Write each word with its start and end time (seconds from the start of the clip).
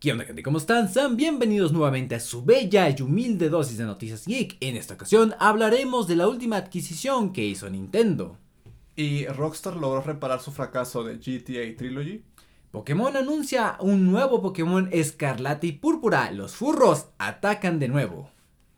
¿Qué 0.00 0.12
onda 0.12 0.24
gente? 0.24 0.44
¿Cómo 0.44 0.58
están? 0.58 0.88
Sean 0.88 1.16
bienvenidos 1.16 1.72
nuevamente 1.72 2.14
a 2.14 2.20
su 2.20 2.44
bella 2.44 2.88
y 2.88 3.02
humilde 3.02 3.48
dosis 3.48 3.78
de 3.78 3.84
noticias 3.84 4.26
geek. 4.26 4.56
En 4.60 4.76
esta 4.76 4.94
ocasión 4.94 5.34
hablaremos 5.40 6.06
de 6.06 6.14
la 6.14 6.28
última 6.28 6.56
adquisición 6.56 7.32
que 7.32 7.44
hizo 7.44 7.68
Nintendo. 7.68 8.36
Y 8.94 9.26
Rockstar 9.26 9.74
logró 9.74 10.00
reparar 10.00 10.38
su 10.38 10.52
fracaso 10.52 11.02
de 11.02 11.16
GTA 11.16 11.76
Trilogy. 11.76 12.22
Pokémon 12.70 13.16
anuncia 13.16 13.76
un 13.80 14.08
nuevo 14.08 14.40
Pokémon 14.40 14.88
Escarlata 14.92 15.66
y 15.66 15.72
Púrpura. 15.72 16.30
Los 16.30 16.54
furros 16.54 17.08
atacan 17.18 17.80
de 17.80 17.88
nuevo. 17.88 18.30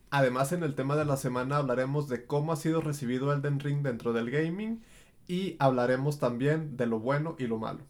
Además, 0.08 0.52
en 0.52 0.62
el 0.62 0.74
tema 0.74 0.96
de 0.96 1.04
la 1.04 1.18
semana 1.18 1.58
hablaremos 1.58 2.08
de 2.08 2.24
cómo 2.24 2.54
ha 2.54 2.56
sido 2.56 2.80
recibido 2.80 3.30
Elden 3.30 3.60
Ring 3.60 3.82
dentro 3.82 4.14
del 4.14 4.30
gaming 4.30 4.80
y 5.28 5.56
hablaremos 5.58 6.18
también 6.18 6.78
de 6.78 6.86
lo 6.86 6.98
bueno 6.98 7.36
y 7.38 7.46
lo 7.46 7.58
malo. 7.58 7.80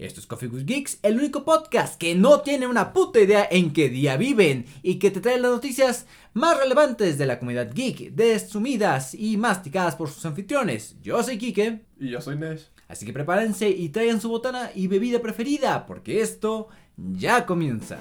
Esto 0.00 0.18
es 0.18 0.26
Coffee 0.26 0.48
with 0.48 0.64
Geeks, 0.64 0.98
el 1.02 1.18
único 1.18 1.44
podcast 1.44 2.00
que 2.00 2.14
no 2.14 2.40
tiene 2.40 2.66
una 2.66 2.94
puta 2.94 3.20
idea 3.20 3.46
en 3.50 3.70
qué 3.74 3.90
día 3.90 4.16
viven 4.16 4.64
y 4.82 4.98
que 4.98 5.10
te 5.10 5.20
trae 5.20 5.38
las 5.38 5.50
noticias 5.50 6.06
más 6.32 6.56
relevantes 6.56 7.18
de 7.18 7.26
la 7.26 7.38
comunidad 7.38 7.70
geek, 7.74 8.12
desumidas 8.12 9.14
y 9.14 9.36
masticadas 9.36 9.96
por 9.96 10.08
sus 10.08 10.24
anfitriones. 10.24 10.96
Yo 11.02 11.22
soy 11.22 11.36
Kike. 11.36 11.80
Y 11.98 12.08
yo 12.08 12.22
soy 12.22 12.36
Nesh. 12.36 12.70
Así 12.88 13.04
que 13.04 13.12
prepárense 13.12 13.68
y 13.68 13.90
traigan 13.90 14.22
su 14.22 14.30
botana 14.30 14.70
y 14.74 14.86
bebida 14.86 15.20
preferida, 15.20 15.84
porque 15.84 16.22
esto 16.22 16.68
ya 16.96 17.44
comienza. 17.44 17.98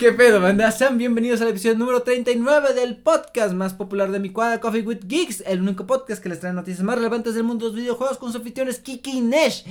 ¿Qué 0.00 0.12
pedo, 0.12 0.40
banda? 0.40 0.70
Sean 0.70 0.96
bienvenidos 0.96 1.42
al 1.42 1.48
episodio 1.48 1.76
número 1.76 2.02
39 2.02 2.72
del 2.72 2.96
podcast 2.96 3.52
más 3.52 3.74
popular 3.74 4.10
de 4.10 4.18
mi 4.18 4.30
cuadra, 4.30 4.58
Coffee 4.58 4.80
with 4.80 5.00
Geeks, 5.06 5.42
el 5.46 5.60
único 5.60 5.86
podcast 5.86 6.22
que 6.22 6.30
les 6.30 6.40
trae 6.40 6.54
noticias 6.54 6.82
más 6.82 6.96
relevantes 6.96 7.34
del 7.34 7.44
mundo 7.44 7.66
de 7.66 7.72
los 7.72 7.80
videojuegos 7.82 8.16
con 8.16 8.30
sus 8.30 8.40
anfitriones 8.40 8.78
Kiki 8.78 9.18
y 9.18 9.20
Nesh. 9.20 9.66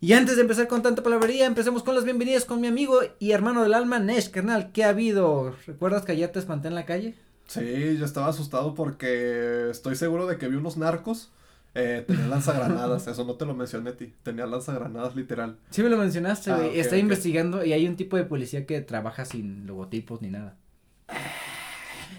Y 0.00 0.12
antes 0.12 0.36
de 0.36 0.42
empezar 0.42 0.68
con 0.68 0.80
tanta 0.80 1.02
palabrería, 1.02 1.46
empecemos 1.46 1.82
con 1.82 1.96
las 1.96 2.04
bienvenidas 2.04 2.44
con 2.44 2.60
mi 2.60 2.68
amigo 2.68 3.00
y 3.18 3.32
hermano 3.32 3.64
del 3.64 3.74
alma, 3.74 3.98
Nesh, 3.98 4.30
carnal. 4.30 4.70
¿Qué 4.70 4.84
ha 4.84 4.90
habido? 4.90 5.52
¿Recuerdas 5.66 6.04
que 6.04 6.12
ayer 6.12 6.30
te 6.30 6.38
espanté 6.38 6.68
en 6.68 6.76
la 6.76 6.86
calle? 6.86 7.16
Sí, 7.48 7.96
yo 7.98 8.04
estaba 8.04 8.28
asustado 8.28 8.76
porque 8.76 9.70
estoy 9.72 9.96
seguro 9.96 10.28
de 10.28 10.38
que 10.38 10.46
vi 10.46 10.54
unos 10.54 10.76
narcos 10.76 11.32
eh, 11.74 12.04
tenía 12.06 12.26
lanzagranadas, 12.26 13.06
eso 13.06 13.24
no 13.24 13.34
te 13.34 13.46
lo 13.46 13.54
mencioné 13.54 13.90
a 13.90 13.96
ti. 13.96 14.12
Tenía 14.22 14.46
lanzagranadas 14.46 15.16
literal. 15.16 15.56
Sí 15.70 15.82
me 15.82 15.88
lo 15.88 15.96
mencionaste, 15.96 16.50
ah, 16.50 16.56
güey. 16.56 16.78
Estoy 16.78 16.98
investigando 16.98 17.64
y 17.64 17.72
hay 17.72 17.86
un 17.86 17.96
tipo 17.96 18.16
de 18.16 18.24
policía 18.24 18.66
que 18.66 18.80
trabaja 18.82 19.24
sin 19.24 19.66
logotipos 19.66 20.20
ni 20.20 20.28
nada. 20.28 20.56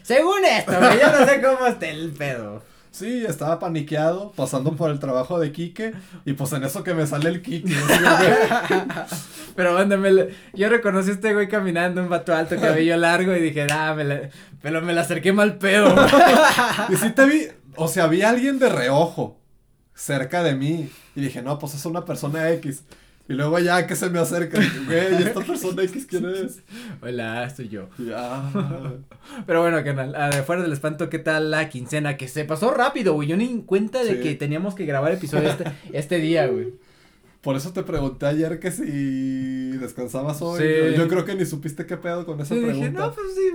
Según 0.01 0.43
esto, 0.43 0.73
güey, 0.77 0.99
yo 0.99 1.19
no 1.19 1.25
sé 1.25 1.41
cómo 1.41 1.67
está 1.67 1.87
el 1.87 2.11
pedo. 2.11 2.63
Sí, 2.91 3.25
estaba 3.25 3.57
paniqueado, 3.57 4.33
pasando 4.33 4.75
por 4.75 4.91
el 4.91 4.99
trabajo 4.99 5.39
de 5.39 5.51
Quique, 5.51 5.93
y 6.25 6.33
pues 6.33 6.53
en 6.53 6.63
eso 6.63 6.83
que 6.83 6.93
me 6.93 7.07
sale 7.07 7.29
el 7.29 7.41
Quique. 7.41 7.73
Pero 9.55 9.73
mándame, 9.73 10.29
yo 10.53 10.69
reconocí 10.69 11.09
a 11.09 11.13
este 11.13 11.33
güey 11.33 11.47
caminando, 11.47 12.01
un 12.01 12.09
vato 12.09 12.35
alto, 12.35 12.55
cabello 12.59 12.97
largo, 12.97 13.35
y 13.35 13.41
dije, 13.41 13.67
ah, 13.71 13.93
me 13.95 14.29
pero 14.61 14.81
me 14.81 14.93
la 14.93 15.01
acerqué 15.01 15.33
mal 15.33 15.57
pedo. 15.57 15.93
y 16.89 16.95
sí 16.95 17.09
te 17.11 17.25
vi, 17.25 17.47
o 17.75 17.87
sea, 17.87 18.07
vi 18.07 18.21
a 18.21 18.29
alguien 18.29 18.59
de 18.59 18.69
reojo 18.69 19.42
cerca 19.95 20.43
de 20.43 20.55
mí. 20.55 20.89
Y 21.15 21.21
dije, 21.21 21.41
no, 21.41 21.59
pues 21.59 21.75
es 21.75 21.85
una 21.85 22.05
persona 22.05 22.49
X. 22.51 22.83
Y 23.27 23.33
luego 23.33 23.57
ya 23.57 23.87
que 23.87 23.95
se 23.95 24.09
me 24.09 24.19
acerca, 24.19 24.59
güey, 24.85 25.23
¿esta 25.23 25.39
persona 25.39 25.81
X 25.83 26.05
quién 26.09 26.25
es? 26.25 26.61
Hola, 27.01 27.49
soy 27.49 27.69
yo. 27.69 27.87
Ya. 27.97 28.51
Pero 29.45 29.61
bueno, 29.61 29.81
canal, 29.81 30.43
fuera 30.43 30.61
del 30.61 30.73
espanto, 30.73 31.09
¿qué 31.09 31.19
tal 31.19 31.49
la 31.49 31.69
quincena? 31.69 32.17
Que 32.17 32.27
se 32.27 32.43
pasó 32.43 32.73
rápido, 32.73 33.13
güey. 33.13 33.29
Yo 33.29 33.37
ni 33.37 33.45
en 33.45 33.61
cuenta 33.61 34.03
de 34.03 34.19
que 34.19 34.35
teníamos 34.35 34.75
que 34.75 34.85
grabar 34.85 35.13
episodio 35.13 35.49
este, 35.49 35.71
este 35.93 36.17
día, 36.17 36.47
güey. 36.47 36.73
Por 37.39 37.55
eso 37.55 37.71
te 37.71 37.83
pregunté 37.83 38.25
ayer 38.25 38.59
que 38.59 38.71
si 38.71 39.71
descansabas 39.77 40.41
hoy. 40.41 40.61
Sí. 40.61 40.97
Yo 40.97 41.07
creo 41.07 41.23
que 41.23 41.35
ni 41.35 41.45
supiste 41.45 41.85
qué 41.85 41.95
pedo 41.95 42.25
con 42.25 42.39
esa 42.41 42.55
pregunta. 42.55 42.73
Dije, 42.73 42.91
no, 42.91 43.13
pues 43.13 43.27
sí, 43.35 43.51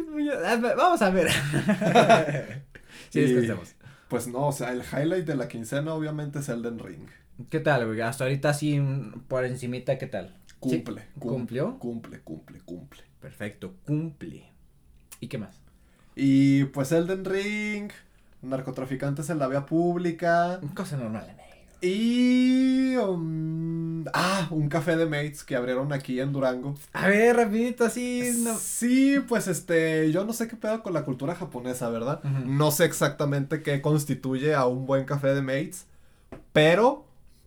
vamos 0.76 1.02
a 1.02 1.10
ver. 1.10 1.30
sí, 3.10 3.20
descansamos. 3.20 3.77
Pues 4.08 4.26
no, 4.26 4.48
o 4.48 4.52
sea, 4.52 4.72
el 4.72 4.82
highlight 4.82 5.26
de 5.26 5.36
la 5.36 5.48
quincena 5.48 5.92
obviamente 5.94 6.38
es 6.38 6.48
Elden 6.48 6.78
Ring. 6.78 7.06
¿Qué 7.50 7.60
tal, 7.60 7.86
güey? 7.86 8.00
Hasta 8.00 8.24
ahorita 8.24 8.50
así 8.50 8.80
por 9.28 9.44
encimita, 9.44 9.98
¿qué 9.98 10.06
tal? 10.06 10.34
Cumple. 10.58 11.04
¿Cumplió? 11.18 11.78
Cumple, 11.78 12.20
cumple, 12.20 12.60
cumple. 12.60 13.02
Perfecto, 13.20 13.74
cumple. 13.86 14.44
¿Y 15.20 15.28
qué 15.28 15.38
más? 15.38 15.60
Y 16.16 16.64
pues 16.64 16.90
Elden 16.90 17.24
Ring, 17.24 17.90
narcotraficantes 18.42 19.30
en 19.30 19.38
la 19.38 19.46
vía 19.46 19.66
pública. 19.66 20.60
Cosa 20.74 20.96
normal, 20.96 21.36
y... 21.80 22.96
Um, 22.96 24.04
ah, 24.12 24.48
un 24.50 24.68
café 24.68 24.96
de 24.96 25.06
mates 25.06 25.44
que 25.44 25.56
abrieron 25.56 25.92
aquí 25.92 26.20
en 26.20 26.32
Durango. 26.32 26.74
A 26.92 27.08
ver, 27.08 27.36
rapidito, 27.36 27.84
así. 27.84 28.22
Sí, 28.58 29.18
pues 29.26 29.48
este, 29.48 30.10
yo 30.10 30.24
no 30.24 30.32
sé 30.32 30.48
qué 30.48 30.56
pedo 30.56 30.82
con 30.82 30.92
la 30.92 31.04
cultura 31.04 31.34
japonesa, 31.34 31.88
¿verdad? 31.90 32.22
No 32.22 32.70
sé 32.70 32.84
exactamente 32.84 33.62
qué 33.62 33.80
constituye 33.80 34.54
a 34.54 34.66
un 34.66 34.86
buen 34.86 35.04
café 35.04 35.34
de 35.34 35.42
mates, 35.42 35.86
pero 36.52 37.04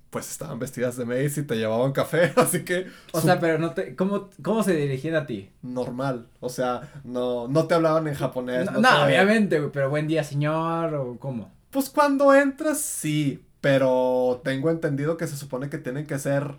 pues 0.09 0.29
estaban 0.29 0.59
vestidas 0.59 0.97
de 0.97 1.05
mates 1.05 1.37
y 1.37 1.43
te 1.43 1.55
llevaban 1.55 1.93
café, 1.93 2.33
así 2.37 2.63
que... 2.63 2.87
O 3.13 3.21
sea, 3.21 3.39
pero 3.39 3.57
no 3.57 3.71
te... 3.71 3.95
¿cómo, 3.95 4.29
¿Cómo 4.41 4.61
se 4.61 4.75
dirigían 4.75 5.15
a 5.15 5.25
ti? 5.25 5.49
Normal, 5.61 6.27
o 6.41 6.49
sea, 6.49 6.91
no, 7.05 7.47
no 7.47 7.65
te 7.65 7.75
hablaban 7.75 8.07
en 8.07 8.15
japonés. 8.15 8.69
No, 8.71 9.05
obviamente, 9.05 9.61
pero 9.73 9.89
buen 9.89 10.07
día, 10.07 10.23
señor, 10.23 10.93
o 10.95 11.17
cómo. 11.17 11.49
Pues 11.71 11.89
cuando 11.89 12.33
entras, 12.35 12.81
sí, 12.81 13.41
pero 13.61 14.41
tengo 14.43 14.71
entendido 14.71 15.17
que 15.17 15.27
se 15.27 15.37
supone 15.37 15.69
que 15.69 15.77
tienen 15.77 16.05
que 16.05 16.19
ser 16.19 16.55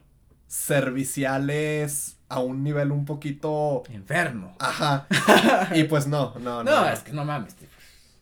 serviciales 0.47 2.17
a 2.29 2.41
un 2.41 2.63
nivel 2.63 2.93
un 2.93 3.05
poquito 3.05 3.83
enfermo. 3.91 4.55
Ajá. 4.61 5.07
y 5.75 5.85
pues 5.85 6.07
no, 6.07 6.35
no, 6.41 6.63
no. 6.63 6.71
No, 6.71 6.89
es 6.89 7.01
que 7.01 7.13
no 7.13 7.25
mames. 7.25 7.57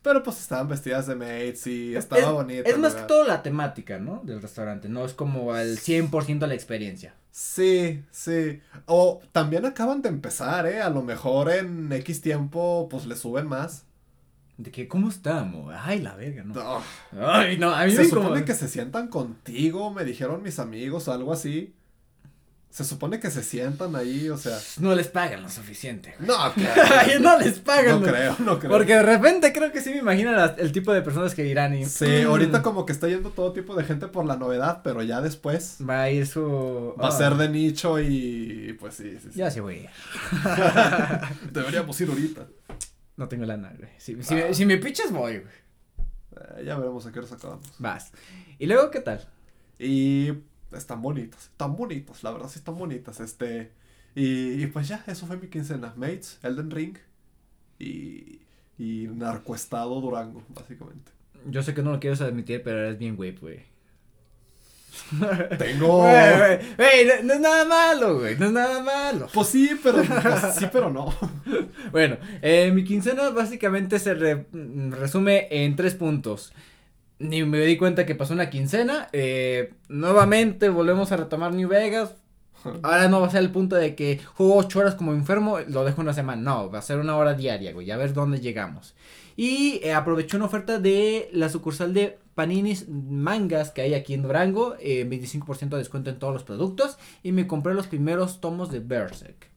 Pero 0.03 0.23
pues 0.23 0.41
estaban 0.41 0.67
vestidas 0.67 1.07
de 1.07 1.15
maids 1.15 1.67
y 1.67 1.95
estaba 1.95 2.31
bonito. 2.33 2.69
Es 2.69 2.79
más 2.79 2.95
que 2.95 3.03
todo 3.03 3.25
la 3.25 3.43
temática, 3.43 3.99
¿no? 3.99 4.23
Del 4.25 4.41
restaurante, 4.41 4.89
no 4.89 5.05
es 5.05 5.13
como 5.13 5.53
al 5.53 5.77
100% 5.77 6.47
la 6.47 6.55
experiencia. 6.55 7.15
Sí, 7.31 8.03
sí. 8.11 8.61
O 8.87 9.21
también 9.33 9.67
acaban 9.67 10.01
de 10.01 10.09
empezar, 10.09 10.67
¿eh? 10.67 10.81
A 10.81 10.89
lo 10.89 11.03
mejor 11.03 11.51
en 11.51 11.93
X 11.93 12.23
tiempo 12.23 12.89
pues 12.91 13.07
le 13.07 13.15
suben 13.15 13.47
más. 13.47 13.85
De 14.60 14.71
que, 14.71 14.87
¿cómo 14.87 15.09
estamos? 15.09 15.75
Ay, 15.75 16.03
la 16.03 16.15
verga, 16.16 16.44
¿no? 16.44 16.82
Ay, 17.19 17.56
no, 17.56 17.75
a 17.75 17.87
mí 17.87 17.93
Se 17.93 18.04
supone 18.04 18.44
que 18.44 18.53
se 18.53 18.69
sientan 18.69 19.09
contigo, 19.09 19.91
me 19.91 20.04
dijeron 20.04 20.43
mis 20.43 20.59
amigos 20.59 21.09
o 21.09 21.12
algo 21.15 21.32
así. 21.32 21.75
Se 22.69 22.84
supone 22.84 23.19
que 23.19 23.31
se 23.31 23.43
sientan 23.43 23.97
ahí, 23.97 24.28
o 24.28 24.37
sea. 24.37 24.59
No 24.78 24.94
les 24.94 25.09
pagan 25.09 25.43
lo 25.43 25.48
suficiente. 25.48 26.15
No, 26.19 26.37
claro. 26.54 27.21
no 27.21 27.38
les 27.38 27.59
pagan. 27.59 28.03
No 28.03 28.06
creo, 28.06 28.37
no 28.38 28.59
creo. 28.59 28.71
Porque 28.71 28.97
de 28.97 29.03
repente 29.03 29.50
creo 29.54 29.72
que 29.72 29.81
sí 29.81 29.91
me 29.91 30.00
imagino 30.00 30.31
el 30.44 30.72
tipo 30.72 30.92
de 30.92 31.00
personas 31.00 31.34
que 31.34 31.47
irán 31.47 31.75
y. 31.75 31.87
Sí, 31.87 32.04
mm". 32.04 32.27
ahorita 32.28 32.60
como 32.60 32.84
que 32.84 32.92
está 32.92 33.09
yendo 33.09 33.31
todo 33.31 33.54
tipo 33.54 33.75
de 33.75 33.84
gente 33.84 34.09
por 34.09 34.27
la 34.27 34.37
novedad, 34.37 34.82
pero 34.84 35.03
ya 35.03 35.22
después. 35.22 35.78
Va 35.88 36.03
a 36.03 36.10
ir 36.10 36.27
su. 36.27 36.94
Va 37.03 37.09
a 37.09 37.12
ser 37.12 37.34
de 37.37 37.48
nicho 37.48 37.98
y. 37.98 38.77
Pues 38.78 38.94
sí, 38.94 39.16
sí, 39.22 39.31
sí. 39.32 39.38
Ya 39.38 39.50
sí 39.50 39.60
voy 39.60 39.88
Deberíamos 41.50 41.98
ir 41.98 42.10
ahorita. 42.10 42.47
No 43.21 43.29
tengo 43.29 43.45
lana, 43.45 43.71
güey. 43.77 43.91
Si, 43.99 44.17
si, 44.23 44.65
me, 44.65 44.79
pichas, 44.79 45.13
voy, 45.13 45.41
güey. 45.41 45.53
Eh, 46.59 46.65
ya 46.65 46.79
veremos 46.79 47.05
a 47.05 47.13
qué 47.13 47.19
hora 47.19 47.29
acabamos. 47.31 47.71
Vas. 47.79 48.13
¿Y 48.59 48.65
luego 48.65 48.91
qué 48.91 49.01
tal? 49.01 49.29
Y 49.79 50.33
están 50.73 51.03
bonitas, 51.03 51.51
están 51.53 51.77
bonitas, 51.77 52.23
la 52.25 52.31
verdad 52.31 52.49
sí 52.49 52.61
están 52.61 52.79
bonitas. 52.79 53.21
Este. 53.21 53.73
Y, 54.15 54.63
y 54.63 54.67
pues 54.69 54.89
ya, 54.89 55.05
eso 55.07 55.27
fue 55.27 55.37
mi 55.37 55.49
quincena. 55.49 55.93
Mates, 55.97 56.39
Elden 56.43 56.71
Ring 56.71 56.97
y. 57.79 58.41
Y 58.79 59.09
Narcoestado 59.09 60.01
Durango, 60.01 60.43
básicamente. 60.49 61.13
Yo 61.45 61.63
sé 61.63 61.75
que 61.75 61.83
no 61.83 61.93
lo 61.93 62.01
quieres 62.01 62.23
admitir, 62.23 62.63
pero 62.63 62.78
eres 62.78 62.97
bien 62.97 63.16
güey, 63.16 63.37
güey. 63.37 63.65
Tengo. 65.59 66.01
Güey, 66.01 67.07
no, 67.25 67.34
es 67.34 67.41
nada 67.41 67.65
malo, 67.65 68.19
güey. 68.19 68.37
No 68.39 68.47
es 68.47 68.53
nada 68.53 68.83
malo. 68.83 69.28
Pues 69.33 69.48
sí, 69.48 69.71
pero 69.83 70.03
pues 70.03 70.54
sí, 70.57 70.66
pero 70.72 70.91
no. 70.91 71.15
bueno, 71.92 72.16
eh, 72.42 72.71
mi 72.72 72.84
quincena 72.84 73.31
básicamente 73.31 73.98
se 73.98 74.15
resume 74.15 75.48
en 75.51 75.77
tres 75.77 75.95
puntos. 75.95 76.53
Ni 77.19 77.45
me 77.45 77.60
di 77.60 77.77
cuenta 77.77 78.07
que 78.07 78.15
pasó 78.15 78.33
una 78.33 78.51
quincena. 78.51 79.09
Eh, 79.13 79.75
nuevamente 79.89 80.69
volvemos 80.69 81.13
a 81.13 81.16
retomar 81.16 81.53
New 81.53 81.69
Vegas. 81.69 82.15
Ahora 82.83 83.09
no 83.09 83.21
va 83.21 83.27
a 83.27 83.31
ser 83.31 83.41
el 83.41 83.51
punto 83.51 83.77
de 83.77 83.95
que 83.95 84.21
juego 84.34 84.57
ocho 84.57 84.81
horas 84.81 84.95
como 84.95 85.13
enfermo, 85.13 85.59
lo 85.69 85.84
dejo 85.84 86.03
una 86.03 86.13
semana. 86.13 86.42
No, 86.42 86.71
va 86.71 86.78
a 86.78 86.83
ser 86.83 86.98
una 86.98 87.16
hora 87.16 87.34
diaria, 87.34 87.72
güey. 87.72 87.91
A 87.91 87.97
ver 87.97 88.13
dónde 88.13 88.41
llegamos. 88.41 88.95
Y 89.37 89.81
eh, 89.83 89.95
aproveché 89.95 90.37
una 90.37 90.47
oferta 90.47 90.78
de 90.78 91.31
la 91.33 91.48
sucursal 91.48 91.95
de 91.95 92.19
Paninis 92.34 92.88
mangas 92.88 93.71
que 93.71 93.82
hay 93.82 93.94
aquí 93.94 94.15
en 94.15 94.22
Durango, 94.22 94.77
eh, 94.80 95.04
25% 95.09 95.71
de 95.71 95.78
descuento 95.78 96.10
en 96.10 96.18
todos 96.18 96.32
los 96.32 96.44
productos 96.44 96.97
y 97.22 97.32
me 97.32 97.47
compré 97.47 97.74
los 97.74 97.86
primeros 97.86 98.41
tomos 98.41 98.71
de 98.71 98.80
Berserk. 98.80 99.48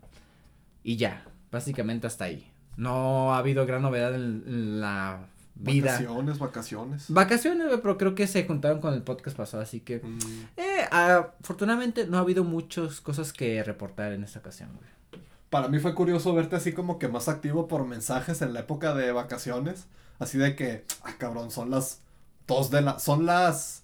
Y 0.83 0.97
ya, 0.97 1.25
básicamente 1.51 2.07
hasta 2.07 2.25
ahí. 2.25 2.49
No 2.75 3.33
ha 3.33 3.37
habido 3.37 3.65
gran 3.65 3.83
novedad 3.83 4.15
en, 4.15 4.43
en 4.47 4.81
la 4.81 5.27
vida. 5.55 5.91
Vacaciones, 5.93 6.39
vacaciones. 6.39 7.05
Vacaciones, 7.09 7.67
pero 7.81 7.97
creo 7.97 8.15
que 8.15 8.27
se 8.27 8.45
juntaron 8.45 8.81
con 8.81 8.93
el 8.93 9.03
podcast 9.03 9.37
pasado, 9.37 9.63
así 9.63 9.79
que. 9.79 9.99
Mm, 9.99 10.19
Eh, 10.57 10.87
afortunadamente 10.91 12.07
no 12.07 12.17
ha 12.17 12.21
habido 12.21 12.43
muchas 12.43 12.99
cosas 13.01 13.31
que 13.31 13.63
reportar 13.63 14.11
en 14.13 14.23
esta 14.23 14.39
ocasión, 14.39 14.71
güey. 14.73 15.23
Para 15.49 15.67
mí 15.67 15.77
fue 15.77 15.93
curioso 15.93 16.33
verte 16.33 16.55
así 16.55 16.73
como 16.73 16.97
que 16.97 17.07
más 17.07 17.29
activo 17.29 17.67
por 17.67 17.85
mensajes 17.85 18.41
en 18.41 18.53
la 18.53 18.61
época 18.61 18.95
de 18.95 19.11
vacaciones. 19.11 19.85
Así 20.17 20.39
de 20.39 20.55
que, 20.55 20.83
ah, 21.03 21.13
cabrón, 21.19 21.51
son 21.51 21.69
las 21.69 21.99
dos 22.47 22.69
de 22.71 22.81
la, 22.81 22.99
son 22.99 23.25
las, 23.25 23.83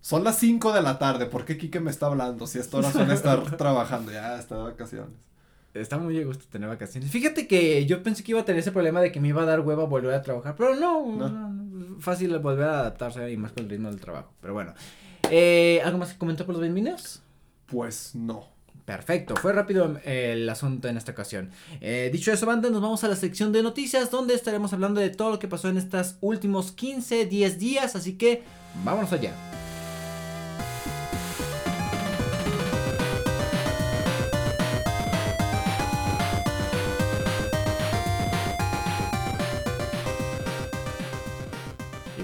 son 0.00 0.24
las 0.24 0.38
cinco 0.38 0.72
de 0.72 0.82
la 0.82 0.98
tarde. 0.98 1.26
¿Por 1.26 1.44
qué 1.44 1.56
Kike 1.58 1.80
me 1.80 1.90
está 1.90 2.06
hablando? 2.06 2.46
Si 2.46 2.58
a 2.58 2.60
esta 2.60 2.78
hora 2.78 2.90
suele 2.92 3.14
estar 3.14 3.56
trabajando, 3.56 4.12
ya 4.12 4.38
está 4.38 4.56
de 4.56 4.62
vacaciones. 4.64 5.10
Está 5.74 5.98
muy 5.98 6.20
a 6.20 6.24
gusto 6.24 6.44
tener 6.50 6.68
vacaciones. 6.68 7.10
Fíjate 7.10 7.46
que 7.46 7.84
yo 7.86 8.02
pensé 8.02 8.24
que 8.24 8.32
iba 8.32 8.40
a 8.40 8.44
tener 8.44 8.60
ese 8.60 8.72
problema 8.72 9.00
de 9.00 9.12
que 9.12 9.20
me 9.20 9.28
iba 9.28 9.42
a 9.42 9.46
dar 9.46 9.60
hueva 9.60 9.84
volver 9.84 10.14
a 10.14 10.22
trabajar, 10.22 10.54
pero 10.56 10.74
no, 10.74 11.04
No. 11.14 11.28
no, 11.28 11.48
no, 11.50 12.00
fácil 12.00 12.36
volver 12.38 12.64
a 12.66 12.80
adaptarse 12.80 13.30
y 13.30 13.36
más 13.36 13.52
con 13.52 13.64
el 13.64 13.70
ritmo 13.70 13.88
del 13.90 14.00
trabajo. 14.00 14.32
Pero 14.40 14.54
bueno, 14.54 14.74
eh, 15.30 15.80
¿algo 15.84 15.98
más 15.98 16.12
que 16.12 16.18
comentar 16.18 16.46
por 16.46 16.54
los 16.54 16.62
20 16.62 16.74
minutos? 16.80 17.22
Pues 17.66 18.14
no. 18.14 18.46
Perfecto, 18.88 19.36
fue 19.36 19.52
rápido 19.52 20.00
eh, 20.02 20.32
el 20.32 20.48
asunto 20.48 20.88
en 20.88 20.96
esta 20.96 21.12
ocasión. 21.12 21.50
Eh, 21.82 22.08
dicho 22.10 22.32
eso, 22.32 22.46
banda, 22.46 22.70
nos 22.70 22.80
vamos 22.80 23.04
a 23.04 23.08
la 23.08 23.16
sección 23.16 23.52
de 23.52 23.62
noticias 23.62 24.10
donde 24.10 24.32
estaremos 24.32 24.72
hablando 24.72 24.98
de 24.98 25.10
todo 25.10 25.32
lo 25.32 25.38
que 25.38 25.46
pasó 25.46 25.68
en 25.68 25.76
estos 25.76 26.16
últimos 26.22 26.72
15, 26.72 27.26
10 27.26 27.58
días, 27.58 27.94
así 27.96 28.14
que 28.14 28.44
vámonos 28.86 29.12
allá. 29.12 29.47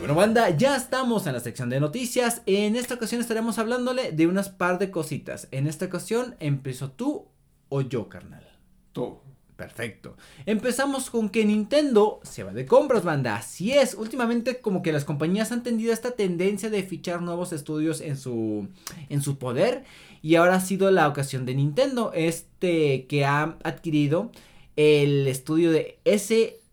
Bueno, 0.04 0.20
banda, 0.20 0.50
ya 0.50 0.76
estamos 0.76 1.26
en 1.26 1.32
la 1.32 1.40
sección 1.40 1.70
de 1.70 1.80
noticias. 1.80 2.42
En 2.44 2.76
esta 2.76 2.92
ocasión 2.92 3.22
estaremos 3.22 3.58
hablándole 3.58 4.12
de 4.12 4.26
unas 4.26 4.50
par 4.50 4.78
de 4.78 4.90
cositas. 4.90 5.48
En 5.50 5.66
esta 5.66 5.86
ocasión, 5.86 6.36
¿empezó 6.40 6.90
tú 6.90 7.28
o 7.70 7.80
yo, 7.80 8.10
carnal? 8.10 8.46
Tú. 8.92 9.20
Perfecto. 9.56 10.18
Empezamos 10.44 11.08
con 11.08 11.30
que 11.30 11.46
Nintendo 11.46 12.20
se 12.22 12.42
va 12.42 12.52
de 12.52 12.66
compras, 12.66 13.02
banda. 13.02 13.36
Así 13.36 13.72
es. 13.72 13.94
Últimamente 13.94 14.60
como 14.60 14.82
que 14.82 14.92
las 14.92 15.06
compañías 15.06 15.52
han 15.52 15.62
tendido 15.62 15.90
esta 15.90 16.10
tendencia 16.10 16.68
de 16.68 16.82
fichar 16.82 17.22
nuevos 17.22 17.54
estudios 17.54 18.02
en 18.02 18.18
su 18.18 18.68
en 19.08 19.22
su 19.22 19.38
poder 19.38 19.84
y 20.20 20.34
ahora 20.34 20.56
ha 20.56 20.60
sido 20.60 20.90
la 20.90 21.08
ocasión 21.08 21.46
de 21.46 21.54
Nintendo, 21.54 22.10
este 22.14 23.06
que 23.06 23.24
ha 23.24 23.56
adquirido 23.62 24.32
el 24.76 25.28
estudio 25.28 25.70
de 25.70 25.98
SRD 26.04 26.63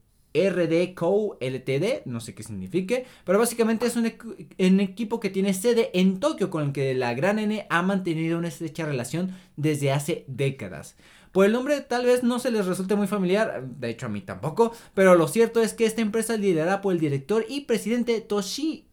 Co 0.95 1.37
Ltd, 1.41 2.03
no 2.05 2.19
sé 2.19 2.33
qué 2.33 2.43
signifique, 2.43 3.05
pero 3.25 3.39
básicamente 3.39 3.85
es 3.85 3.95
un, 3.95 4.05
equ- 4.05 4.47
un 4.59 4.79
equipo 4.79 5.19
que 5.19 5.29
tiene 5.29 5.53
sede 5.53 5.91
en 5.93 6.19
Tokio 6.19 6.49
con 6.49 6.63
el 6.63 6.71
que 6.71 6.93
la 6.93 7.13
Gran 7.13 7.39
N 7.39 7.65
ha 7.69 7.81
mantenido 7.81 8.37
una 8.37 8.47
estrecha 8.47 8.85
relación 8.85 9.35
desde 9.57 9.91
hace 9.91 10.23
décadas. 10.27 10.95
Por 11.31 11.45
el 11.45 11.53
nombre 11.53 11.79
tal 11.81 12.05
vez 12.05 12.23
no 12.23 12.39
se 12.39 12.51
les 12.51 12.65
resulte 12.65 12.95
muy 12.95 13.07
familiar, 13.07 13.63
de 13.65 13.89
hecho 13.89 14.07
a 14.07 14.09
mí 14.09 14.21
tampoco, 14.21 14.73
pero 14.93 15.15
lo 15.15 15.27
cierto 15.27 15.61
es 15.61 15.73
que 15.73 15.85
esta 15.85 16.01
empresa 16.01 16.33
es 16.33 16.39
liderada 16.41 16.81
por 16.81 16.93
el 16.93 16.99
director 16.99 17.45
y 17.47 17.61
presidente 17.61 18.19
Toshi, 18.21 18.85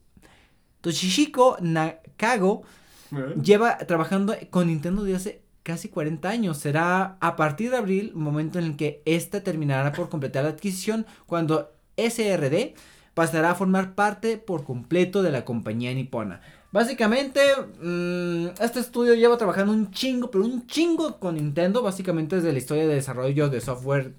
Toshihiko 0.80 1.56
Nakago, 1.60 2.62
¿Eh? 3.10 3.34
lleva 3.42 3.78
trabajando 3.78 4.36
con 4.50 4.66
Nintendo 4.68 5.02
desde 5.02 5.16
hace 5.16 5.42
casi 5.68 5.90
40 5.90 6.30
años. 6.30 6.56
Será 6.56 7.18
a 7.20 7.36
partir 7.36 7.70
de 7.70 7.76
abril, 7.76 8.12
momento 8.14 8.58
en 8.58 8.64
el 8.64 8.76
que 8.76 9.02
esta 9.04 9.42
terminará 9.42 9.92
por 9.92 10.08
completar 10.08 10.44
la 10.44 10.50
adquisición, 10.50 11.04
cuando 11.26 11.70
SRD 11.98 12.72
pasará 13.12 13.50
a 13.50 13.54
formar 13.54 13.94
parte 13.94 14.38
por 14.38 14.64
completo 14.64 15.22
de 15.22 15.30
la 15.30 15.44
compañía 15.44 15.92
nipona. 15.92 16.40
Básicamente, 16.72 17.40
mm, 17.82 18.62
este 18.62 18.80
estudio 18.80 19.12
lleva 19.12 19.36
trabajando 19.36 19.74
un 19.74 19.90
chingo, 19.90 20.30
pero 20.30 20.42
un 20.42 20.66
chingo 20.66 21.18
con 21.18 21.34
Nintendo, 21.34 21.82
básicamente 21.82 22.36
desde 22.36 22.52
la 22.52 22.58
historia 22.58 22.86
de 22.86 22.94
desarrollo 22.94 23.50
de 23.50 23.60
software 23.60 24.14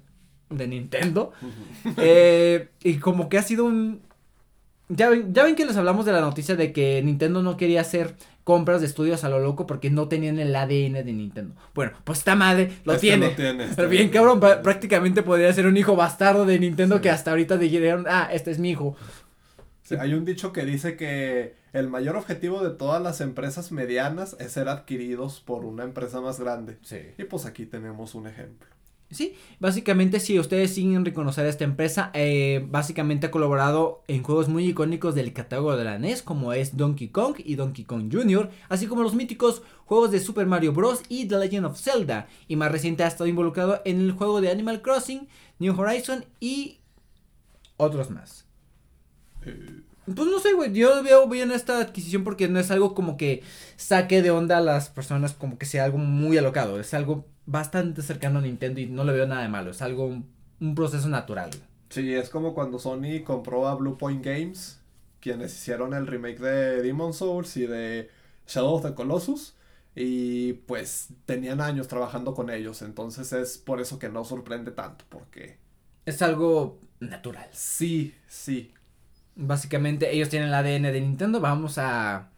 de 0.51 0.67
Nintendo. 0.67 1.31
Eh, 1.97 2.69
y 2.83 2.97
como 2.97 3.27
que 3.27 3.39
ha 3.39 3.43
sido 3.43 3.65
un... 3.65 4.01
Ya 4.87 5.09
ya 5.31 5.43
ven 5.43 5.55
que 5.55 5.65
les 5.65 5.77
hablamos 5.77 6.05
de 6.05 6.11
la 6.11 6.21
noticia 6.21 6.55
de 6.55 6.71
que 6.73 7.01
Nintendo 7.03 7.41
no 7.41 7.57
quería 7.57 7.81
hacer 7.81 8.15
compras 8.49 8.81
de 8.81 8.87
estudios 8.87 9.23
a 9.23 9.29
lo 9.29 9.37
loco 9.37 9.67
porque 9.67 9.91
no 9.91 10.07
tenían 10.07 10.39
el 10.39 10.55
ADN 10.55 11.03
de 11.05 11.13
Nintendo. 11.13 11.53
Bueno, 11.75 11.91
pues 12.03 12.17
esta 12.17 12.33
madre 12.35 12.71
lo 12.83 12.93
Este 12.93 13.01
tiene. 13.09 13.27
lo 13.27 13.35
tiene, 13.35 13.63
este 13.65 13.75
Pero 13.75 13.89
bien 13.89 14.09
cabrón, 14.09 14.41
prá- 14.41 14.63
prácticamente 14.63 15.21
podría 15.21 15.53
ser 15.53 15.67
un 15.67 15.77
hijo 15.77 15.95
bastardo 15.95 16.47
de 16.47 16.57
Nintendo 16.57 16.95
Sí. 16.95 17.01
que 17.03 17.11
hasta 17.11 17.29
ahorita 17.29 17.57
dijeron, 17.57 18.05
ah, 18.09 18.27
este 18.33 18.49
es 18.49 18.57
mi 18.57 18.71
hijo. 18.71 18.95
Sí, 19.83 19.95
hay 19.99 20.15
un 20.15 20.25
dicho 20.25 20.51
que 20.51 20.65
dice 20.65 20.95
que 20.97 21.53
el 21.73 21.89
mayor 21.89 22.15
objetivo 22.15 22.63
de 22.63 22.71
todas 22.71 22.99
las 23.03 23.21
empresas 23.21 23.71
medianas 23.71 24.35
es 24.39 24.51
ser 24.53 24.67
adquiridos 24.67 25.39
por 25.41 25.63
una 25.63 25.83
empresa 25.83 26.19
más 26.19 26.39
grande. 26.39 26.77
Sí. 26.81 26.97
Y 27.19 27.25
pues 27.25 27.45
aquí 27.45 27.67
tenemos 27.67 28.15
un 28.15 28.25
ejemplo. 28.25 28.67
Sí, 29.11 29.35
básicamente 29.59 30.19
si 30.19 30.37
ustedes 30.39 30.71
siguen 30.75 31.03
reconocer 31.03 31.45
a 31.45 31.49
esta 31.49 31.63
empresa, 31.63 32.11
eh, 32.13 32.63
básicamente 32.69 33.25
ha 33.25 33.31
colaborado 33.31 34.03
en 34.07 34.21
juegos 34.21 34.49
muy 34.49 34.67
icónicos 34.67 35.15
del 35.15 35.33
catálogo 35.33 35.75
de 35.75 35.83
la 35.83 35.97
NES 35.97 36.21
como 36.21 36.53
es 36.53 36.77
Donkey 36.77 37.07
Kong 37.07 37.35
y 37.43 37.55
Donkey 37.55 37.85
Kong 37.85 38.09
Jr., 38.11 38.51
así 38.69 38.85
como 38.85 39.01
los 39.01 39.15
míticos 39.15 39.63
juegos 39.85 40.11
de 40.11 40.19
Super 40.19 40.45
Mario 40.45 40.73
Bros. 40.73 41.01
y 41.09 41.25
The 41.27 41.39
Legend 41.39 41.65
of 41.65 41.79
Zelda, 41.81 42.27
y 42.47 42.55
más 42.55 42.71
reciente 42.71 43.03
ha 43.03 43.07
estado 43.07 43.27
involucrado 43.27 43.81
en 43.83 43.99
el 43.99 44.11
juego 44.11 44.41
de 44.41 44.51
Animal 44.51 44.83
Crossing, 44.83 45.27
New 45.57 45.79
Horizon 45.79 46.25
y 46.39 46.79
otros 47.77 48.11
más. 48.11 48.45
Eh, 49.41 49.81
Pues 50.05 50.27
no 50.27 50.39
sé, 50.39 50.53
güey, 50.53 50.73
yo 50.73 51.03
veo 51.03 51.27
bien 51.29 51.51
esta 51.51 51.79
adquisición 51.79 52.23
porque 52.23 52.47
no 52.47 52.59
es 52.59 52.71
algo 52.71 52.95
como 52.95 53.15
que 53.17 53.43
saque 53.77 54.21
de 54.23 54.31
onda 54.31 54.57
a 54.57 54.61
las 54.61 54.89
personas 54.89 55.33
como 55.33 55.57
que 55.59 55.65
sea 55.67 55.83
algo 55.85 55.99
muy 55.99 56.37
alocado, 56.37 56.79
es 56.79 56.93
algo 56.95 57.27
bastante 57.49 58.01
cercano 58.01 58.39
a 58.39 58.41
Nintendo 58.41 58.79
y 58.81 58.87
no 58.87 59.03
le 59.03 59.13
veo 59.13 59.27
nada 59.27 59.41
de 59.43 59.49
malo, 59.49 59.71
es 59.71 59.81
algo, 59.81 60.05
un, 60.05 60.29
un 60.59 60.75
proceso 60.75 61.09
natural. 61.09 61.51
Sí, 61.89 62.13
es 62.13 62.29
como 62.29 62.53
cuando 62.53 62.77
Sony 62.79 63.23
compró 63.25 63.67
a 63.67 63.75
Blue 63.75 63.97
Point 63.97 64.23
Games, 64.23 64.79
quienes 65.19 65.53
hicieron 65.55 65.93
el 65.93 66.05
remake 66.07 66.39
de 66.39 66.81
Demon 66.83 67.13
Souls 67.13 67.57
y 67.57 67.65
de 67.65 68.09
Shadow 68.47 68.75
of 68.75 68.83
the 68.85 68.93
Colossus. 68.93 69.55
Y 69.95 70.53
pues 70.53 71.09
tenían 71.25 71.61
años 71.61 71.87
trabajando 71.87 72.33
con 72.35 72.49
ellos, 72.51 72.81
entonces 72.83 73.33
es 73.33 73.57
por 73.57 73.81
eso 73.81 73.97
que 73.99 74.09
no 74.09 74.23
sorprende 74.23 74.71
tanto, 74.71 75.03
porque 75.09 75.57
Es 76.05 76.21
algo 76.21 76.79
natural. 76.99 77.49
sí, 77.51 78.15
sí, 78.27 78.73
Básicamente 79.35 80.11
ellos 80.13 80.29
tienen 80.29 80.49
el 80.49 80.53
ADN 80.55 80.83
de 80.91 80.99
Nintendo, 81.01 81.39
vamos 81.39 81.77
a 81.77 82.28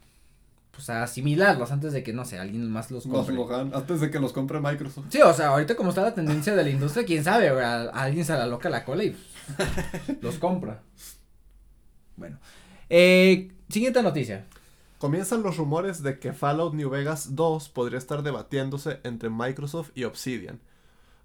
pues 0.72 0.88
a 0.90 1.02
asimilarlos 1.02 1.70
antes 1.70 1.92
de 1.92 2.02
que 2.02 2.12
no 2.12 2.24
sé, 2.24 2.38
alguien 2.38 2.68
más 2.70 2.90
los 2.90 3.06
compre. 3.06 3.34
lo 3.34 3.46
gan- 3.46 3.70
antes 3.74 4.00
de 4.00 4.10
que 4.10 4.18
los 4.18 4.32
compre 4.32 4.58
Microsoft. 4.60 5.06
Sí, 5.10 5.20
o 5.20 5.32
sea, 5.34 5.48
ahorita 5.48 5.76
como 5.76 5.90
está 5.90 6.02
la 6.02 6.14
tendencia 6.14 6.56
de 6.56 6.64
la 6.64 6.70
industria, 6.70 7.04
quién 7.06 7.22
sabe, 7.22 7.50
güey, 7.52 7.62
a, 7.64 7.82
a 7.82 8.02
alguien 8.02 8.24
se 8.24 8.32
la 8.32 8.46
loca 8.46 8.68
la 8.70 8.84
cola 8.84 9.04
y 9.04 9.10
pues, 9.56 10.18
los 10.22 10.38
compra. 10.38 10.82
Bueno, 12.16 12.38
eh, 12.88 13.52
siguiente 13.68 14.02
noticia. 14.02 14.46
Comienzan 14.98 15.42
los 15.42 15.56
rumores 15.56 16.02
de 16.02 16.18
que 16.18 16.32
Fallout 16.32 16.74
New 16.74 16.88
Vegas 16.88 17.34
2 17.34 17.68
podría 17.70 17.98
estar 17.98 18.22
debatiéndose 18.22 19.00
entre 19.02 19.30
Microsoft 19.30 19.90
y 19.94 20.04
Obsidian. 20.04 20.60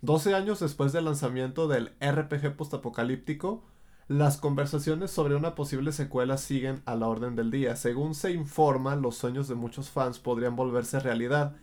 12 0.01 0.33
años 0.33 0.59
después 0.59 0.93
del 0.93 1.05
lanzamiento 1.05 1.67
del 1.67 1.91
RPG 2.01 2.55
postapocalíptico, 2.55 3.63
las 4.07 4.37
conversaciones 4.37 5.11
sobre 5.11 5.35
una 5.35 5.53
posible 5.53 5.91
secuela 5.91 6.37
siguen 6.37 6.81
a 6.85 6.95
la 6.95 7.07
orden 7.07 7.35
del 7.35 7.51
día. 7.51 7.75
Según 7.75 8.15
se 8.15 8.31
informa, 8.31 8.95
los 8.95 9.17
sueños 9.17 9.49
de 9.49 9.55
muchos 9.55 9.89
fans 9.89 10.17
podrían 10.17 10.55
volverse 10.55 11.01
realidad, 11.01 11.57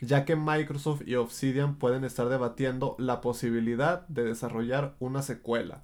ya 0.00 0.24
que 0.24 0.34
Microsoft 0.34 1.02
y 1.06 1.16
Obsidian 1.16 1.74
pueden 1.74 2.04
estar 2.04 2.30
debatiendo 2.30 2.96
la 2.98 3.20
posibilidad 3.20 4.06
de 4.08 4.24
desarrollar 4.24 4.94
una 5.00 5.20
secuela. 5.20 5.82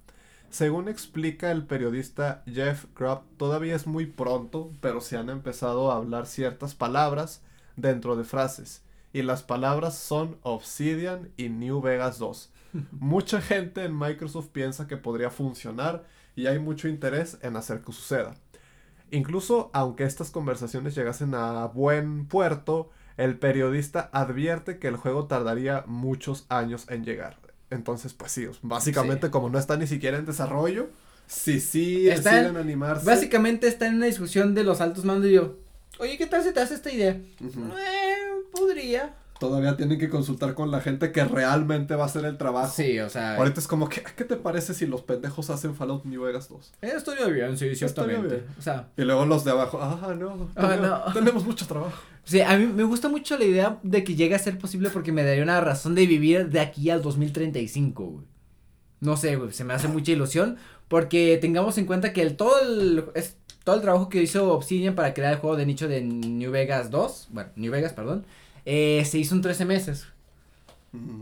Según 0.49 0.87
explica 0.87 1.51
el 1.51 1.67
periodista 1.67 2.41
Jeff 2.47 2.85
Grubb, 2.95 3.21
todavía 3.37 3.75
es 3.75 3.85
muy 3.85 4.07
pronto, 4.07 4.71
pero 4.81 5.01
se 5.01 5.15
han 5.15 5.29
empezado 5.29 5.91
a 5.91 5.97
hablar 5.97 6.25
ciertas 6.25 6.73
palabras 6.73 7.43
dentro 7.75 8.15
de 8.15 8.23
frases. 8.23 8.81
Y 9.13 9.21
las 9.21 9.43
palabras 9.43 9.95
son 9.95 10.37
Obsidian 10.41 11.29
y 11.37 11.49
New 11.49 11.81
Vegas 11.81 12.17
2. 12.17 12.51
Mucha 12.91 13.41
gente 13.41 13.83
en 13.83 13.97
Microsoft 13.97 14.47
piensa 14.51 14.87
que 14.87 14.97
podría 14.97 15.29
funcionar 15.29 16.03
y 16.35 16.47
hay 16.47 16.59
mucho 16.59 16.87
interés 16.87 17.37
en 17.41 17.55
hacer 17.55 17.81
que 17.81 17.91
suceda. 17.91 18.35
Incluso 19.11 19.69
aunque 19.73 20.03
estas 20.03 20.29
conversaciones 20.31 20.95
llegasen 20.95 21.33
a 21.35 21.65
buen 21.65 22.25
puerto, 22.27 22.91
el 23.17 23.37
periodista 23.37 24.09
advierte 24.13 24.77
que 24.79 24.87
el 24.87 24.95
juego 24.97 25.25
tardaría 25.25 25.83
muchos 25.87 26.45
años 26.49 26.85
en 26.89 27.03
llegar. 27.03 27.37
Entonces, 27.71 28.13
pues 28.13 28.31
sí, 28.31 28.47
básicamente 28.61 29.27
Sí. 29.27 29.31
como 29.31 29.49
no 29.49 29.59
está 29.59 29.77
ni 29.77 29.87
siquiera 29.87 30.17
en 30.17 30.25
desarrollo, 30.25 30.89
sí, 31.27 31.59
sí, 31.59 32.07
Está 32.09 32.31
deciden 32.31 32.55
en- 32.55 32.61
animarse. 32.61 33.05
Básicamente 33.05 33.67
está 33.67 33.87
en 33.87 33.95
una 33.95 34.05
discusión 34.05 34.53
de 34.55 34.63
los 34.63 34.79
altos 34.81 35.05
mandos 35.05 35.29
y 35.29 35.33
yo, 35.33 35.57
oye, 35.99 36.17
¿qué 36.17 36.25
tal 36.27 36.43
si 36.43 36.53
te 36.53 36.59
hace 36.61 36.75
esta 36.75 36.91
idea? 36.91 37.11
Eh, 37.41 38.15
podría. 38.51 39.15
Todavía 39.39 39.77
tienen 39.77 39.97
que 39.97 40.09
consultar 40.09 40.53
con 40.53 40.69
la 40.69 40.81
gente 40.81 41.11
que 41.11 41.23
realmente 41.23 41.95
va 41.95 42.03
a 42.03 42.05
hacer 42.07 42.25
el 42.25 42.37
trabajo. 42.37 42.73
Sí, 42.75 42.99
o 42.99 43.09
sea. 43.09 43.35
Ahorita 43.37 43.59
es 43.59 43.67
como 43.67 43.87
que, 43.87 44.03
¿qué 44.15 44.25
te 44.25 44.35
parece 44.35 44.73
si 44.73 44.85
los 44.85 45.01
pendejos 45.01 45.49
hacen 45.49 45.75
Fallout 45.75 46.03
New 46.05 46.23
Vegas 46.23 46.49
2? 46.49 46.73
Estaría 46.81 47.25
bien, 47.27 47.57
sí, 47.57 47.73
ciertamente. 47.75 48.27
bien. 48.27 48.45
O 48.57 48.61
sea. 48.61 48.89
Y 48.97 49.03
luego 49.03 49.25
los 49.25 49.45
de 49.45 49.51
abajo, 49.51 49.79
ah, 49.81 50.13
no, 50.17 50.49
Ah, 50.55 50.69
tenemos, 50.69 50.89
no. 51.07 51.13
tenemos 51.13 51.45
mucho 51.45 51.65
trabajo. 51.67 51.93
Sí, 52.25 52.41
a 52.41 52.57
mí 52.57 52.65
me 52.67 52.83
gusta 52.83 53.07
mucho 53.07 53.37
la 53.37 53.45
idea 53.45 53.79
de 53.81 54.03
que 54.03 54.15
llegue 54.15 54.35
a 54.35 54.39
ser 54.39 54.57
posible 54.57 54.89
porque 54.89 55.11
me 55.11 55.23
daría 55.23 55.41
una 55.43 55.61
razón 55.61 55.95
de 55.95 56.05
vivir 56.05 56.49
de 56.49 56.59
aquí 56.59 56.89
al 56.89 57.01
2035, 57.01 58.03
güey. 58.05 58.25
No 58.99 59.15
sé, 59.15 59.37
güey, 59.37 59.53
se 59.53 59.63
me 59.63 59.73
hace 59.73 59.87
mucha 59.87 60.11
ilusión 60.11 60.57
porque 60.89 61.37
tengamos 61.39 61.77
en 61.77 61.85
cuenta 61.85 62.11
que 62.11 62.21
el 62.21 62.35
todo 62.35 62.59
el 62.61 63.05
es 63.15 63.37
todo 63.63 63.75
el 63.75 63.81
trabajo 63.81 64.09
que 64.09 64.21
hizo 64.21 64.51
Obsidian 64.53 64.95
para 64.95 65.13
crear 65.13 65.33
el 65.33 65.39
juego 65.39 65.55
de 65.55 65.65
nicho 65.65 65.87
de 65.87 66.01
New 66.01 66.51
Vegas 66.51 66.89
2, 66.91 67.27
bueno, 67.31 67.49
New 67.55 67.71
Vegas, 67.71 67.93
perdón, 67.93 68.25
eh, 68.71 69.03
se 69.05 69.17
hizo 69.17 69.33
en 69.35 69.41
13 69.41 69.65
meses. 69.65 70.05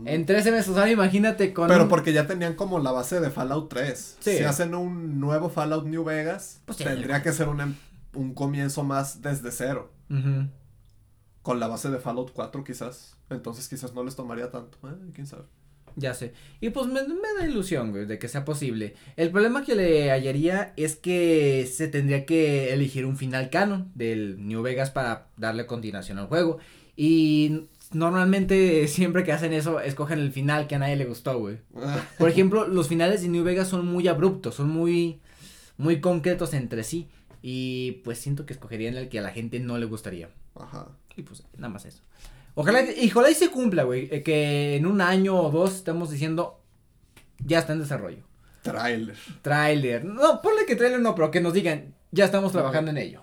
En 0.06 0.24
13 0.26 0.50
meses, 0.50 0.68
ahora 0.76 0.90
imagínate 0.90 1.52
con 1.52 1.68
Pero 1.68 1.82
un- 1.84 1.88
porque 1.88 2.12
ya 2.12 2.26
tenían 2.26 2.54
como 2.54 2.78
la 2.78 2.90
base 2.90 3.20
de 3.20 3.30
Fallout 3.30 3.68
3. 3.68 4.16
Sí. 4.20 4.36
Si 4.38 4.44
hacen 4.44 4.74
un 4.74 5.20
nuevo 5.20 5.50
Fallout 5.50 5.84
New 5.86 6.04
Vegas, 6.04 6.60
Pues 6.64 6.78
tendría 6.78 7.22
que 7.22 7.32
ser 7.32 7.48
un, 7.48 7.60
em- 7.60 7.74
un 8.14 8.32
comienzo 8.34 8.82
más 8.84 9.20
desde 9.22 9.50
cero. 9.50 9.90
Con 11.42 11.60
la 11.60 11.68
base 11.68 11.90
de 11.90 11.98
Fallout 11.98 12.32
4 12.32 12.64
quizás. 12.64 13.16
Entonces 13.30 13.68
quizás 13.68 13.94
no 13.94 14.04
les 14.04 14.16
tomaría 14.16 14.50
tanto. 14.50 14.78
Eh, 14.84 15.10
quién 15.14 15.26
sabe. 15.26 15.44
Ya 15.96 16.14
sé. 16.14 16.32
Y 16.60 16.70
pues 16.70 16.86
me, 16.86 17.02
me 17.02 17.34
da 17.38 17.46
ilusión, 17.46 17.90
güey, 17.90 18.06
de 18.06 18.18
que 18.18 18.28
sea 18.28 18.44
posible. 18.44 18.94
El 19.16 19.30
problema 19.30 19.64
que 19.64 19.74
le 19.74 20.10
hallaría 20.10 20.72
es 20.76 20.96
que 20.96 21.68
se 21.70 21.88
tendría 21.88 22.24
que 22.24 22.72
elegir 22.72 23.04
un 23.04 23.16
final 23.16 23.50
canon 23.50 23.90
del 23.94 24.46
New 24.46 24.62
Vegas 24.62 24.90
para 24.90 25.26
darle 25.36 25.66
continuación 25.66 26.18
al 26.18 26.26
juego. 26.26 26.58
Y 27.00 27.68
normalmente 27.92 28.88
siempre 28.88 29.22
que 29.22 29.30
hacen 29.32 29.52
eso, 29.52 29.78
escogen 29.78 30.18
el 30.18 30.32
final 30.32 30.66
que 30.66 30.74
a 30.74 30.78
nadie 30.80 30.96
le 30.96 31.04
gustó, 31.04 31.38
güey. 31.38 31.58
Por 32.18 32.28
ejemplo, 32.28 32.66
los 32.66 32.88
finales 32.88 33.22
de 33.22 33.28
New 33.28 33.44
Vegas 33.44 33.68
son 33.68 33.86
muy 33.86 34.08
abruptos, 34.08 34.56
son 34.56 34.68
muy, 34.68 35.20
muy 35.76 36.00
concretos 36.00 36.54
entre 36.54 36.82
sí. 36.82 37.08
Y 37.40 38.00
pues 38.02 38.18
siento 38.18 38.44
que 38.46 38.52
escogerían 38.52 38.96
el 38.96 39.08
que 39.08 39.20
a 39.20 39.22
la 39.22 39.30
gente 39.30 39.60
no 39.60 39.78
le 39.78 39.86
gustaría. 39.86 40.28
Ajá. 40.56 40.88
Y 41.16 41.22
pues 41.22 41.44
nada 41.56 41.72
más 41.72 41.84
eso. 41.86 42.02
Ojalá, 42.56 42.82
y 42.82 43.08
ojalá 43.12 43.30
y 43.30 43.34
se 43.34 43.48
cumpla, 43.50 43.84
güey. 43.84 44.08
eh, 44.10 44.24
Que 44.24 44.74
en 44.74 44.84
un 44.84 45.00
año 45.00 45.40
o 45.40 45.50
dos 45.52 45.76
estamos 45.76 46.10
diciendo, 46.10 46.60
ya 47.38 47.60
está 47.60 47.74
en 47.74 47.78
desarrollo. 47.78 48.24
Trailer. 48.62 49.14
Trailer. 49.42 50.04
No, 50.04 50.42
ponle 50.42 50.66
que 50.66 50.74
trailer 50.74 51.00
no, 51.00 51.14
pero 51.14 51.30
que 51.30 51.40
nos 51.40 51.52
digan, 51.52 51.94
ya 52.10 52.24
estamos 52.24 52.50
trabajando 52.50 52.90
en 52.90 52.98
ello. 52.98 53.22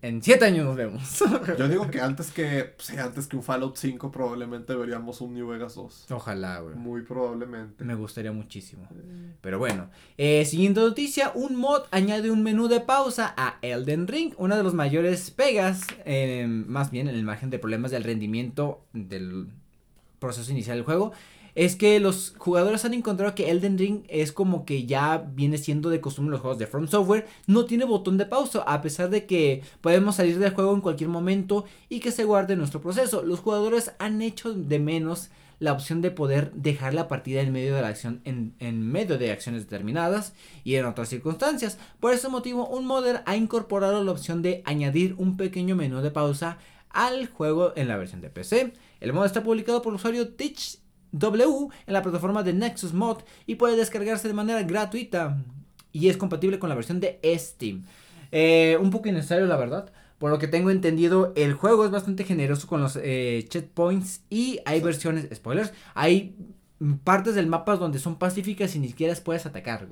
En 0.00 0.22
siete 0.22 0.44
años 0.44 0.64
nos 0.64 0.76
vemos. 0.76 1.24
Yo 1.58 1.68
digo 1.68 1.90
que 1.90 2.00
antes 2.00 2.30
que, 2.30 2.74
sí, 2.78 2.96
antes 2.98 3.26
que 3.26 3.36
un 3.36 3.42
Fallout 3.42 3.76
5 3.76 4.12
probablemente 4.12 4.74
veríamos 4.76 5.20
un 5.20 5.34
New 5.34 5.48
Vegas 5.48 5.74
2. 5.74 6.06
Ojalá, 6.10 6.60
güey. 6.60 6.76
Muy 6.76 7.02
probablemente. 7.02 7.84
Me 7.84 7.96
gustaría 7.96 8.30
muchísimo. 8.30 8.88
Pero 9.40 9.58
bueno, 9.58 9.90
eh, 10.16 10.44
siguiente 10.44 10.80
noticia, 10.80 11.32
un 11.34 11.56
mod 11.56 11.82
añade 11.90 12.30
un 12.30 12.44
menú 12.44 12.68
de 12.68 12.80
pausa 12.80 13.34
a 13.36 13.58
Elden 13.62 14.06
Ring. 14.06 14.34
Una 14.38 14.56
de 14.56 14.62
las 14.62 14.74
mayores 14.74 15.32
pegas, 15.32 15.82
eh, 16.04 16.46
más 16.46 16.92
bien 16.92 17.08
en 17.08 17.16
el 17.16 17.24
margen 17.24 17.50
de 17.50 17.58
problemas 17.58 17.90
del 17.90 18.04
rendimiento 18.04 18.84
del 18.92 19.48
proceso 20.20 20.52
inicial 20.52 20.76
del 20.76 20.84
juego, 20.84 21.12
es 21.58 21.74
que 21.74 21.98
los 21.98 22.34
jugadores 22.38 22.84
han 22.84 22.94
encontrado 22.94 23.34
que 23.34 23.50
Elden 23.50 23.78
Ring 23.78 24.04
es 24.06 24.30
como 24.30 24.64
que 24.64 24.86
ya 24.86 25.18
viene 25.18 25.58
siendo 25.58 25.90
de 25.90 26.00
costumbre 26.00 26.30
los 26.30 26.40
juegos 26.40 26.60
de 26.60 26.68
From 26.68 26.86
Software, 26.86 27.26
no 27.48 27.64
tiene 27.64 27.84
botón 27.84 28.16
de 28.16 28.26
pausa, 28.26 28.60
a 28.60 28.80
pesar 28.80 29.10
de 29.10 29.26
que 29.26 29.62
podemos 29.80 30.14
salir 30.14 30.38
del 30.38 30.54
juego 30.54 30.72
en 30.72 30.80
cualquier 30.80 31.10
momento 31.10 31.64
y 31.88 31.98
que 31.98 32.12
se 32.12 32.22
guarde 32.22 32.54
nuestro 32.54 32.80
proceso. 32.80 33.24
Los 33.24 33.40
jugadores 33.40 33.92
han 33.98 34.22
hecho 34.22 34.54
de 34.54 34.78
menos 34.78 35.30
la 35.58 35.72
opción 35.72 36.00
de 36.00 36.12
poder 36.12 36.52
dejar 36.52 36.94
la 36.94 37.08
partida 37.08 37.40
en 37.40 37.50
medio 37.50 37.74
de 37.74 37.82
la 37.82 37.88
acción 37.88 38.20
en, 38.24 38.54
en 38.60 38.88
medio 38.88 39.18
de 39.18 39.32
acciones 39.32 39.64
determinadas 39.64 40.34
y 40.62 40.76
en 40.76 40.84
otras 40.84 41.08
circunstancias. 41.08 41.76
Por 41.98 42.14
ese 42.14 42.28
motivo, 42.28 42.68
un 42.68 42.86
modder 42.86 43.24
ha 43.26 43.34
incorporado 43.34 44.04
la 44.04 44.12
opción 44.12 44.42
de 44.42 44.62
añadir 44.64 45.16
un 45.18 45.36
pequeño 45.36 45.74
menú 45.74 46.02
de 46.02 46.12
pausa 46.12 46.58
al 46.90 47.26
juego 47.26 47.72
en 47.74 47.88
la 47.88 47.96
versión 47.96 48.20
de 48.20 48.30
PC. 48.30 48.74
El 49.00 49.12
mod 49.12 49.26
está 49.26 49.42
publicado 49.42 49.82
por 49.82 49.92
el 49.92 49.96
usuario 49.96 50.28
Teach 50.28 50.78
W 51.12 51.68
en 51.86 51.92
la 51.92 52.02
plataforma 52.02 52.42
de 52.42 52.52
Nexus 52.52 52.92
Mod 52.92 53.18
y 53.46 53.56
puede 53.56 53.76
descargarse 53.76 54.28
de 54.28 54.34
manera 54.34 54.62
gratuita 54.62 55.38
y 55.92 56.08
es 56.08 56.16
compatible 56.16 56.58
con 56.58 56.68
la 56.68 56.74
versión 56.74 57.00
de 57.00 57.20
Steam. 57.36 57.84
Eh, 58.30 58.78
un 58.80 58.90
poco 58.90 59.08
innecesario 59.08 59.46
la 59.46 59.56
verdad. 59.56 59.92
Por 60.18 60.30
lo 60.30 60.38
que 60.38 60.48
tengo 60.48 60.70
entendido, 60.70 61.32
el 61.36 61.54
juego 61.54 61.84
es 61.84 61.92
bastante 61.92 62.24
generoso 62.24 62.66
con 62.66 62.80
los 62.80 62.98
eh, 63.00 63.46
checkpoints 63.48 64.22
y 64.28 64.58
hay 64.64 64.80
versiones, 64.80 65.28
spoilers, 65.32 65.72
hay 65.94 66.36
partes 67.04 67.36
del 67.36 67.46
mapa 67.46 67.76
donde 67.76 68.00
son 68.00 68.16
pacíficas 68.16 68.74
y 68.74 68.80
ni 68.80 68.88
siquiera 68.88 69.14
puedes 69.22 69.46
atacar. 69.46 69.86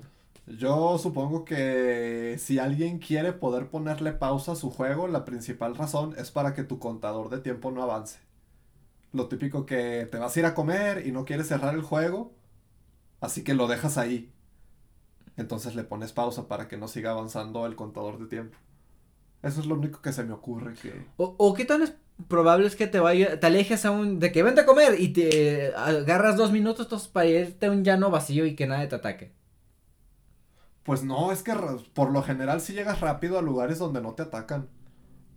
Yo 0.46 0.98
supongo 0.98 1.44
que 1.44 2.36
si 2.38 2.58
alguien 2.58 2.98
quiere 2.98 3.32
poder 3.32 3.68
ponerle 3.68 4.12
pausa 4.12 4.52
a 4.52 4.56
su 4.56 4.70
juego, 4.70 5.08
la 5.08 5.24
principal 5.24 5.76
razón 5.76 6.14
es 6.18 6.30
para 6.30 6.54
que 6.54 6.62
tu 6.62 6.78
contador 6.78 7.30
de 7.30 7.38
tiempo 7.38 7.70
no 7.70 7.82
avance. 7.82 8.18
Lo 9.16 9.28
típico 9.28 9.64
que 9.64 10.06
te 10.10 10.18
vas 10.18 10.36
a 10.36 10.40
ir 10.40 10.44
a 10.44 10.54
comer 10.54 11.06
y 11.06 11.10
no 11.10 11.24
quieres 11.24 11.48
cerrar 11.48 11.74
el 11.74 11.80
juego, 11.80 12.34
así 13.20 13.42
que 13.42 13.54
lo 13.54 13.66
dejas 13.66 13.96
ahí. 13.96 14.30
Entonces 15.38 15.74
le 15.74 15.84
pones 15.84 16.12
pausa 16.12 16.48
para 16.48 16.68
que 16.68 16.76
no 16.76 16.86
siga 16.86 17.12
avanzando 17.12 17.64
el 17.64 17.76
contador 17.76 18.18
de 18.18 18.26
tiempo. 18.26 18.58
Eso 19.42 19.60
es 19.60 19.66
lo 19.66 19.74
único 19.76 20.02
que 20.02 20.12
se 20.12 20.22
me 20.24 20.34
ocurre 20.34 20.74
que... 20.74 21.06
O, 21.16 21.34
o 21.38 21.54
qué 21.54 21.64
tan 21.64 21.82
es 21.82 21.94
probable 22.28 22.66
es 22.66 22.76
que 22.76 22.86
te 22.86 23.00
vaya, 23.00 23.40
te 23.40 23.46
alejes 23.46 23.86
a 23.86 23.90
un, 23.90 24.18
de 24.18 24.32
que 24.32 24.42
vente 24.42 24.60
a 24.60 24.66
comer 24.66 25.00
y 25.00 25.08
te 25.14 25.74
agarras 25.74 26.36
dos 26.36 26.52
minutos 26.52 26.86
entonces, 26.86 27.08
para 27.08 27.26
irte 27.26 27.66
a 27.66 27.70
un 27.70 27.84
llano 27.84 28.10
vacío 28.10 28.44
y 28.44 28.54
que 28.54 28.66
nadie 28.66 28.86
te 28.86 28.96
ataque. 28.96 29.32
Pues 30.82 31.02
no, 31.04 31.32
es 31.32 31.42
que 31.42 31.54
por 31.94 32.10
lo 32.12 32.22
general 32.22 32.60
si 32.60 32.74
llegas 32.74 33.00
rápido 33.00 33.38
a 33.38 33.42
lugares 33.42 33.78
donde 33.78 34.02
no 34.02 34.14
te 34.14 34.22
atacan. 34.24 34.68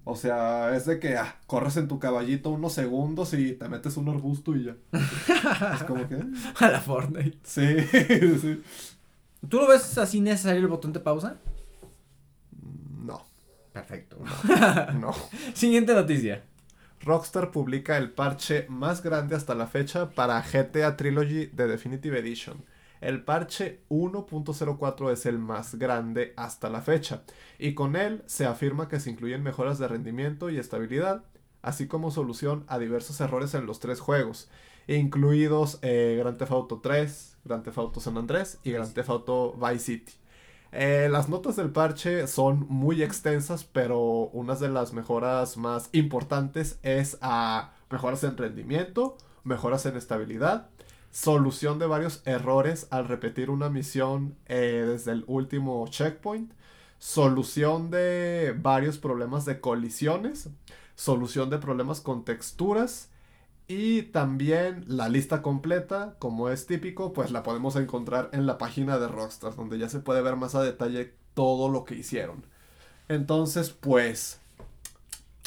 O 0.09 0.15
sea, 0.15 0.75
es 0.75 0.85
de 0.85 0.99
que 0.99 1.17
ah, 1.17 1.35
corres 1.45 1.77
en 1.77 1.87
tu 1.87 1.99
caballito 1.99 2.49
unos 2.49 2.73
segundos 2.73 3.33
y 3.33 3.53
te 3.53 3.69
metes 3.69 3.95
un 3.97 4.09
arbusto 4.09 4.55
y 4.55 4.65
ya. 4.65 4.75
es 5.73 5.83
como 5.83 6.07
que... 6.07 6.15
A 6.59 6.69
la 6.69 6.81
Fortnite. 6.81 7.37
Sí, 7.43 7.79
sí. 8.41 8.63
¿Tú 9.47 9.57
lo 9.57 9.67
ves 9.67 9.97
así 9.97 10.19
necesario 10.19 10.61
el 10.61 10.67
botón 10.67 10.93
de 10.93 10.99
pausa? 10.99 11.37
No, 13.03 13.25
Perfecto. 13.71 14.17
no. 14.99 15.13
Siguiente 15.53 15.93
noticia. 15.93 16.43
Rockstar 17.01 17.51
publica 17.51 17.97
el 17.97 18.11
parche 18.11 18.65
más 18.67 19.01
grande 19.01 19.35
hasta 19.35 19.55
la 19.55 19.67
fecha 19.67 20.09
para 20.09 20.41
GTA 20.41 20.97
Trilogy 20.97 21.45
de 21.47 21.67
Definitive 21.67 22.19
Edition. 22.19 22.65
El 23.01 23.23
parche 23.23 23.81
1.04 23.89 25.11
es 25.11 25.25
el 25.25 25.39
más 25.39 25.75
grande 25.75 26.33
hasta 26.35 26.69
la 26.69 26.81
fecha, 26.81 27.23
y 27.57 27.73
con 27.73 27.95
él 27.95 28.23
se 28.25 28.45
afirma 28.45 28.87
que 28.87 28.99
se 28.99 29.09
incluyen 29.09 29.43
mejoras 29.43 29.79
de 29.79 29.87
rendimiento 29.87 30.49
y 30.49 30.57
estabilidad, 30.57 31.23
así 31.61 31.87
como 31.87 32.11
solución 32.11 32.65
a 32.67 32.77
diversos 32.77 33.19
errores 33.21 33.53
en 33.53 33.65
los 33.65 33.79
tres 33.79 33.99
juegos, 33.99 34.49
incluidos 34.87 35.79
eh, 35.81 36.17
Grand 36.19 36.37
Theft 36.37 36.51
Auto 36.51 36.79
3, 36.81 37.37
Grand 37.45 37.63
Theft 37.63 37.77
Auto 37.77 37.99
San 37.99 38.17
Andrés 38.17 38.59
y 38.63 38.71
Grand 38.71 38.93
Theft 38.93 39.09
Auto 39.09 39.53
Vice 39.53 39.79
City. 39.79 40.13
Eh, 40.71 41.07
las 41.09 41.29
notas 41.29 41.55
del 41.55 41.71
parche 41.71 42.27
son 42.27 42.67
muy 42.69 43.01
extensas, 43.01 43.63
pero 43.63 44.29
una 44.33 44.55
de 44.55 44.69
las 44.69 44.93
mejoras 44.93 45.57
más 45.57 45.89
importantes 45.93 46.79
es 46.83 47.17
a 47.21 47.73
mejoras 47.89 48.23
en 48.23 48.37
rendimiento, 48.37 49.17
mejoras 49.43 49.85
en 49.85 49.97
estabilidad, 49.97 50.69
solución 51.11 51.79
de 51.79 51.87
varios 51.87 52.21
errores 52.25 52.87
al 52.91 53.07
repetir 53.07 53.49
una 53.49 53.69
misión 53.69 54.35
eh, 54.47 54.85
desde 54.87 55.11
el 55.11 55.23
último 55.27 55.87
checkpoint, 55.87 56.51
solución 56.99 57.89
de 57.91 58.55
varios 58.57 58.97
problemas 58.97 59.45
de 59.45 59.59
colisiones, 59.59 60.49
solución 60.95 61.49
de 61.49 61.57
problemas 61.57 62.01
con 62.01 62.25
texturas 62.25 63.09
y 63.67 64.03
también 64.03 64.83
la 64.87 65.09
lista 65.09 65.41
completa, 65.41 66.15
como 66.19 66.49
es 66.49 66.65
típico, 66.65 67.13
pues 67.13 67.31
la 67.31 67.43
podemos 67.43 67.75
encontrar 67.75 68.29
en 68.33 68.47
la 68.47 68.57
página 68.57 68.97
de 68.97 69.07
Rockstar, 69.07 69.55
donde 69.55 69.77
ya 69.77 69.89
se 69.89 69.99
puede 69.99 70.21
ver 70.21 70.35
más 70.35 70.55
a 70.55 70.63
detalle 70.63 71.13
todo 71.35 71.69
lo 71.69 71.85
que 71.85 71.95
hicieron. 71.95 72.43
Entonces, 73.07 73.69
pues, 73.69 74.41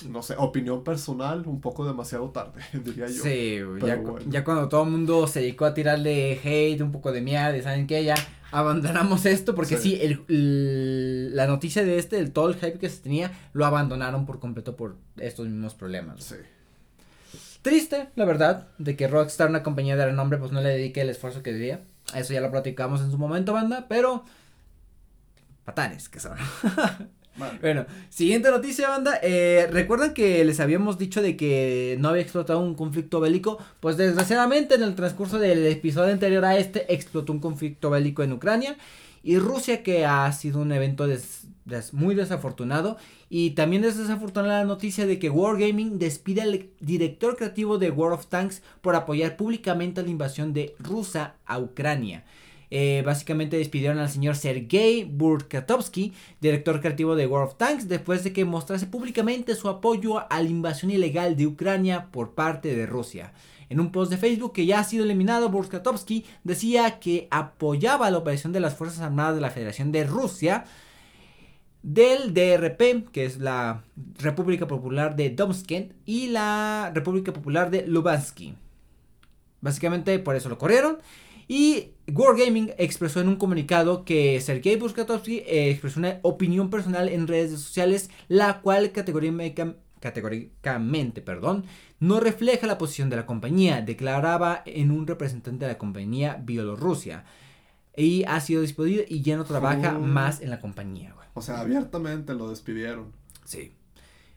no 0.07 0.23
sé, 0.23 0.35
opinión 0.39 0.85
personal, 0.85 1.43
un 1.47 1.61
poco 1.61 1.85
demasiado 1.87 2.31
tarde, 2.31 2.61
diría 2.85 3.07
yo. 3.07 3.23
Sí, 3.23 3.59
ya, 3.85 3.99
cu- 4.03 4.11
bueno. 4.13 4.27
ya 4.31 4.45
cuando 4.45 4.69
todo 4.69 4.85
el 4.85 4.91
mundo 4.91 5.27
se 5.27 5.41
dedicó 5.41 5.65
a 5.65 5.75
tirarle 5.75 6.39
hate, 6.43 6.81
un 6.83 6.93
poco 6.93 7.13
de 7.13 7.21
mierda, 7.21 7.61
¿saben 7.63 7.87
qué? 7.87 8.05
Ya 8.05 8.15
abandonamos 8.51 9.25
esto 9.27 9.55
porque 9.55 9.77
sí, 9.79 9.91
Sí. 9.97 9.99
el, 10.03 10.21
el- 10.29 11.37
la 11.37 11.47
noticia 11.47 11.85
de 11.85 11.99
este, 11.99 12.19
el 12.19 12.33
todo 12.33 12.49
el 12.49 12.55
hype 12.57 12.79
que 12.79 12.89
se 12.89 13.01
tenía, 13.03 13.33
lo 13.53 13.65
abandonaron 13.67 14.27
por 14.27 14.39
completo 14.41 14.77
por 14.77 14.97
estos 15.17 15.47
mismos 15.49 15.75
problemas. 15.75 16.23
Sí. 16.25 16.37
Triste, 17.63 18.09
la 18.17 18.25
verdad, 18.25 18.69
de 18.79 18.97
que 18.97 19.07
Rockstar, 19.07 19.49
una 19.49 19.63
compañía 19.63 19.95
de 19.97 20.05
renombre, 20.07 20.39
pues 20.39 20.51
no 20.51 20.61
le 20.61 20.71
dedique 20.71 21.01
el 21.01 21.11
esfuerzo 21.11 21.43
que 21.45 21.53
debía. 21.53 21.81
Eso 22.15 22.33
ya 22.35 22.41
lo 22.41 22.51
platicamos 22.51 23.01
en 23.01 23.11
su 23.13 23.19
momento, 23.19 23.53
banda, 23.53 23.87
pero... 23.89 24.25
Patanes 25.65 26.09
que 26.09 26.19
son. 26.19 26.37
Bueno, 27.61 27.87
siguiente 28.11 28.51
noticia, 28.51 28.89
banda. 28.89 29.19
Eh, 29.23 29.67
¿Recuerdan 29.71 30.13
que 30.13 30.45
les 30.45 30.61
habíamos 30.61 30.99
dicho 30.99 31.23
de 31.23 31.37
que 31.37 31.97
no 31.99 32.09
había 32.09 32.23
explotado 32.23 32.61
un 32.61 32.75
conflicto 32.75 33.21
bélico? 33.21 33.59
Pues 33.81 33.97
desgraciadamente 33.97 34.75
en 34.75 34.83
el 34.83 34.95
transcurso 34.95 35.39
del 35.39 35.67
episodio 35.67 36.13
anterior 36.13 36.45
a 36.45 36.59
este 36.59 36.93
explotó 36.93 37.33
un 37.33 37.41
conflicto 37.41 37.91
bélico 37.91 38.23
en 38.23 38.33
Ucrania. 38.33 38.77
Y 39.23 39.39
Rusia, 39.39 39.83
que 39.83 40.05
ha 40.05 40.31
sido 40.33 40.61
un 40.61 40.73
evento 40.73 41.07
muy 41.93 42.15
desafortunado. 42.15 42.99
Y 43.31 43.51
también 43.53 43.85
es 43.85 43.97
desafortunada 43.97 44.59
la 44.59 44.65
noticia 44.65 45.07
de 45.07 45.19
que 45.19 45.31
Wargaming 45.31 45.99
despide 45.99 46.43
al 46.43 46.67
director 46.81 47.37
creativo 47.37 47.79
de 47.79 47.91
World 47.91 48.19
of 48.19 48.27
Tanks 48.27 48.63
por 48.83 48.95
apoyar 48.95 49.37
públicamente 49.37 50.03
la 50.03 50.11
invasión 50.11 50.53
de 50.53 50.75
Rusia 50.79 51.37
a 51.47 51.59
Ucrania. 51.59 52.25
Eh, 52.75 53.03
básicamente 53.05 53.59
despidieron 53.59 53.99
al 53.99 54.09
señor 54.09 54.35
Sergei 54.35 55.05
Burkatovsky, 55.05 56.15
director 56.41 56.81
creativo 56.81 57.15
de 57.15 57.27
World 57.27 57.51
of 57.51 57.59
Tanks, 57.59 57.87
después 57.87 58.25
de 58.25 58.33
que 58.33 58.47
mostrase 58.47 58.87
públicamente 58.87 59.55
su 59.57 59.69
apoyo 59.69 60.21
a 60.33 60.41
la 60.41 60.49
invasión 60.49 60.91
ilegal 60.91 61.37
de 61.37 61.47
Ucrania 61.47 62.07
por 62.11 62.31
parte 62.31 62.75
de 62.75 62.87
Rusia. 62.87 63.35
En 63.69 63.79
un 63.79 63.93
post 63.93 64.11
de 64.11 64.17
Facebook 64.17 64.55
que 64.55 64.65
ya 64.65 64.81
ha 64.81 64.85
sido 64.85 65.05
eliminado, 65.05 65.51
Burkatovsky 65.51 66.25
decía 66.45 66.99
que 66.99 67.29
apoyaba 67.31 68.11
la 68.11 68.17
operación 68.17 68.55
de 68.55 68.61
las 68.61 68.75
Fuerzas 68.75 69.01
Armadas 69.03 69.35
de 69.35 69.43
la 69.43 69.51
Federación 69.51 69.93
de 69.93 70.05
Rusia 70.05 70.65
del 71.83 72.33
DRP, 72.33 73.11
que 73.13 73.27
es 73.27 73.37
la 73.37 73.85
República 74.19 74.67
Popular 74.67 75.15
de 75.15 75.29
Domskent, 75.29 75.93
y 76.07 76.29
la 76.29 76.91
República 76.95 77.35
Popular 77.35 77.71
de 77.71 77.87
Lubansky. 77.87 78.55
Básicamente 79.61 80.19
por 80.21 80.37
eso 80.37 80.49
lo 80.49 80.57
corrieron. 80.57 80.97
Y 81.53 81.93
Wargaming 82.11 82.73
expresó 82.79 83.21
en 83.21 83.29
un 83.29 83.37
comunicado 83.37 84.07
que 84.07 84.41
Sergei 84.41 84.77
Buskatovsky 84.77 85.41
eh, 85.41 85.69
expresó 85.69 86.01
una 86.01 86.19
opinión 86.23 86.71
personal 86.71 87.11
en 87.11 87.29
redes 87.29 87.61
sociales, 87.61 88.09
la 88.29 88.63
cual 88.63 88.91
categóricamente 88.91 91.21
perdón, 91.21 91.67
no 92.01 92.21
refleja 92.21 92.67
la 92.67 92.79
posición 92.79 93.11
de 93.11 93.17
la 93.17 93.27
compañía, 93.27 93.83
declaraba 93.83 94.63
en 94.65 94.91
un 94.91 95.07
representante 95.07 95.67
de 95.67 95.73
la 95.73 95.77
compañía 95.77 96.41
Bielorrusia. 96.43 97.27
Y 97.95 98.25
ha 98.25 98.41
sido 98.41 98.63
despedido 98.63 99.05
y 99.07 99.21
ya 99.21 99.37
no 99.37 99.45
trabaja 99.45 99.99
más 99.99 100.41
en 100.41 100.49
la 100.49 100.59
compañía. 100.59 101.15
O 101.35 101.43
sea, 101.43 101.61
abiertamente 101.61 102.33
lo 102.33 102.49
despidieron. 102.49 103.13
Sí. 103.45 103.75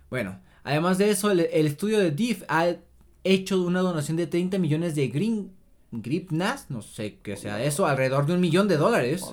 Bueno, 0.10 0.42
además 0.66 0.98
de 0.98 1.12
eso, 1.12 1.32
el, 1.32 1.40
el 1.40 1.66
estudio 1.66 1.98
de 1.98 2.12
DIF 2.12 2.44
ha 2.50 2.76
hecho 3.24 3.62
una 3.62 3.80
donación 3.80 4.18
de 4.18 4.28
30 4.28 4.60
millones 4.60 4.96
de 4.96 5.08
green 5.08 5.56
gripnas, 6.02 6.70
no 6.70 6.82
sé 6.82 7.18
qué 7.24 7.36
sea 7.36 7.64
eso, 7.64 7.86
alrededor 7.86 8.26
de 8.26 8.34
un 8.34 8.42
millón 8.42 8.68
de 8.68 8.78
dólares. 8.78 9.26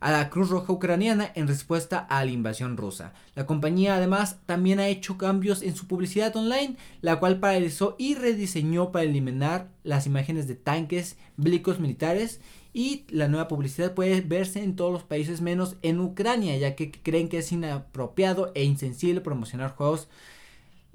A 0.00 0.12
la 0.12 0.30
Cruz 0.30 0.48
Roja 0.48 0.72
Ucraniana 0.72 1.30
en 1.34 1.46
respuesta 1.46 1.98
a 1.98 2.24
la 2.24 2.30
invasión 2.30 2.78
rusa. 2.78 3.12
La 3.34 3.44
compañía 3.44 3.96
además 3.96 4.38
también 4.46 4.80
ha 4.80 4.88
hecho 4.88 5.18
cambios 5.18 5.62
en 5.62 5.76
su 5.76 5.86
publicidad 5.86 6.34
online, 6.36 6.76
la 7.02 7.20
cual 7.20 7.38
paralizó 7.38 7.96
y 7.98 8.14
rediseñó 8.14 8.92
para 8.92 9.04
eliminar 9.04 9.68
las 9.84 10.06
imágenes 10.06 10.48
de 10.48 10.54
tanques 10.54 11.18
bélicos 11.36 11.80
militares 11.80 12.40
y 12.72 13.04
la 13.10 13.28
nueva 13.28 13.48
publicidad 13.48 13.94
puede 13.94 14.20
verse 14.20 14.62
en 14.62 14.76
todos 14.76 14.92
los 14.92 15.02
países 15.02 15.40
menos 15.40 15.76
en 15.82 16.00
Ucrania, 16.00 16.56
ya 16.56 16.76
que 16.76 16.92
creen 16.92 17.28
que 17.28 17.38
es 17.38 17.50
inapropiado 17.52 18.52
e 18.54 18.64
insensible 18.64 19.20
promocionar 19.20 19.74
juegos 19.74 20.08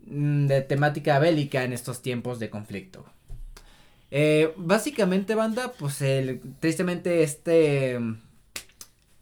mm, 0.08 0.48
de 0.48 0.62
temática 0.62 1.20
bélica 1.20 1.64
en 1.64 1.74
estos 1.74 2.02
tiempos 2.02 2.40
de 2.40 2.50
conflicto. 2.50 3.06
Eh, 4.18 4.54
básicamente, 4.56 5.36
banda, 5.36 5.74
pues 5.78 6.02
el, 6.02 6.40
tristemente 6.62 7.22
este 7.22 8.00
mm, 8.00 8.22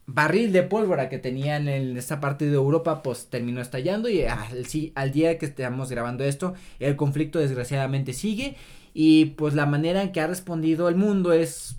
barril 0.06 0.52
de 0.52 0.62
pólvora 0.62 1.10
que 1.10 1.18
tenían 1.18 1.68
en 1.68 1.98
esta 1.98 2.20
parte 2.20 2.46
de 2.46 2.54
Europa, 2.54 3.02
pues 3.02 3.26
terminó 3.26 3.60
estallando 3.60 4.08
y 4.08 4.22
al, 4.22 4.68
al 4.94 5.12
día 5.12 5.40
que 5.40 5.48
estamos 5.48 5.90
grabando 5.90 6.24
esto, 6.24 6.54
el 6.80 6.96
conflicto 6.96 7.40
desgraciadamente 7.40 8.14
sigue. 8.14 8.56
Y 8.94 9.32
pues 9.32 9.56
la 9.56 9.66
manera 9.66 10.04
en 10.04 10.12
que 10.12 10.22
ha 10.22 10.28
respondido 10.28 10.88
el 10.90 10.96
mundo 10.96 11.34
es 11.34 11.76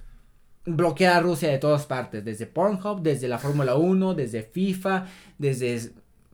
bloquear 0.66 1.18
a 1.18 1.21
Rusia 1.21 1.50
de 1.50 1.59
todas 1.59 1.87
partes, 1.87 2.25
desde 2.25 2.47
Pornhub, 2.47 3.00
desde 3.00 3.28
la 3.28 3.38
Fórmula 3.38 3.76
1, 3.76 4.14
desde 4.14 4.42
FIFA, 4.42 5.06
desde 5.38 5.92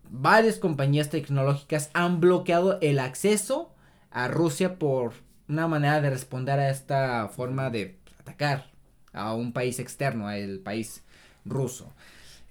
varias 0.09 0.57
compañías 0.57 1.11
tecnológicas 1.11 1.90
han 1.92 2.20
bloqueado 2.20 2.78
el 2.81 3.00
acceso 3.00 3.74
a 4.11 4.28
Rusia 4.28 4.78
por 4.78 5.12
una 5.50 5.68
manera 5.68 6.00
de 6.00 6.10
responder 6.10 6.58
a 6.58 6.70
esta 6.70 7.28
forma 7.28 7.70
de 7.70 7.98
atacar 8.18 8.70
a 9.12 9.34
un 9.34 9.52
país 9.52 9.78
externo, 9.78 10.28
al 10.28 10.60
país 10.60 11.02
ruso. 11.44 11.92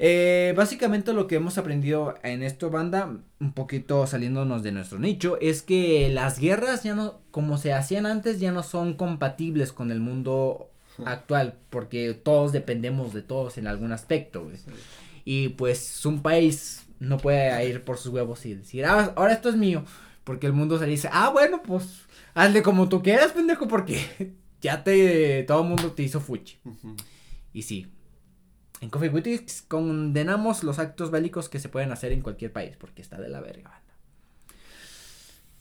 Eh, 0.02 0.54
básicamente 0.56 1.12
lo 1.12 1.28
que 1.28 1.36
hemos 1.36 1.58
aprendido 1.58 2.16
en 2.24 2.42
esto, 2.44 2.70
banda, 2.70 3.18
un 3.40 3.54
poquito 3.54 4.08
saliéndonos 4.08 4.64
de 4.64 4.72
nuestro 4.72 5.00
nicho, 5.00 5.38
es 5.42 5.62
que 5.62 6.10
las 6.10 6.40
guerras 6.40 6.84
ya 6.84 6.96
no, 6.96 7.20
como 7.32 7.58
se 7.58 7.74
hacían 7.74 8.06
antes, 8.06 8.40
ya 8.40 8.52
no 8.52 8.64
son 8.64 8.94
compatibles 8.94 9.74
con 9.74 9.92
el 9.92 10.00
mundo 10.00 10.70
actual, 11.06 11.56
porque 11.70 12.14
todos 12.14 12.52
dependemos 12.52 13.14
de 13.14 13.22
todos 13.22 13.58
en 13.58 13.68
algún 13.68 13.92
aspecto. 13.92 14.50
Y 15.26 15.50
pues 15.50 16.06
un 16.06 16.22
país 16.22 16.86
no 17.00 17.18
puede 17.18 17.68
ir 17.68 17.84
por 17.84 17.98
sus 17.98 18.14
huevos 18.14 18.46
y 18.46 18.56
decir, 18.56 18.86
ah, 18.86 19.14
ahora 19.16 19.34
esto 19.34 19.50
es 19.50 19.56
mío, 19.56 19.84
porque 20.30 20.46
el 20.46 20.54
mundo 20.54 20.78
se 20.78 20.86
dice, 20.86 21.10
ah, 21.12 21.30
bueno, 21.30 21.64
pues 21.64 22.02
hazle 22.36 22.62
como 22.62 22.88
tú 22.88 23.02
quieras, 23.02 23.32
pendejo, 23.32 23.68
porque 23.68 24.36
ya 24.62 24.84
te, 24.84 25.42
todo 25.42 25.64
el 25.64 25.70
mundo 25.70 25.92
te 25.94 26.04
hizo 26.04 26.22
fuchi. 26.22 26.60
Y 27.52 27.64
sí, 27.64 27.88
en 28.80 28.92
Coffee 28.92 29.10
Witix 29.10 29.64
condenamos 29.64 30.64
los 30.64 30.78
actos 30.78 31.10
bélicos 31.10 31.50
que 31.50 31.58
se 31.58 31.68
pueden 31.68 31.92
hacer 31.92 32.12
en 32.12 32.22
cualquier 32.22 32.54
país, 32.54 32.78
porque 32.78 33.02
está 33.02 33.20
de 33.20 33.28
la 33.28 33.42
verga, 33.42 33.72
banda. 33.72 33.96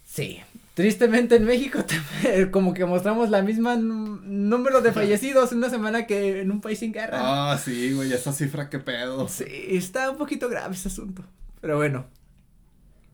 Sí, 0.05 0.39
tristemente 0.75 1.37
en 1.37 1.47
México 1.47 1.83
como 2.51 2.75
que 2.75 2.85
mostramos 2.85 3.31
la 3.31 3.41
misma 3.41 3.75
número 3.77 4.83
de 4.83 4.93
fallecidos 4.93 5.51
en 5.53 5.59
una 5.59 5.71
semana 5.71 6.07
que 6.07 6.43
en 6.43 6.51
un 6.51 6.61
país 6.61 6.81
sin 6.81 6.93
guerra. 6.93 7.53
Ah, 7.53 7.57
sí, 7.57 7.95
güey, 7.95 8.13
esa 8.13 8.35
cifra 8.35 8.69
qué 8.69 8.81
pedo. 8.81 9.29
Sí, 9.29 9.47
está 9.49 10.11
un 10.11 10.19
poquito 10.19 10.47
grave 10.51 10.75
ese 10.75 10.89
asunto. 10.89 11.25
Pero 11.63 11.79
bueno, 11.79 12.05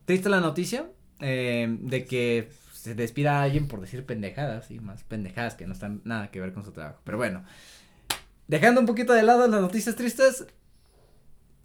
triste 0.05 0.27
la 0.27 0.41
noticia 0.41 0.89
eh, 1.19 1.67
de 1.79 2.05
que 2.05 2.49
se 2.73 2.93
despida 2.93 3.39
a 3.39 3.43
alguien 3.43 3.67
por 3.67 3.81
decir 3.81 4.05
pendejadas 4.05 4.69
y 4.69 4.79
más 4.79 5.03
pendejadas 5.03 5.55
que 5.55 5.65
no 5.65 5.73
están 5.73 6.01
nada 6.03 6.29
que 6.29 6.39
ver 6.39 6.53
con 6.53 6.63
su 6.63 6.71
trabajo. 6.71 6.99
Pero 7.03 7.17
bueno, 7.17 7.43
dejando 8.47 8.81
un 8.81 8.87
poquito 8.87 9.13
de 9.13 9.23
lado 9.23 9.47
las 9.47 9.61
noticias 9.61 9.95
tristes, 9.95 10.45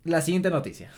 la 0.04 0.22
siguiente 0.22 0.50
noticia. 0.50 0.90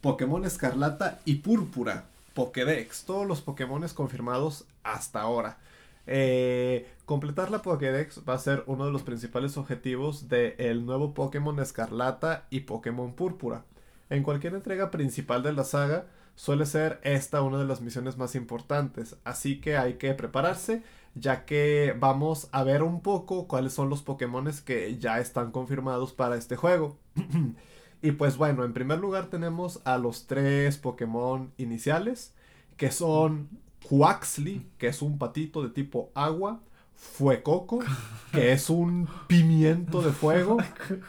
Pokémon 0.00 0.44
Escarlata 0.44 1.20
y 1.24 1.36
Púrpura, 1.36 2.04
Pokédex, 2.34 3.04
todos 3.04 3.26
los 3.26 3.40
Pokémon 3.40 3.86
confirmados 3.94 4.64
hasta 4.82 5.20
ahora. 5.20 5.58
Eh, 6.06 6.88
completar 7.04 7.50
la 7.50 7.62
Pokédex 7.62 8.22
va 8.26 8.34
a 8.34 8.38
ser 8.38 8.64
uno 8.66 8.86
de 8.86 8.92
los 8.92 9.02
principales 9.02 9.56
objetivos 9.56 10.28
del 10.28 10.86
nuevo 10.86 11.14
Pokémon 11.14 11.58
Escarlata 11.60 12.46
y 12.50 12.60
Pokémon 12.60 13.12
Púrpura. 13.12 13.64
En 14.08 14.22
cualquier 14.22 14.54
entrega 14.54 14.90
principal 14.90 15.42
de 15.42 15.52
la 15.52 15.64
saga, 15.64 16.06
suele 16.38 16.66
ser 16.66 17.00
esta 17.02 17.42
una 17.42 17.58
de 17.58 17.64
las 17.64 17.80
misiones 17.80 18.16
más 18.16 18.36
importantes. 18.36 19.16
Así 19.24 19.60
que 19.60 19.76
hay 19.76 19.94
que 19.94 20.14
prepararse, 20.14 20.84
ya 21.16 21.44
que 21.44 21.96
vamos 21.98 22.48
a 22.52 22.62
ver 22.62 22.84
un 22.84 23.00
poco 23.02 23.48
cuáles 23.48 23.72
son 23.72 23.90
los 23.90 24.02
Pokémon 24.02 24.48
que 24.64 24.98
ya 24.98 25.18
están 25.18 25.50
confirmados 25.50 26.12
para 26.12 26.36
este 26.36 26.54
juego. 26.54 26.96
y 28.02 28.12
pues 28.12 28.36
bueno, 28.36 28.62
en 28.64 28.72
primer 28.72 29.00
lugar 29.00 29.26
tenemos 29.26 29.80
a 29.84 29.98
los 29.98 30.28
tres 30.28 30.78
Pokémon 30.78 31.52
iniciales, 31.56 32.34
que 32.76 32.92
son 32.92 33.48
Quaxly, 33.88 34.64
que 34.78 34.86
es 34.86 35.02
un 35.02 35.18
patito 35.18 35.64
de 35.64 35.70
tipo 35.70 36.12
agua. 36.14 36.60
Fuecoco, 36.94 37.80
que 38.32 38.52
es 38.52 38.70
un 38.70 39.08
pimiento 39.28 40.02
de 40.02 40.10
fuego, 40.10 40.56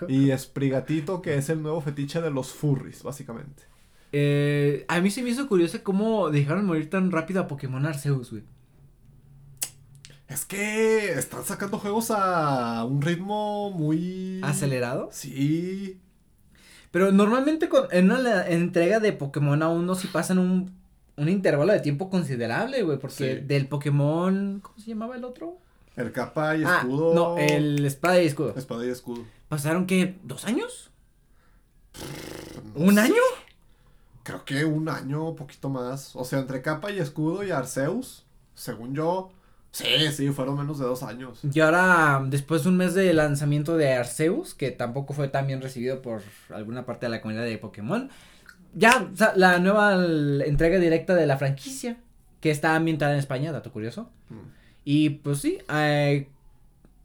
y 0.08 0.30
Sprigatito, 0.38 1.22
que 1.22 1.36
es 1.36 1.50
el 1.50 1.64
nuevo 1.64 1.82
fetiche 1.82 2.22
de 2.22 2.30
los 2.30 2.52
furries, 2.52 3.02
básicamente. 3.02 3.69
Eh, 4.12 4.86
a 4.88 5.02
mí 5.02 5.12
se 5.12 5.22
me 5.22 5.30
hizo 5.30 5.48
curioso 5.48 5.84
cómo 5.84 6.30
dejaron 6.30 6.66
morir 6.66 6.90
tan 6.90 7.12
rápido 7.12 7.42
a 7.42 7.48
Pokémon 7.48 7.86
Arceus, 7.86 8.32
güey. 8.32 8.44
Es 10.28 10.46
que 10.46 11.14
están 11.14 11.44
sacando 11.44 11.80
juegos 11.80 12.12
a 12.12 12.86
un 12.86 13.02
ritmo 13.02 13.72
muy... 13.72 14.40
¿Acelerado? 14.44 15.10
Sí. 15.12 16.00
Pero 16.92 17.12
normalmente 17.12 17.68
con, 17.68 17.88
en 17.92 18.12
una 18.12 18.48
entrega 18.48 19.00
de 19.00 19.12
Pokémon 19.14 19.62
a 19.64 19.70
uno 19.70 19.96
sí 19.96 20.08
pasan 20.08 20.38
un, 20.38 20.72
un 21.18 21.30
intervalo 21.30 21.74
de 21.74 21.80
tiempo 21.80 22.12
considerable, 22.12 22.84
güey. 22.84 23.00
Porque 23.00 23.38
del 23.38 23.68
Pokémon... 23.68 24.60
¿Cómo 24.62 24.78
se 24.78 24.90
llamaba 24.92 25.16
el 25.16 25.24
otro? 25.24 25.58
El 25.96 26.12
capa 26.12 26.56
y 26.56 26.64
ah, 26.64 26.80
escudo. 26.82 27.14
no, 27.14 27.38
el 27.38 27.84
espada 27.84 28.22
y 28.22 28.28
escudo. 28.28 28.54
Espada 28.56 28.86
y 28.86 28.90
escudo. 28.90 29.26
¿Pasaron 29.50 29.88
qué? 29.88 30.16
¿Dos 30.24 30.46
años? 30.46 30.92
¿Un 32.76 33.00
año? 33.00 33.22
Creo 34.30 34.46
que 34.46 34.66
un 34.66 34.90
año, 34.90 35.36
poquito 35.36 35.70
más. 35.70 36.16
O 36.16 36.24
sea, 36.24 36.40
entre 36.40 36.62
capa 36.62 36.92
y 36.92 37.00
escudo 37.00 37.44
y 37.44 37.52
Arceus, 37.52 38.26
según 38.54 38.94
yo. 38.94 39.32
Sí, 39.72 40.12
sí, 40.12 40.30
fueron 40.30 40.58
menos 40.58 40.80
de 40.80 40.86
dos 40.86 41.04
años. 41.04 41.40
Y 41.44 41.60
ahora, 41.60 42.24
después 42.28 42.64
de 42.64 42.70
un 42.70 42.78
mes 42.78 42.94
de 42.94 43.14
lanzamiento 43.14 43.76
de 43.78 43.94
Arceus, 43.94 44.54
que 44.54 44.72
tampoco 44.72 45.14
fue 45.14 45.28
tan 45.28 45.48
bien 45.48 45.62
recibido 45.62 46.02
por 46.02 46.22
alguna 46.54 46.86
parte 46.86 47.06
de 47.06 47.12
la 47.12 47.22
comunidad 47.22 47.46
de 47.46 47.58
Pokémon, 47.58 48.10
ya, 48.76 49.10
la 49.36 49.58
nueva 49.60 49.96
entrega 50.46 50.78
directa 50.78 51.16
de 51.16 51.26
la 51.26 51.38
franquicia, 51.38 51.98
que 52.40 52.52
está 52.52 52.76
ambientada 52.76 53.14
en 53.14 53.20
España, 53.20 53.52
dato 53.52 53.72
curioso. 53.72 54.12
Mm. 54.30 54.36
Y 54.86 55.10
pues 55.10 55.40
sí, 55.40 55.60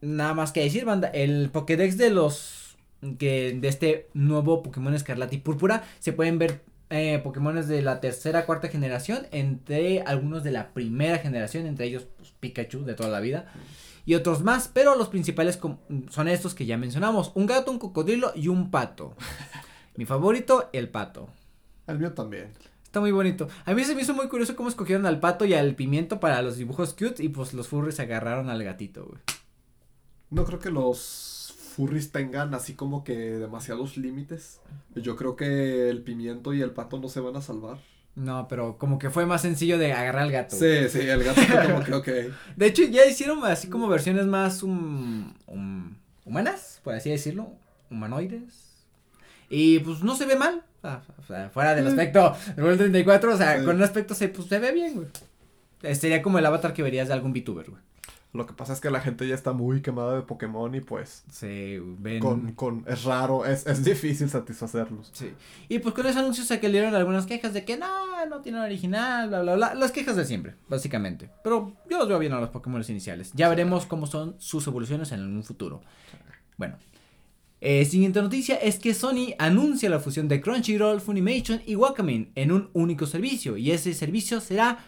nada 0.00 0.34
más 0.34 0.52
que 0.52 0.62
decir, 0.62 0.84
banda, 0.84 1.08
el 1.08 1.50
Pokédex 1.50 1.96
de 1.96 2.10
los, 2.10 2.76
que 3.18 3.58
de 3.58 3.68
este 3.68 4.08
nuevo 4.12 4.62
Pokémon 4.62 4.94
Escarlata 4.94 5.34
y 5.34 5.38
Púrpura, 5.38 5.84
se 6.00 6.12
pueden 6.12 6.38
ver 6.38 6.62
eh, 6.94 7.18
Pokémones 7.18 7.66
de 7.66 7.82
la 7.82 8.00
tercera, 8.00 8.46
cuarta 8.46 8.68
generación, 8.68 9.26
entre 9.32 10.02
algunos 10.02 10.44
de 10.44 10.52
la 10.52 10.72
primera 10.72 11.18
generación, 11.18 11.66
entre 11.66 11.86
ellos 11.86 12.06
pues, 12.16 12.32
Pikachu 12.38 12.84
de 12.84 12.94
toda 12.94 13.08
la 13.08 13.18
vida. 13.18 13.52
Y 14.06 14.14
otros 14.14 14.44
más, 14.44 14.70
pero 14.72 14.94
los 14.94 15.08
principales 15.08 15.58
son 16.08 16.28
estos 16.28 16.54
que 16.54 16.66
ya 16.66 16.76
mencionamos. 16.78 17.32
Un 17.34 17.46
gato, 17.46 17.72
un 17.72 17.80
cocodrilo 17.80 18.30
y 18.36 18.46
un 18.46 18.70
pato. 18.70 19.16
Mi 19.96 20.04
favorito, 20.04 20.70
el 20.72 20.88
pato. 20.88 21.28
El 21.88 21.98
mío 21.98 22.12
también. 22.12 22.52
Está 22.84 23.00
muy 23.00 23.10
bonito. 23.10 23.48
A 23.64 23.74
mí 23.74 23.82
se 23.82 23.96
me 23.96 24.02
hizo 24.02 24.14
muy 24.14 24.28
curioso 24.28 24.54
cómo 24.54 24.68
escogieron 24.68 25.04
al 25.04 25.18
pato 25.18 25.44
y 25.46 25.54
al 25.54 25.74
pimiento 25.74 26.20
para 26.20 26.42
los 26.42 26.56
dibujos 26.56 26.94
cute 26.94 27.24
y 27.24 27.28
pues 27.28 27.54
los 27.54 27.66
furries 27.66 27.98
agarraron 27.98 28.50
al 28.50 28.62
gatito, 28.62 29.06
güey. 29.06 29.20
No 30.30 30.44
creo 30.44 30.60
que 30.60 30.70
los 30.70 31.33
furries 31.74 32.12
tengan 32.12 32.54
así 32.54 32.74
como 32.74 33.04
que 33.04 33.14
demasiados 33.14 33.96
límites. 33.96 34.60
Yo 34.94 35.16
creo 35.16 35.36
que 35.36 35.90
el 35.90 36.02
pimiento 36.02 36.54
y 36.54 36.62
el 36.62 36.70
pato 36.70 36.98
no 36.98 37.08
se 37.08 37.20
van 37.20 37.36
a 37.36 37.42
salvar. 37.42 37.78
No, 38.14 38.46
pero 38.48 38.78
como 38.78 38.98
que 38.98 39.10
fue 39.10 39.26
más 39.26 39.42
sencillo 39.42 39.76
de 39.76 39.92
agarrar 39.92 40.22
al 40.22 40.30
gato. 40.30 40.54
Sí, 40.56 40.88
sí, 40.88 41.00
el 41.00 41.24
gato 41.24 41.40
fue 41.40 41.64
como 41.64 41.82
que 41.82 41.94
ok. 41.94 42.08
De 42.56 42.66
hecho, 42.66 42.84
ya 42.84 43.04
hicieron 43.06 43.44
así 43.44 43.68
como 43.68 43.88
versiones 43.88 44.26
más 44.26 44.62
humanas, 44.62 45.20
por 46.84 46.94
así 46.94 47.10
decirlo, 47.10 47.52
humanoides. 47.90 48.86
Y 49.50 49.80
pues 49.80 50.02
no 50.02 50.14
se 50.14 50.26
ve 50.26 50.36
mal. 50.36 50.62
O 50.82 51.26
sea, 51.26 51.50
fuera 51.50 51.74
del 51.74 51.86
mm. 51.86 51.88
aspecto 51.88 52.36
del 52.56 52.76
34, 52.76 53.34
o 53.34 53.36
sea, 53.36 53.64
con 53.64 53.76
un 53.76 53.82
aspecto 53.82 54.14
se, 54.14 54.28
pues, 54.28 54.46
se 54.48 54.58
ve 54.58 54.72
bien, 54.72 54.94
güey. 54.94 55.08
Sería 55.94 56.22
como 56.22 56.38
el 56.38 56.46
avatar 56.46 56.72
que 56.72 56.82
verías 56.82 57.08
de 57.08 57.14
algún 57.14 57.32
VTuber, 57.32 57.70
güey. 57.70 57.82
Lo 58.34 58.46
que 58.46 58.52
pasa 58.52 58.72
es 58.72 58.80
que 58.80 58.90
la 58.90 59.00
gente 59.00 59.28
ya 59.28 59.34
está 59.36 59.52
muy 59.52 59.80
quemada 59.80 60.16
de 60.16 60.22
Pokémon 60.22 60.74
y 60.74 60.80
pues. 60.80 61.22
Sí, 61.30 61.78
ven. 61.80 62.18
Con, 62.18 62.52
con, 62.54 62.84
es 62.88 63.04
raro, 63.04 63.46
es, 63.46 63.64
es 63.64 63.84
difícil 63.84 64.28
satisfacerlos. 64.28 65.10
Sí. 65.12 65.32
Y 65.68 65.78
pues 65.78 65.94
con 65.94 66.04
ese 66.04 66.18
anuncio 66.18 66.42
se 66.42 66.58
dieron 66.58 66.96
algunas 66.96 67.26
quejas 67.26 67.54
de 67.54 67.64
que 67.64 67.76
no, 67.76 68.26
no 68.26 68.40
tiene 68.40 68.58
original, 68.58 69.28
bla, 69.28 69.42
bla, 69.42 69.54
bla. 69.54 69.74
Las 69.74 69.92
quejas 69.92 70.16
de 70.16 70.24
siempre, 70.24 70.56
básicamente. 70.68 71.30
Pero 71.44 71.74
yo 71.88 71.96
los 71.96 72.08
veo 72.08 72.18
bien 72.18 72.32
a 72.32 72.40
los 72.40 72.50
Pokémon 72.50 72.82
iniciales. 72.88 73.30
Ya 73.34 73.48
veremos 73.48 73.86
cómo 73.86 74.08
son 74.08 74.34
sus 74.38 74.66
evoluciones 74.66 75.12
en 75.12 75.20
un 75.20 75.44
futuro. 75.44 75.80
Bueno, 76.56 76.76
eh, 77.60 77.84
siguiente 77.84 78.20
noticia 78.20 78.56
es 78.56 78.80
que 78.80 78.94
Sony 78.94 79.34
anuncia 79.38 79.88
la 79.88 80.00
fusión 80.00 80.26
de 80.26 80.40
Crunchyroll, 80.40 81.00
Funimation 81.00 81.62
y 81.64 81.76
Wakamin 81.76 82.32
en 82.34 82.50
un 82.50 82.68
único 82.72 83.06
servicio 83.06 83.56
y 83.56 83.70
ese 83.70 83.94
servicio 83.94 84.40
será 84.40 84.84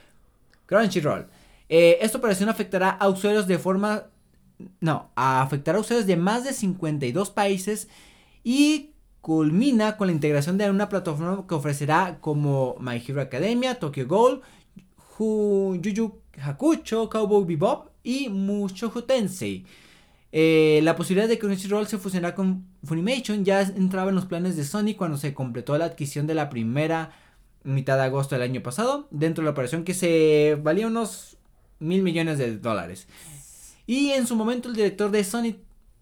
Crunchyroll. 0.67 1.29
Eh, 1.68 1.98
esta 2.00 2.18
operación 2.18 2.48
afectará 2.48 2.90
a 2.90 3.09
usuarios 3.09 3.46
de 3.46 3.59
forma... 3.59 4.05
No, 4.81 5.11
afectará 5.16 5.79
a 5.79 5.81
usuarios 5.83 6.07
de 6.07 6.16
más 6.16 6.44
de 6.44 6.52
52 6.52 7.31
países 7.31 7.88
y 8.42 8.92
culmina 9.20 9.96
con 9.96 10.07
la 10.07 10.12
integración 10.12 10.57
de 10.57 10.70
una 10.70 10.88
plataforma 10.88 11.46
que 11.46 11.55
ofrecerá 11.55 12.18
como 12.20 12.76
My 12.81 13.02
Hero 13.07 13.20
Academia, 13.20 13.79
Tokyo 13.79 14.07
Ghoul, 14.07 14.40
Yu 15.18 16.20
Hakucho, 16.40 17.11
Cowboy 17.11 17.44
Bebop 17.44 17.88
y 18.02 18.29
Mushoku 18.29 19.02
Tensei. 19.02 19.64
Eh, 20.33 20.81
la 20.83 20.96
posibilidad 20.96 21.29
de 21.29 21.38
que 21.38 21.46
Crunchyroll 21.46 21.87
se 21.87 21.98
fusionara 21.98 22.35
con 22.35 22.66
Funimation 22.85 23.44
ya 23.44 23.62
entraba 23.62 24.11
en 24.11 24.16
los 24.16 24.26
planes 24.26 24.57
de 24.57 24.64
Sony 24.64 24.94
cuando 24.96 25.16
se 25.16 25.35
completó 25.35 25.76
la 25.79 25.87
adquisición 25.87 26.26
de 26.26 26.35
la 26.35 26.50
primera 26.50 27.12
mitad 27.64 27.96
de 27.96 28.05
agosto 28.05 28.35
del 28.35 28.42
año 28.42 28.62
pasado, 28.62 29.09
dentro 29.11 29.42
de 29.42 29.46
la 29.46 29.52
operación 29.52 29.85
que 29.85 29.94
se 29.94 30.59
valía 30.62 30.87
unos 30.87 31.36
mil 31.79 32.03
millones 32.03 32.39
de 32.39 32.59
dólares. 32.59 33.07
Y 33.87 34.11
en 34.11 34.27
su 34.27 34.37
momento 34.37 34.69
el 34.69 34.75
director 34.75 35.11
de 35.11 35.25
Sony, 35.25 35.57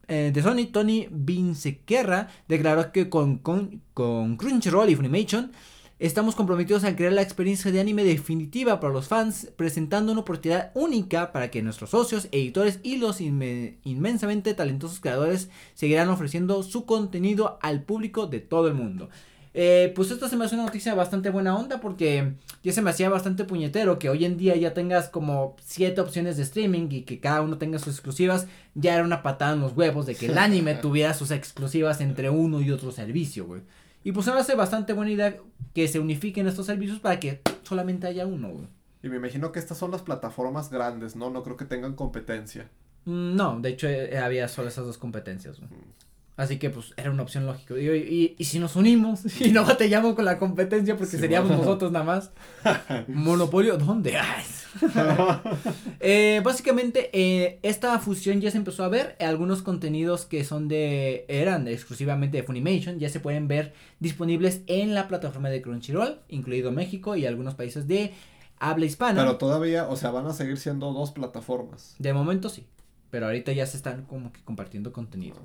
eh, 0.08 0.30
de 0.32 0.42
Sony 0.42 0.66
Tony 0.72 1.08
Vincequerra, 1.10 2.28
declaró 2.48 2.92
que 2.92 3.08
con, 3.08 3.38
con, 3.38 3.82
con 3.92 4.36
Crunchyroll 4.36 4.90
y 4.90 4.96
Funimation 4.96 5.52
Estamos 6.00 6.34
comprometidos 6.34 6.82
a 6.82 6.96
crear 6.96 7.12
la 7.12 7.22
experiencia 7.22 7.70
de 7.70 7.80
anime 7.80 8.02
definitiva 8.02 8.80
para 8.80 8.92
los 8.92 9.06
fans, 9.06 9.52
presentando 9.56 10.10
una 10.10 10.22
oportunidad 10.22 10.72
única 10.74 11.30
para 11.30 11.52
que 11.52 11.62
nuestros 11.62 11.90
socios, 11.90 12.26
editores 12.32 12.80
y 12.82 12.96
los 12.96 13.20
inmensamente 13.20 14.54
talentosos 14.54 14.98
creadores 14.98 15.50
seguirán 15.74 16.08
ofreciendo 16.08 16.64
su 16.64 16.84
contenido 16.84 17.60
al 17.62 17.84
público 17.84 18.26
de 18.26 18.40
todo 18.40 18.66
el 18.66 18.74
mundo. 18.74 19.08
Eh, 19.56 19.92
pues 19.94 20.10
esto 20.10 20.28
se 20.28 20.36
me 20.36 20.44
hace 20.44 20.56
una 20.56 20.64
noticia 20.64 20.96
bastante 20.96 21.30
buena 21.30 21.56
onda 21.56 21.80
porque 21.80 22.34
ya 22.64 22.72
se 22.72 22.82
me 22.82 22.90
hacía 22.90 23.08
bastante 23.08 23.44
puñetero 23.44 24.00
que 24.00 24.10
hoy 24.10 24.24
en 24.24 24.36
día 24.36 24.56
ya 24.56 24.74
tengas 24.74 25.08
como 25.08 25.54
siete 25.64 26.00
opciones 26.00 26.36
de 26.36 26.42
streaming 26.42 26.88
y 26.90 27.02
que 27.02 27.20
cada 27.20 27.40
uno 27.40 27.56
tenga 27.56 27.78
sus 27.78 27.94
exclusivas. 27.94 28.48
Ya 28.74 28.94
era 28.94 29.04
una 29.04 29.22
patada 29.22 29.54
en 29.54 29.60
los 29.60 29.76
huevos 29.76 30.06
de 30.06 30.16
que 30.16 30.26
el 30.26 30.38
anime 30.38 30.74
tuviera 30.82 31.14
sus 31.14 31.30
exclusivas 31.30 32.00
entre 32.00 32.30
uno 32.30 32.60
y 32.60 32.72
otro 32.72 32.90
servicio, 32.90 33.46
güey. 33.46 33.62
Y 34.02 34.10
pues 34.10 34.26
ahora 34.26 34.40
hace 34.40 34.56
bastante 34.56 34.92
buena 34.92 35.12
idea 35.12 35.36
que 35.72 35.86
se 35.86 36.00
unifiquen 36.00 36.48
estos 36.48 36.66
servicios 36.66 36.98
para 36.98 37.20
que 37.20 37.40
solamente 37.62 38.08
haya 38.08 38.26
uno, 38.26 38.50
güey. 38.50 38.66
Y 39.04 39.08
me 39.08 39.16
imagino 39.16 39.52
que 39.52 39.60
estas 39.60 39.78
son 39.78 39.92
las 39.92 40.02
plataformas 40.02 40.68
grandes, 40.70 41.14
¿no? 41.14 41.30
No 41.30 41.42
creo 41.44 41.56
que 41.56 41.64
tengan 41.64 41.94
competencia. 41.94 42.68
Mm, 43.04 43.36
no, 43.36 43.60
de 43.60 43.68
hecho 43.68 43.86
eh, 43.86 44.18
había 44.18 44.48
solo 44.48 44.68
esas 44.68 44.84
dos 44.84 44.98
competencias. 44.98 45.60
Güey. 45.60 45.70
Así 46.36 46.58
que 46.58 46.68
pues 46.68 46.92
era 46.96 47.12
una 47.12 47.22
opción 47.22 47.46
lógica. 47.46 47.78
Y, 47.78 48.34
y, 48.36 48.44
si 48.44 48.58
nos 48.58 48.74
unimos 48.74 49.40
y 49.40 49.52
no 49.52 49.64
batallamos 49.64 50.14
con 50.16 50.24
la 50.24 50.38
competencia 50.38 50.96
porque 50.96 51.16
seríamos 51.16 51.50
nosotros 51.52 51.92
nada 51.92 52.04
más. 52.04 52.32
Monopolio, 53.08 53.78
¿dónde 53.78 54.18
eh, 56.00 56.40
básicamente 56.44 57.10
eh, 57.12 57.60
esta 57.62 57.96
fusión 58.00 58.40
ya 58.40 58.50
se 58.50 58.56
empezó 58.56 58.82
a 58.82 58.88
ver. 58.88 59.16
Algunos 59.20 59.62
contenidos 59.62 60.24
que 60.24 60.42
son 60.42 60.66
de 60.66 61.24
eran 61.28 61.68
exclusivamente 61.68 62.38
de 62.38 62.42
Funimation 62.42 62.98
ya 62.98 63.08
se 63.08 63.20
pueden 63.20 63.46
ver 63.46 63.72
disponibles 64.00 64.62
en 64.66 64.94
la 64.94 65.06
plataforma 65.06 65.50
de 65.50 65.62
Crunchyroll, 65.62 66.18
incluido 66.28 66.72
México 66.72 67.14
y 67.14 67.26
algunos 67.26 67.54
países 67.54 67.86
de 67.86 68.12
habla 68.58 68.86
hispana. 68.86 69.20
Pero 69.20 69.36
todavía, 69.36 69.86
o 69.88 69.94
sea, 69.94 70.10
van 70.10 70.26
a 70.26 70.32
seguir 70.32 70.56
siendo 70.58 70.92
dos 70.92 71.12
plataformas. 71.12 71.94
De 72.00 72.12
momento 72.12 72.48
sí. 72.48 72.66
Pero 73.10 73.26
ahorita 73.26 73.52
ya 73.52 73.64
se 73.66 73.76
están 73.76 74.06
como 74.06 74.32
que 74.32 74.42
compartiendo 74.42 74.92
contenido. 74.92 75.36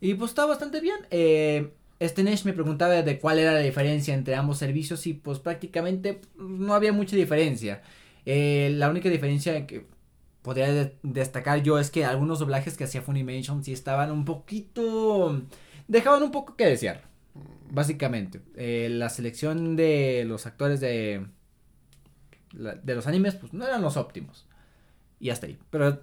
Y 0.00 0.14
pues 0.14 0.30
está 0.30 0.46
bastante 0.46 0.80
bien. 0.80 0.96
Eh, 1.10 1.72
este 1.98 2.22
Nesh 2.22 2.44
me 2.44 2.54
preguntaba 2.54 3.02
de 3.02 3.18
cuál 3.18 3.38
era 3.38 3.52
la 3.52 3.60
diferencia 3.60 4.14
entre 4.14 4.34
ambos 4.34 4.58
servicios 4.58 5.06
y 5.06 5.14
pues 5.14 5.38
prácticamente 5.38 6.20
no 6.38 6.74
había 6.74 6.92
mucha 6.92 7.14
diferencia. 7.14 7.82
Eh, 8.24 8.72
la 8.76 8.88
única 8.88 9.10
diferencia 9.10 9.66
que 9.66 9.86
podría 10.42 10.92
destacar 11.02 11.62
yo 11.62 11.78
es 11.78 11.90
que 11.90 12.04
algunos 12.06 12.38
doblajes 12.38 12.76
que 12.76 12.84
hacía 12.84 13.02
Funimation 13.02 13.62
sí 13.62 13.72
estaban 13.72 14.10
un 14.10 14.24
poquito... 14.24 15.42
dejaban 15.88 16.22
un 16.22 16.30
poco 16.30 16.56
que 16.56 16.66
desear. 16.66 17.02
Básicamente. 17.70 18.40
Eh, 18.56 18.88
la 18.90 19.10
selección 19.10 19.76
de 19.76 20.24
los 20.26 20.46
actores 20.46 20.80
de... 20.80 21.26
de 22.52 22.94
los 22.94 23.06
animes 23.06 23.34
pues 23.34 23.52
no 23.52 23.66
eran 23.66 23.82
los 23.82 23.98
óptimos. 23.98 24.46
Y 25.18 25.28
hasta 25.28 25.46
ahí. 25.46 25.58
Pero 25.68 26.00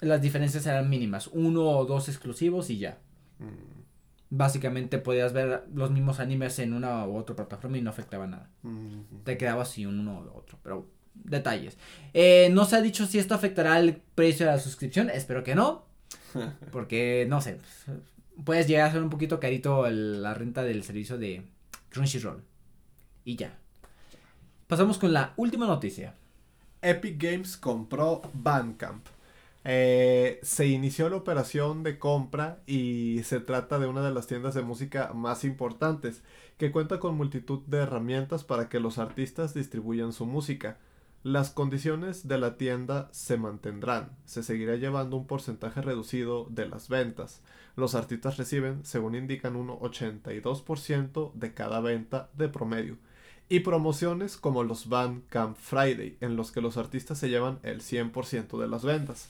las 0.00 0.22
diferencias 0.22 0.64
eran 0.64 0.88
mínimas. 0.88 1.26
Uno 1.26 1.68
o 1.68 1.84
dos 1.84 2.08
exclusivos 2.08 2.70
y 2.70 2.78
ya. 2.78 2.98
Mm. 3.38 3.82
Básicamente 4.30 4.98
podías 4.98 5.32
ver 5.32 5.64
los 5.74 5.90
mismos 5.90 6.18
animes 6.18 6.58
en 6.58 6.72
una 6.72 7.06
u 7.06 7.16
otra 7.16 7.36
plataforma 7.36 7.78
y 7.78 7.82
no 7.82 7.90
afectaba 7.90 8.26
nada. 8.26 8.50
Mm. 8.62 9.22
Te 9.24 9.38
quedabas 9.38 9.70
así 9.70 9.86
uno 9.86 10.20
u 10.20 10.36
otro, 10.36 10.58
pero 10.62 10.88
detalles. 11.14 11.78
Eh, 12.12 12.48
no 12.52 12.64
se 12.64 12.76
ha 12.76 12.82
dicho 12.82 13.06
si 13.06 13.18
esto 13.18 13.34
afectará 13.34 13.78
el 13.78 13.96
precio 14.14 14.46
de 14.46 14.52
la 14.52 14.58
suscripción, 14.58 15.10
espero 15.10 15.44
que 15.44 15.54
no. 15.54 15.86
Porque, 16.72 17.26
no 17.28 17.40
sé, 17.40 17.58
puedes 18.44 18.66
llegar 18.66 18.88
a 18.88 18.92
ser 18.92 19.02
un 19.02 19.10
poquito 19.10 19.38
carito 19.38 19.88
la 19.88 20.34
renta 20.34 20.62
del 20.62 20.82
servicio 20.82 21.18
de 21.18 21.42
Crunchyroll. 21.90 22.42
Y 23.24 23.36
ya. 23.36 23.56
Pasamos 24.66 24.98
con 24.98 25.12
la 25.12 25.32
última 25.36 25.66
noticia. 25.66 26.14
Epic 26.82 27.22
Games 27.22 27.56
compró 27.56 28.22
Bandcamp. 28.34 29.06
Eh, 29.66 30.40
se 30.42 30.66
inició 30.66 31.08
la 31.08 31.16
operación 31.16 31.82
de 31.82 31.98
compra 31.98 32.62
y 32.66 33.22
se 33.24 33.40
trata 33.40 33.78
de 33.78 33.86
una 33.86 34.02
de 34.02 34.12
las 34.12 34.26
tiendas 34.26 34.54
de 34.54 34.62
música 34.62 35.12
más 35.14 35.44
importantes, 35.44 36.22
que 36.58 36.70
cuenta 36.70 37.00
con 37.00 37.16
multitud 37.16 37.60
de 37.66 37.78
herramientas 37.78 38.44
para 38.44 38.68
que 38.68 38.78
los 38.78 38.98
artistas 38.98 39.54
distribuyan 39.54 40.12
su 40.12 40.26
música. 40.26 40.78
Las 41.22 41.50
condiciones 41.50 42.28
de 42.28 42.36
la 42.36 42.58
tienda 42.58 43.08
se 43.10 43.38
mantendrán, 43.38 44.10
se 44.26 44.42
seguirá 44.42 44.76
llevando 44.76 45.16
un 45.16 45.26
porcentaje 45.26 45.80
reducido 45.80 46.46
de 46.50 46.68
las 46.68 46.90
ventas. 46.90 47.40
Los 47.76 47.94
artistas 47.94 48.36
reciben, 48.36 48.84
según 48.84 49.14
indican, 49.14 49.56
un 49.56 49.68
82% 49.68 51.32
de 51.32 51.54
cada 51.54 51.80
venta 51.80 52.28
de 52.34 52.50
promedio. 52.50 52.98
Y 53.48 53.60
promociones 53.60 54.36
como 54.36 54.64
los 54.64 54.90
Bandcamp 54.90 55.56
Friday, 55.56 56.18
en 56.20 56.36
los 56.36 56.52
que 56.52 56.60
los 56.60 56.76
artistas 56.76 57.18
se 57.18 57.30
llevan 57.30 57.58
el 57.62 57.80
100% 57.80 58.58
de 58.58 58.68
las 58.68 58.84
ventas. 58.84 59.28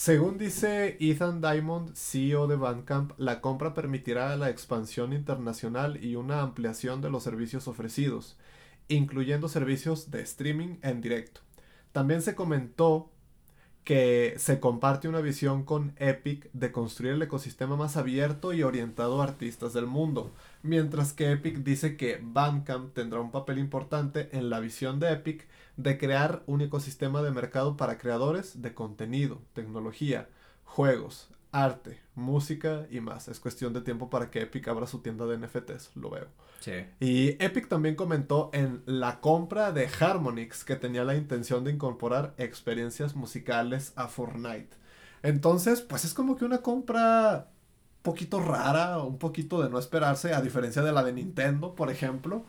Según 0.00 0.38
dice 0.38 0.96
Ethan 0.98 1.42
Diamond, 1.42 1.94
CEO 1.94 2.46
de 2.46 2.56
Bandcamp, 2.56 3.12
la 3.18 3.42
compra 3.42 3.74
permitirá 3.74 4.34
la 4.38 4.48
expansión 4.48 5.12
internacional 5.12 6.02
y 6.02 6.16
una 6.16 6.40
ampliación 6.40 7.02
de 7.02 7.10
los 7.10 7.22
servicios 7.22 7.68
ofrecidos, 7.68 8.38
incluyendo 8.88 9.46
servicios 9.46 10.10
de 10.10 10.22
streaming 10.22 10.78
en 10.80 11.02
directo. 11.02 11.42
También 11.92 12.22
se 12.22 12.34
comentó 12.34 13.10
que 13.84 14.36
se 14.38 14.58
comparte 14.58 15.06
una 15.06 15.20
visión 15.20 15.64
con 15.64 15.92
Epic 15.98 16.50
de 16.54 16.72
construir 16.72 17.12
el 17.12 17.22
ecosistema 17.22 17.76
más 17.76 17.98
abierto 17.98 18.54
y 18.54 18.62
orientado 18.62 19.20
a 19.20 19.24
artistas 19.24 19.74
del 19.74 19.86
mundo, 19.86 20.32
mientras 20.62 21.12
que 21.12 21.30
Epic 21.30 21.58
dice 21.58 21.98
que 21.98 22.18
Bandcamp 22.22 22.94
tendrá 22.94 23.20
un 23.20 23.30
papel 23.30 23.58
importante 23.58 24.30
en 24.32 24.48
la 24.48 24.60
visión 24.60 24.98
de 24.98 25.12
Epic 25.12 25.46
de 25.76 25.98
crear 25.98 26.42
un 26.46 26.60
ecosistema 26.60 27.22
de 27.22 27.30
mercado 27.30 27.76
para 27.76 27.98
creadores 27.98 28.62
de 28.62 28.74
contenido, 28.74 29.40
tecnología, 29.52 30.28
juegos, 30.64 31.28
arte, 31.52 32.00
música 32.14 32.86
y 32.90 33.00
más. 33.00 33.28
Es 33.28 33.40
cuestión 33.40 33.72
de 33.72 33.80
tiempo 33.80 34.10
para 34.10 34.30
que 34.30 34.42
Epic 34.42 34.68
abra 34.68 34.86
su 34.86 35.00
tienda 35.00 35.26
de 35.26 35.38
NFTs, 35.38 35.96
lo 35.96 36.10
veo. 36.10 36.28
Sí. 36.60 36.72
Y 37.00 37.42
Epic 37.42 37.68
también 37.68 37.96
comentó 37.96 38.50
en 38.52 38.82
la 38.86 39.20
compra 39.20 39.72
de 39.72 39.88
Harmonix 40.00 40.64
que 40.64 40.76
tenía 40.76 41.04
la 41.04 41.16
intención 41.16 41.64
de 41.64 41.72
incorporar 41.72 42.34
experiencias 42.36 43.16
musicales 43.16 43.92
a 43.96 44.08
Fortnite. 44.08 44.76
Entonces, 45.22 45.80
pues 45.80 46.04
es 46.04 46.14
como 46.14 46.36
que 46.36 46.44
una 46.44 46.58
compra 46.58 47.48
poquito 48.02 48.40
rara, 48.40 48.98
un 49.02 49.18
poquito 49.18 49.62
de 49.62 49.68
no 49.68 49.78
esperarse, 49.78 50.34
a 50.34 50.40
diferencia 50.40 50.82
de 50.82 50.92
la 50.92 51.02
de 51.02 51.12
Nintendo, 51.12 51.74
por 51.74 51.90
ejemplo. 51.90 52.44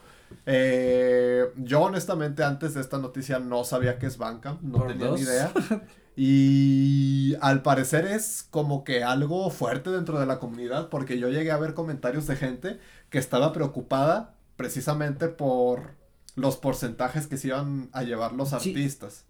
Eh, 0.45 1.45
yo 1.57 1.81
honestamente 1.81 2.43
antes 2.43 2.73
de 2.73 2.81
esta 2.81 2.97
noticia 2.97 3.39
no 3.39 3.63
sabía 3.63 3.97
que 3.99 4.07
es 4.07 4.17
Bandcamp, 4.17 4.61
no 4.61 4.83
tenía 4.85 5.07
dos. 5.07 5.19
ni 5.19 5.25
idea. 5.25 5.51
Y 6.15 7.35
al 7.41 7.61
parecer 7.61 8.05
es 8.05 8.45
como 8.49 8.83
que 8.83 9.01
algo 9.03 9.49
fuerte 9.49 9.89
dentro 9.89 10.19
de 10.19 10.25
la 10.25 10.39
comunidad, 10.39 10.89
porque 10.89 11.17
yo 11.17 11.29
llegué 11.29 11.51
a 11.51 11.57
ver 11.57 11.73
comentarios 11.73 12.27
de 12.27 12.35
gente 12.35 12.79
que 13.09 13.17
estaba 13.17 13.53
preocupada 13.53 14.35
precisamente 14.57 15.29
por 15.29 15.95
los 16.35 16.57
porcentajes 16.57 17.27
que 17.27 17.37
se 17.37 17.47
iban 17.47 17.89
a 17.93 18.03
llevar 18.03 18.33
los 18.33 18.49
Sí. 18.49 18.55
artistas. 18.55 19.25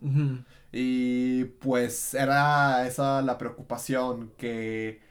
Y 0.71 1.45
pues 1.45 2.13
era 2.13 2.85
esa 2.87 3.21
la 3.21 3.37
preocupación 3.37 4.31
que 4.37 5.01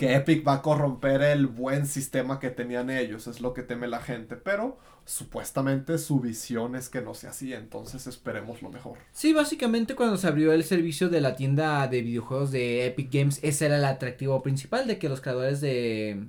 que 0.00 0.14
Epic 0.14 0.48
va 0.48 0.54
a 0.54 0.62
corromper 0.62 1.20
el 1.20 1.46
buen 1.46 1.84
sistema 1.84 2.40
que 2.40 2.48
tenían 2.48 2.88
ellos, 2.88 3.26
es 3.26 3.42
lo 3.42 3.52
que 3.52 3.62
teme 3.62 3.86
la 3.86 4.00
gente, 4.00 4.34
pero 4.34 4.78
supuestamente 5.04 5.98
su 5.98 6.20
visión 6.20 6.74
es 6.74 6.88
que 6.88 7.02
no 7.02 7.12
sea 7.12 7.30
así, 7.30 7.52
entonces 7.52 8.06
esperemos 8.06 8.62
lo 8.62 8.70
mejor. 8.70 8.96
Sí, 9.12 9.34
básicamente 9.34 9.94
cuando 9.94 10.16
se 10.16 10.26
abrió 10.26 10.54
el 10.54 10.64
servicio 10.64 11.10
de 11.10 11.20
la 11.20 11.36
tienda 11.36 11.86
de 11.86 12.00
videojuegos 12.00 12.50
de 12.50 12.86
Epic 12.86 13.12
Games, 13.12 13.40
ese 13.42 13.66
era 13.66 13.76
el 13.76 13.84
atractivo 13.84 14.42
principal 14.42 14.86
de 14.86 14.98
que 14.98 15.10
los 15.10 15.20
creadores 15.20 15.60
de, 15.60 16.24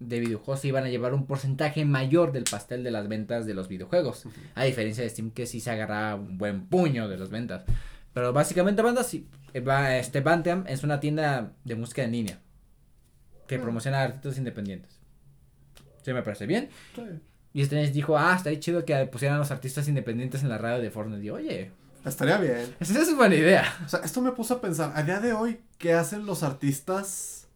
de 0.00 0.20
videojuegos 0.20 0.60
se 0.60 0.68
iban 0.68 0.84
a 0.84 0.88
llevar 0.88 1.12
un 1.12 1.26
porcentaje 1.26 1.84
mayor 1.84 2.32
del 2.32 2.44
pastel 2.44 2.82
de 2.82 2.92
las 2.92 3.08
ventas 3.08 3.44
de 3.44 3.52
los 3.52 3.68
videojuegos. 3.68 4.24
A 4.54 4.64
diferencia 4.64 5.04
de 5.04 5.10
Steam 5.10 5.32
que 5.32 5.44
sí 5.44 5.60
se 5.60 5.70
agarraba 5.70 6.14
un 6.14 6.38
buen 6.38 6.64
puño 6.66 7.08
de 7.08 7.18
las 7.18 7.28
ventas. 7.28 7.64
Pero 8.14 8.32
básicamente 8.32 8.80
banda, 8.80 9.04
sí, 9.04 9.26
eh, 9.52 9.60
va- 9.60 9.98
este 9.98 10.20
Bantam 10.20 10.64
es 10.66 10.82
una 10.82 10.98
tienda 10.98 11.52
de 11.64 11.74
música 11.74 12.02
en 12.04 12.12
línea 12.12 12.38
que 13.46 13.58
Mm. 13.58 13.62
promociona 13.62 14.02
artistas 14.02 14.38
independientes. 14.38 14.98
Sí, 16.04 16.12
me 16.12 16.22
parece 16.22 16.46
bien. 16.46 16.68
Y 17.54 17.62
este 17.62 17.86
dijo, 17.90 18.16
ah, 18.18 18.34
estaría 18.36 18.58
chido 18.60 18.84
que 18.84 19.06
pusieran 19.06 19.36
a 19.36 19.38
los 19.40 19.50
artistas 19.50 19.86
independientes 19.88 20.42
en 20.42 20.48
la 20.48 20.58
radio 20.58 20.82
de 20.82 20.90
Fortnite. 20.90 21.24
Y 21.24 21.30
oye, 21.30 21.70
Estaría 22.04 22.36
bien. 22.38 22.74
esa 22.80 23.00
es 23.02 23.14
buena 23.16 23.36
idea. 23.36 23.64
O 23.84 23.88
sea, 23.88 24.00
esto 24.00 24.20
me 24.22 24.32
puso 24.32 24.54
a 24.54 24.60
pensar, 24.60 24.92
a 24.96 25.02
día 25.04 25.20
de 25.20 25.32
hoy, 25.32 25.60
¿qué 25.78 25.92
hacen 25.94 26.26
los 26.26 26.42
artistas 26.42 27.46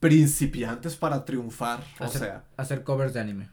principiantes 0.00 0.96
para 0.96 1.24
triunfar? 1.24 1.80
O 2.00 2.04
Hacer- 2.04 2.20
sea, 2.20 2.44
Hacer 2.56 2.82
covers 2.82 3.14
de 3.14 3.20
anime. 3.20 3.48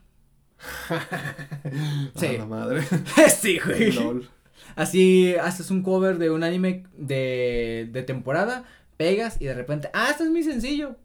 Sí. 2.16 2.26
a 2.26 2.32
la 2.38 2.46
madre. 2.46 2.82
sí, 3.40 3.58
güey. 3.64 3.92
Lol. 3.92 4.28
Así 4.74 5.34
haces 5.36 5.70
un 5.70 5.82
cover 5.82 6.18
de 6.18 6.30
un 6.30 6.42
anime 6.44 6.84
de, 6.96 7.88
de 7.92 8.02
temporada, 8.02 8.64
pegas 8.96 9.40
y 9.40 9.44
de 9.46 9.54
repente, 9.54 9.90
ah, 9.92 10.08
esto 10.10 10.24
es 10.24 10.30
muy 10.30 10.42
sencillo. 10.42 10.96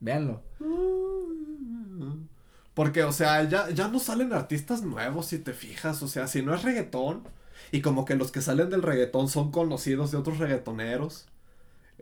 Véanlo. 0.00 0.42
Porque, 2.74 3.04
o 3.04 3.12
sea, 3.12 3.42
ya, 3.48 3.70
ya 3.70 3.88
no 3.88 3.98
salen 3.98 4.32
artistas 4.34 4.82
nuevos 4.82 5.26
si 5.26 5.38
te 5.38 5.52
fijas. 5.54 6.02
O 6.02 6.08
sea, 6.08 6.26
si 6.26 6.42
no 6.42 6.54
es 6.54 6.62
reggaetón. 6.62 7.22
Y 7.72 7.80
como 7.80 8.04
que 8.04 8.14
los 8.14 8.30
que 8.30 8.42
salen 8.42 8.68
del 8.70 8.82
reggaetón 8.82 9.28
son 9.28 9.50
conocidos 9.50 10.10
de 10.10 10.18
otros 10.18 10.38
reggaetoneros. 10.38 11.26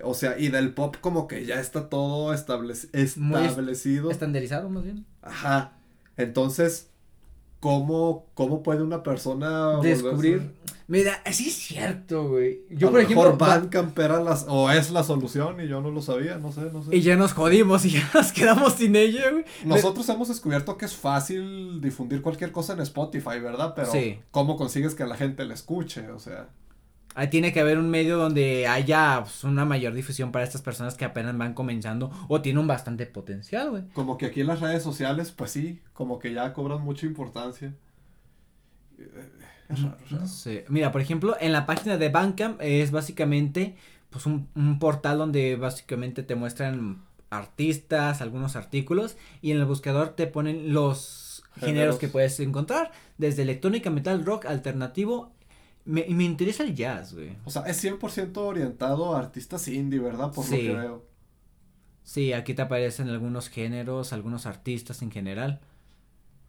O 0.03 0.15
sea, 0.15 0.37
y 0.39 0.49
del 0.49 0.75
pop 0.75 0.97
como 1.01 1.29
que 1.29 1.47
ya 1.47 1.61
está 1.61 1.89
todo 1.89 2.35
establec- 2.35 3.17
Muy 3.17 3.41
est- 3.41 3.51
establecido. 3.51 4.11
Estandarizado 4.11 4.69
más 4.69 4.83
bien. 4.83 5.07
Ajá. 5.23 5.75
Entonces, 6.17 6.89
¿cómo, 7.61 8.27
cómo 8.35 8.65
puede 8.65 8.83
una 8.83 9.05
persona 9.05 9.79
Descubrir. 9.81 10.53
Volverse- 10.87 10.89
Mira, 10.89 11.23
sí 11.33 11.49
es 11.49 11.55
cierto, 11.55 12.29
güey. 12.29 12.61
Yo, 12.71 12.89
a 12.89 12.91
por 12.91 13.01
lo 13.01 13.05
ejemplo. 13.07 13.23
mejor 13.33 13.39
Bandcamp 13.39 13.99
era 13.99 14.23
las, 14.23 14.45
o 14.49 14.71
es 14.71 14.91
la 14.91 15.03
solución 15.03 15.61
y 15.61 15.69
yo 15.69 15.81
no 15.81 15.91
lo 15.91 16.03
sabía, 16.03 16.39
no 16.39 16.53
sé, 16.53 16.63
no 16.73 16.83
sé. 16.83 16.95
Y 16.97 17.01
ya 17.01 17.17
nos 17.17 17.33
jodimos 17.33 17.85
y 17.85 17.91
ya 17.93 18.11
nos 18.15 18.33
quedamos 18.33 18.75
sin 18.75 18.95
ella, 18.97 19.31
güey. 19.31 19.45
Nosotros 19.65 20.09
hemos 20.09 20.29
descubierto 20.29 20.77
que 20.77 20.85
es 20.85 20.95
fácil 20.95 21.81
difundir 21.81 22.21
cualquier 22.23 22.53
cosa 22.53 22.75
en 22.75 22.81
Spotify, 22.81 23.41
¿verdad? 23.41 23.73
Pero 23.75 23.91
Sí. 23.91 24.19
¿cómo 24.31 24.57
consigues 24.57 24.95
que 24.95 25.07
la 25.07 25.17
gente 25.17 25.45
la 25.45 25.55
escuche? 25.55 26.11
O 26.11 26.19
sea, 26.19 26.49
Ahí 27.17 27.29
tiene 27.31 27.53
que 27.53 27.61
haber 27.61 27.79
un 27.79 27.91
medio 27.91 28.19
donde 28.19 28.67
haya 28.67 29.21
pues, 29.23 29.45
una 29.45 29.65
mayor 29.65 29.95
difusión 29.95 30.33
para 30.33 30.45
estas 30.45 30.63
personas 30.63 30.97
que 30.97 31.05
apenas 31.05 31.39
van 31.39 31.55
comenzando 31.55 32.11
o 32.27 32.41
tienen 32.43 32.59
un 32.59 32.67
bastante 32.67 33.07
potencial, 33.07 33.71
güey. 33.71 33.85
como 33.93 34.19
que 34.19 34.27
aquí 34.27 34.41
en 34.41 34.49
las 34.49 34.61
redes 34.61 34.83
sociales, 34.83 35.31
pues 35.31 35.53
sí, 35.53 35.81
como 35.93 36.19
que 36.19 36.33
ya 36.35 36.53
cobran 36.53 36.81
mucha 36.83 37.07
importancia. 37.07 37.73
Es 39.69 39.83
raro, 39.83 39.97
es 40.05 40.11
raro. 40.11 40.23
No 40.23 40.29
sé. 40.29 40.65
Mira, 40.69 40.93
por 40.93 41.01
ejemplo, 41.01 41.37
en 41.41 41.53
la 41.53 41.67
página 41.67 41.97
de 41.97 42.09
Bandcamp 42.09 42.61
es 42.61 42.91
básicamente 42.91 43.77
pues 44.11 44.27
un, 44.27 44.49
un 44.55 44.79
portal 44.79 45.19
donde 45.19 45.57
básicamente 45.57 46.23
te 46.23 46.35
muestran 46.37 47.03
artistas, 47.31 48.21
algunos 48.21 48.55
artículos 48.57 49.17
y 49.43 49.51
en 49.51 49.59
el 49.59 49.65
buscador 49.65 50.11
te 50.11 50.27
ponen 50.29 50.73
los 50.73 51.43
géneros, 51.61 51.99
que 51.99 52.09
puedes 52.09 52.39
encontrar, 52.41 52.93
desde 53.19 53.43
electrónica, 53.43 53.91
metal, 53.91 54.25
rock, 54.25 54.47
alternativo. 54.47 55.33
Me, 55.85 56.07
me 56.09 56.25
interesa 56.25 56.63
el 56.63 56.75
jazz, 56.75 57.15
güey. 57.15 57.37
O 57.45 57.51
sea, 57.51 57.63
es 57.63 57.83
100% 57.83 58.37
orientado 58.39 59.15
a 59.15 59.19
artistas 59.19 59.69
indie, 59.69 59.99
¿verdad? 60.01 60.33
Por 60.33 60.45
Sí. 60.45 60.63
lo 60.63 60.75
que 60.75 60.79
veo. 60.81 61.05
Sí, 62.03 62.33
aquí 62.33 62.55
te 62.55 62.63
aparecen 62.63 63.09
algunos 63.09 63.49
géneros, 63.49 64.13
algunos 64.13 64.47
artistas 64.47 65.03
en 65.03 65.11
general. 65.11 65.61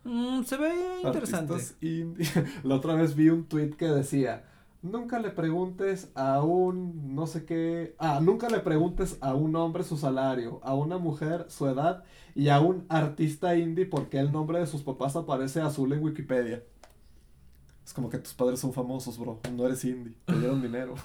Mm, 0.05 0.43
se 0.43 0.55
ve 0.57 0.71
interesante. 1.03 1.55
La 2.63 2.75
otra 2.75 2.93
vez 2.95 3.15
vi 3.15 3.29
un 3.29 3.45
tweet 3.45 3.71
que 3.71 3.87
decía, 3.87 4.45
nunca 4.81 5.19
le 5.19 5.31
preguntes 5.31 6.11
a 6.15 6.41
un 6.43 7.15
no 7.15 7.25
sé 7.27 7.43
qué, 7.45 7.95
ah, 7.97 8.19
nunca 8.21 8.47
le 8.49 8.59
preguntes 8.59 9.17
a 9.19 9.33
un 9.33 9.55
hombre 9.55 9.83
su 9.83 9.97
salario, 9.97 10.61
a 10.63 10.75
una 10.75 10.97
mujer 10.99 11.47
su 11.49 11.67
edad 11.67 12.03
y 12.35 12.49
a 12.49 12.59
un 12.59 12.85
artista 12.87 13.57
indie 13.57 13.85
porque 13.87 14.19
el 14.19 14.31
nombre 14.31 14.59
de 14.59 14.67
sus 14.67 14.83
papás 14.83 15.15
aparece 15.15 15.59
azul 15.59 15.91
en 15.91 16.03
Wikipedia. 16.03 16.63
Es 17.83 17.93
como 17.93 18.09
que 18.09 18.17
tus 18.19 18.33
padres 18.33 18.59
son 18.59 18.73
famosos, 18.73 19.17
bro. 19.17 19.39
No 19.53 19.65
eres 19.65 19.83
indie. 19.85 20.13
Te 20.25 20.37
dieron 20.37 20.61
dinero. 20.61 20.95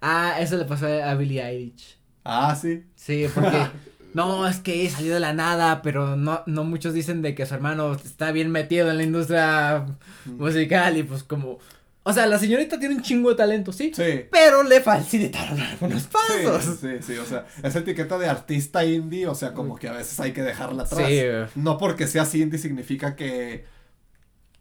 Ah, 0.00 0.36
eso 0.40 0.56
le 0.56 0.64
pasó 0.64 0.86
a 0.86 1.14
Billie 1.14 1.42
Eilish. 1.42 1.98
ah, 2.24 2.54
sí. 2.54 2.84
Sí, 2.94 3.26
porque 3.34 3.56
no, 4.14 4.46
es 4.48 4.58
que 4.58 4.88
salió 4.90 5.14
de 5.14 5.20
la 5.20 5.32
nada, 5.32 5.82
pero 5.82 6.16
no, 6.16 6.42
no 6.46 6.64
muchos 6.64 6.94
dicen 6.94 7.22
de 7.22 7.34
que 7.34 7.46
su 7.46 7.54
hermano 7.54 7.92
está 7.94 8.32
bien 8.32 8.50
metido 8.50 8.90
en 8.90 8.96
la 8.96 9.02
industria 9.02 9.86
musical 10.26 10.96
y 10.96 11.02
pues 11.02 11.22
como, 11.22 11.58
o 12.02 12.12
sea, 12.12 12.26
la 12.26 12.38
señorita 12.38 12.78
tiene 12.78 12.94
un 12.96 13.02
chingo 13.02 13.30
de 13.30 13.36
talento, 13.36 13.72
sí, 13.72 13.92
Sí. 13.94 14.24
pero 14.30 14.62
le 14.62 14.80
facilitaron 14.80 15.60
algunos 15.60 16.02
Sí, 16.02 16.08
pasos. 16.10 16.78
sí, 16.80 16.88
sí, 17.02 17.16
o 17.18 17.24
sea, 17.26 17.46
esa 17.62 17.80
etiqueta 17.80 18.18
de 18.18 18.28
artista 18.28 18.84
indie, 18.84 19.26
o 19.26 19.34
sea, 19.34 19.52
como 19.52 19.76
que 19.76 19.88
a 19.88 19.92
veces 19.92 20.18
hay 20.20 20.32
que 20.32 20.42
dejarla 20.42 20.84
atrás. 20.84 21.06
Sí, 21.08 21.20
No 21.54 21.76
porque 21.78 22.06
seas 22.06 22.34
indie 22.34 22.58
significa 22.58 23.14
que. 23.14 23.64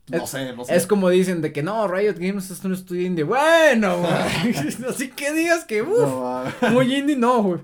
No 0.10 0.24
Es- 0.24 0.30
sé, 0.30 0.54
no 0.54 0.64
sé. 0.64 0.74
Es 0.76 0.88
como 0.88 1.10
dicen 1.10 1.42
de 1.42 1.52
que 1.52 1.64
no, 1.64 1.86
Riot 1.88 2.16
Games 2.18 2.50
es 2.50 2.64
un 2.64 2.74
estudio 2.74 3.02
indie. 3.06 3.26
Bueno, 3.26 3.98
güey. 4.02 4.56
Así 4.90 5.10
que 5.10 5.34
digas 5.34 5.66
que, 5.66 5.82
uff, 5.82 6.00
No, 6.00 6.44
muy 6.72 6.96
indie 6.96 7.16
no, 7.18 7.44
güey. 7.44 7.60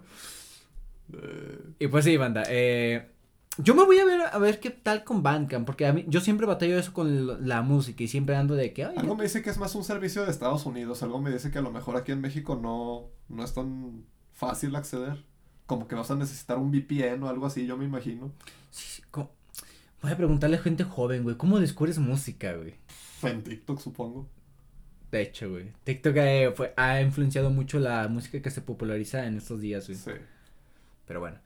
Y 1.80 1.88
pues 1.88 2.06
sí, 2.06 2.18
banda. 2.18 2.44
Eh, 2.48 3.10
yo 3.58 3.76
me 3.76 3.84
voy 3.86 4.00
a 4.00 4.06
ver 4.06 4.22
a 4.32 4.38
ver 4.40 4.60
qué 4.60 4.72
tal 4.72 5.04
con 5.04 5.22
Bandcamp, 5.22 5.66
porque 5.66 5.86
a 5.86 5.94
mí, 5.94 6.06
yo 6.08 6.22
siempre 6.22 6.48
batallo 6.48 6.78
eso 6.80 6.92
con 6.94 7.48
la 7.48 7.62
música 7.62 8.04
y 8.04 8.08
siempre 8.08 8.36
ando 8.36 8.56
de 8.56 8.74
que, 8.74 8.86
ay, 8.86 8.96
Algo 8.98 9.16
me 9.16 9.24
dice 9.24 9.42
que 9.44 9.50
es 9.52 9.58
más 9.58 9.76
un 9.76 9.84
servicio 9.84 10.24
de 10.26 10.32
Estados 10.32 10.66
Unidos. 10.66 11.04
Algo 11.04 11.22
me 11.22 11.32
dice 11.32 11.52
que 11.52 11.60
a 11.60 11.62
lo 11.62 11.72
mejor 11.72 11.96
aquí 11.96 12.12
en 12.12 12.22
México 12.22 12.60
no, 12.62 13.10
no 13.30 13.44
es 13.44 13.54
tan 13.54 14.06
fácil 14.32 14.76
acceder. 14.76 15.24
Como 15.66 15.88
que 15.88 15.96
vas 15.96 16.10
a 16.12 16.16
necesitar 16.16 16.58
un 16.58 16.72
VPN 16.72 17.24
o 17.24 17.30
algo 17.30 17.46
así, 17.46 17.66
yo 17.66 17.78
me 17.78 17.86
imagino. 17.86 18.34
sí, 18.72 18.86
sí, 18.88 19.02
co- 19.12 19.32
voy 20.02 20.12
a 20.12 20.18
preguntarle 20.18 20.58
a 20.58 20.62
gente 20.62 20.84
joven, 20.84 21.24
güey, 21.24 21.38
¿cómo 21.38 21.60
descubres 21.60 22.00
música, 22.00 22.54
güey? 22.56 22.76
En 23.22 23.42
TikTok, 23.44 23.80
supongo. 23.80 24.28
De 25.12 25.22
hecho, 25.22 25.50
güey. 25.52 25.72
TikTok 25.84 26.16
eh, 26.18 26.52
fue, 26.56 26.74
ha 26.76 27.00
influenciado 27.02 27.50
mucho 27.52 27.80
la 27.80 28.08
música 28.10 28.42
que 28.42 28.50
se 28.50 28.62
populariza 28.62 29.26
en 29.28 29.38
estos 29.38 29.62
días, 29.62 29.88
güey. 29.88 29.98
Sí. 29.98 30.12
Pero 31.06 31.20
bueno. 31.20 31.38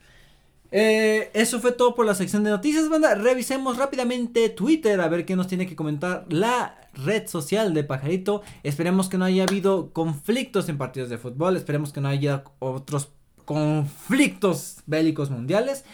Eh, 0.72 1.32
eso 1.34 1.60
fue 1.62 1.72
todo 1.72 1.96
por 1.96 2.06
la 2.06 2.16
sección 2.16 2.44
de 2.44 2.50
noticias, 2.50 2.90
banda. 2.90 3.16
Revisemos 3.16 3.78
rápidamente 3.78 4.50
Twitter 4.50 5.00
a 5.00 5.08
ver 5.08 5.26
qué 5.26 5.36
nos 5.36 5.48
tiene 5.48 5.66
que 5.66 5.76
comentar 5.76 6.26
la 6.30 6.90
red 6.94 7.28
social 7.28 7.74
de 7.74 7.84
Pajarito. 7.84 8.42
Esperemos 8.64 9.08
que 9.08 9.18
no 9.18 9.26
haya 9.26 9.44
habido 9.44 9.92
conflictos 9.94 10.68
en 10.70 10.78
partidos 10.78 11.10
de 11.10 11.18
fútbol. 11.18 11.56
Esperemos 11.56 11.94
que 11.94 12.02
no 12.02 12.10
haya 12.10 12.44
otros 12.60 13.10
conflictos 13.46 14.82
bélicos 14.86 15.30
mundiales. 15.30 15.86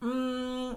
Mm, 0.00 0.72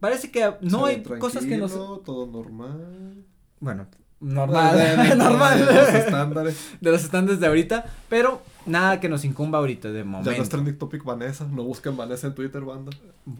parece 0.00 0.30
que 0.30 0.54
no 0.60 0.84
hay 0.84 1.02
cosas 1.02 1.46
que 1.46 1.56
no 1.56 1.68
Todo 1.68 2.26
normal. 2.26 3.24
Bueno, 3.60 3.86
normal. 4.20 4.76
normal. 5.16 5.66
De 5.66 5.74
los 5.74 5.88
estándares. 5.88 6.76
De 6.80 6.90
los 6.90 7.02
estándares 7.02 7.40
de 7.40 7.46
ahorita. 7.46 7.86
Pero 8.10 8.42
nada 8.66 9.00
que 9.00 9.08
nos 9.08 9.24
incumba 9.24 9.58
ahorita 9.58 9.90
de 9.92 10.04
momento. 10.04 10.30
Ya 10.30 10.36
no 10.36 10.42
es 10.42 10.48
trending 10.48 10.78
topic 10.78 11.04
Vanessa, 11.04 11.46
no 11.50 11.64
busquen 11.64 11.96
Vanessa 11.96 12.26
en 12.26 12.34
Twitter, 12.34 12.62
banda. 12.62 12.92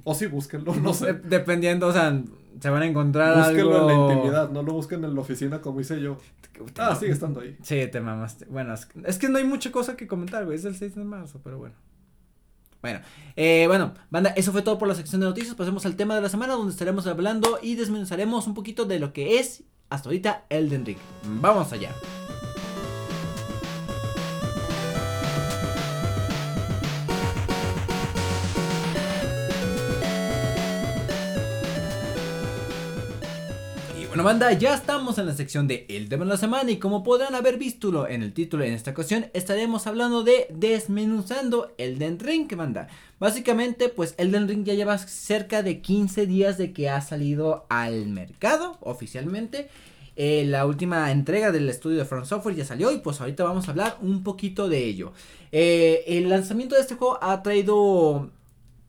O 0.04 0.14
sí, 0.14 0.26
búsquenlo, 0.26 0.74
no 0.76 0.94
sé. 0.94 1.14
Dependiendo, 1.14 1.88
o 1.88 1.92
sea, 1.92 2.22
se 2.60 2.70
van 2.70 2.82
a 2.82 2.87
encontrar 2.87 3.37
Búsquenlo 3.37 3.76
algo... 3.76 3.90
en 3.90 3.98
la 4.08 4.14
intimidad, 4.14 4.50
no 4.50 4.62
lo 4.62 4.72
busquen 4.72 5.04
en 5.04 5.14
la 5.14 5.20
oficina 5.20 5.60
como 5.60 5.80
hice 5.80 6.00
yo. 6.00 6.18
Ah, 6.78 6.94
sigue 6.94 7.12
estando 7.12 7.40
ahí. 7.40 7.56
Sí, 7.62 7.87
te 7.90 8.00
mamaste. 8.00 8.46
Bueno, 8.46 8.74
es, 8.74 8.88
es 9.04 9.18
que 9.18 9.28
no 9.28 9.38
hay 9.38 9.44
mucha 9.44 9.72
cosa 9.72 9.96
que 9.96 10.06
comentar, 10.06 10.44
güey, 10.44 10.56
es 10.56 10.64
el 10.64 10.76
6 10.76 10.94
de 10.94 11.04
marzo, 11.04 11.40
pero 11.42 11.58
bueno. 11.58 11.74
Bueno, 12.84 13.00
eh, 13.34 13.64
bueno, 13.66 13.94
banda, 14.10 14.34
eso 14.37 14.52
fue 14.52 14.60
todo 14.60 14.76
por 14.76 14.87
la 14.87 14.94
sección 14.94 15.18
de 15.22 15.26
noticias. 15.26 15.54
Pasemos 15.54 15.87
al 15.87 15.96
tema 15.96 16.14
de 16.14 16.20
la 16.20 16.28
semana 16.28 16.52
donde 16.52 16.70
estaremos 16.70 17.06
hablando 17.06 17.58
y 17.62 17.76
desmenuzaremos 17.76 18.46
un 18.46 18.52
poquito 18.52 18.84
de 18.84 18.98
lo 18.98 19.14
que 19.14 19.38
es 19.38 19.64
hasta 19.88 20.10
ahorita 20.10 20.44
Elden 20.50 20.84
Ring. 20.84 20.98
Vamos 21.40 21.72
allá. 21.72 21.92
Bueno, 34.24 34.38
banda, 34.38 34.58
ya 34.58 34.72
estamos 34.72 35.18
en 35.18 35.26
la 35.26 35.34
sección 35.34 35.68
de 35.68 35.84
El 35.87 36.08
tema 36.08 36.24
de 36.24 36.30
la 36.30 36.38
semana 36.38 36.70
y 36.70 36.78
como 36.78 37.04
podrán 37.04 37.34
haber 37.34 37.58
visto 37.58 38.08
en 38.08 38.22
el 38.22 38.32
título 38.32 38.64
en 38.64 38.72
esta 38.72 38.92
ocasión, 38.92 39.26
estaremos 39.34 39.87
hablando 39.87 40.22
de 40.22 40.46
desmenuzando 40.48 41.74
Elden 41.76 42.18
Ring, 42.18 42.48
banda. 42.56 42.88
Básicamente, 43.20 43.90
pues 43.90 44.14
Elden 44.16 44.48
Ring 44.48 44.64
ya 44.64 44.72
lleva 44.72 44.96
cerca 44.96 45.62
de 45.62 45.82
15 45.82 46.24
días 46.24 46.56
de 46.56 46.72
que 46.72 46.88
ha 46.88 47.02
salido 47.02 47.66
al 47.68 48.06
mercado 48.06 48.78
oficialmente. 48.80 49.68
Eh, 50.16 50.46
la 50.46 50.64
última 50.64 51.12
entrega 51.12 51.52
del 51.52 51.68
estudio 51.68 51.98
de 51.98 52.06
Front 52.06 52.24
Software 52.24 52.56
ya 52.56 52.64
salió 52.64 52.92
y 52.92 53.00
pues 53.00 53.20
ahorita 53.20 53.44
vamos 53.44 53.68
a 53.68 53.72
hablar 53.72 53.98
un 54.00 54.22
poquito 54.22 54.70
de 54.70 54.87
ello. 54.87 55.12
Eh, 55.52 56.02
el 56.06 56.30
lanzamiento 56.30 56.76
de 56.76 56.80
este 56.80 56.94
juego 56.94 57.18
ha 57.22 57.42
traído... 57.42 58.30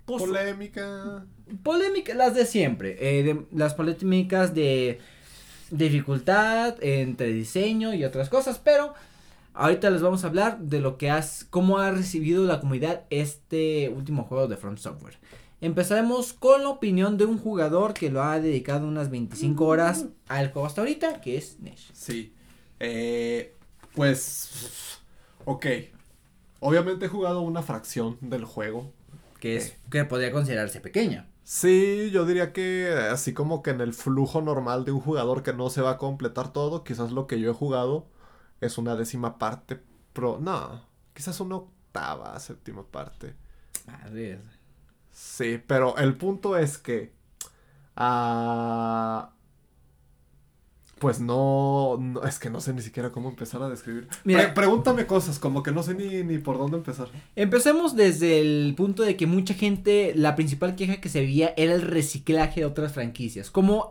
Pues, 0.06 0.24
polémica. 0.24 1.26
Polémica, 1.62 2.14
las 2.14 2.36
de 2.36 2.46
siempre. 2.46 2.96
Eh, 3.02 3.24
de, 3.24 3.46
las 3.52 3.74
polémicas 3.74 4.56
de 4.56 5.02
dificultad 5.72 6.76
entre 6.82 7.34
diseño 7.34 7.94
y 7.94 8.04
otras 8.04 8.30
cosas, 8.30 8.60
pero 8.64 8.94
ahorita 9.54 9.90
les 9.90 10.02
vamos 10.02 10.24
a 10.24 10.28
hablar 10.28 10.60
de 10.60 10.80
lo 10.80 10.98
que 10.98 11.10
has, 11.10 11.46
cómo 11.50 11.80
ha 11.80 11.92
recibido 11.92 12.46
la 12.46 12.60
comunidad 12.60 13.04
este 13.10 13.90
último 13.90 14.24
juego 14.24 14.48
de 14.48 14.58
Front 14.58 14.80
Software. 14.80 15.18
Empezaremos 15.62 16.34
con 16.34 16.64
la 16.64 16.70
opinión 16.70 17.18
de 17.18 17.26
un 17.26 17.40
jugador 17.40 17.94
que 17.94 18.12
lo 18.12 18.22
ha 18.22 18.40
dedicado 18.40 18.88
unas 18.88 19.10
25 19.10 19.66
horas 19.66 20.06
al 20.28 20.52
juego 20.52 20.68
hasta 20.68 20.82
ahorita, 20.82 21.22
que 21.22 21.38
es 21.38 21.60
Nesh. 21.60 21.92
Sí. 21.94 22.34
Eh, 22.80 23.54
pues, 23.96 25.00
ok. 25.46 25.66
Obviamente 26.60 27.06
he 27.06 27.10
jugado 27.10 27.42
una 27.42 27.64
fracción 27.64 28.18
del 28.22 28.44
juego. 28.44 28.92
Que 29.40 29.56
es, 29.56 29.70
eh. 29.70 29.78
que 29.90 30.06
podría 30.06 30.32
considerarse 30.32 30.82
pequeña. 30.82 31.28
Sí, 31.46 32.10
yo 32.12 32.26
diría 32.26 32.54
que 32.54 32.90
así 33.12 33.34
como 33.34 33.62
que 33.62 33.70
en 33.72 33.82
el 33.82 33.94
flujo 33.94 34.42
normal 34.42 34.84
de 34.84 34.92
un 34.92 35.00
jugador 35.02 35.44
que 35.44 35.54
no 35.54 35.70
se 35.70 35.82
va 35.82 35.92
a 35.92 35.98
completar 36.00 36.52
todo, 36.52 36.84
quizás 36.84 37.12
lo 37.12 37.28
que 37.28 37.40
yo 37.40 37.52
he 37.52 37.54
jugado 37.54 38.08
es 38.62 38.78
una 38.80 38.96
décima 38.96 39.38
parte, 39.38 39.80
pero 40.14 40.40
no, 40.42 40.84
quizás 41.14 41.40
una 41.40 41.58
octava, 41.58 42.40
séptima 42.40 42.84
parte. 42.88 43.36
Madre. 43.88 44.42
Sí, 45.12 45.62
pero 45.68 45.98
el 45.98 46.18
punto 46.18 46.58
es 46.58 46.78
que 46.80 47.14
ah, 47.96 49.35
pues 51.00 51.20
no, 51.20 52.00
es 52.26 52.40
que 52.40 52.50
no 52.50 52.62
sé 52.62 52.74
ni 52.74 52.82
siquiera 52.82 53.12
cómo 53.12 53.30
empezar 53.30 53.62
a 53.62 53.70
describir. 53.70 54.08
pregúntame 54.54 55.06
cosas, 55.06 55.40
como 55.40 55.62
que 55.62 55.72
no 55.72 55.84
sé 55.84 55.94
ni, 55.94 56.24
ni 56.24 56.38
por 56.38 56.58
dónde 56.58 56.78
empezar. 56.78 57.10
Empecemos 57.36 57.96
desde 57.96 58.40
el 58.40 58.74
punto 58.76 59.04
de 59.04 59.18
que 59.18 59.28
mucha 59.28 59.54
gente, 59.54 60.14
la 60.16 60.36
principal 60.36 60.76
queja 60.76 60.98
que 60.98 61.10
se 61.10 61.22
veía 61.22 61.54
era 61.58 61.74
el 61.74 61.82
reciclaje 61.82 62.62
de 62.62 62.66
otras 62.66 62.94
franquicias. 62.94 63.52
¿Cómo 63.52 63.90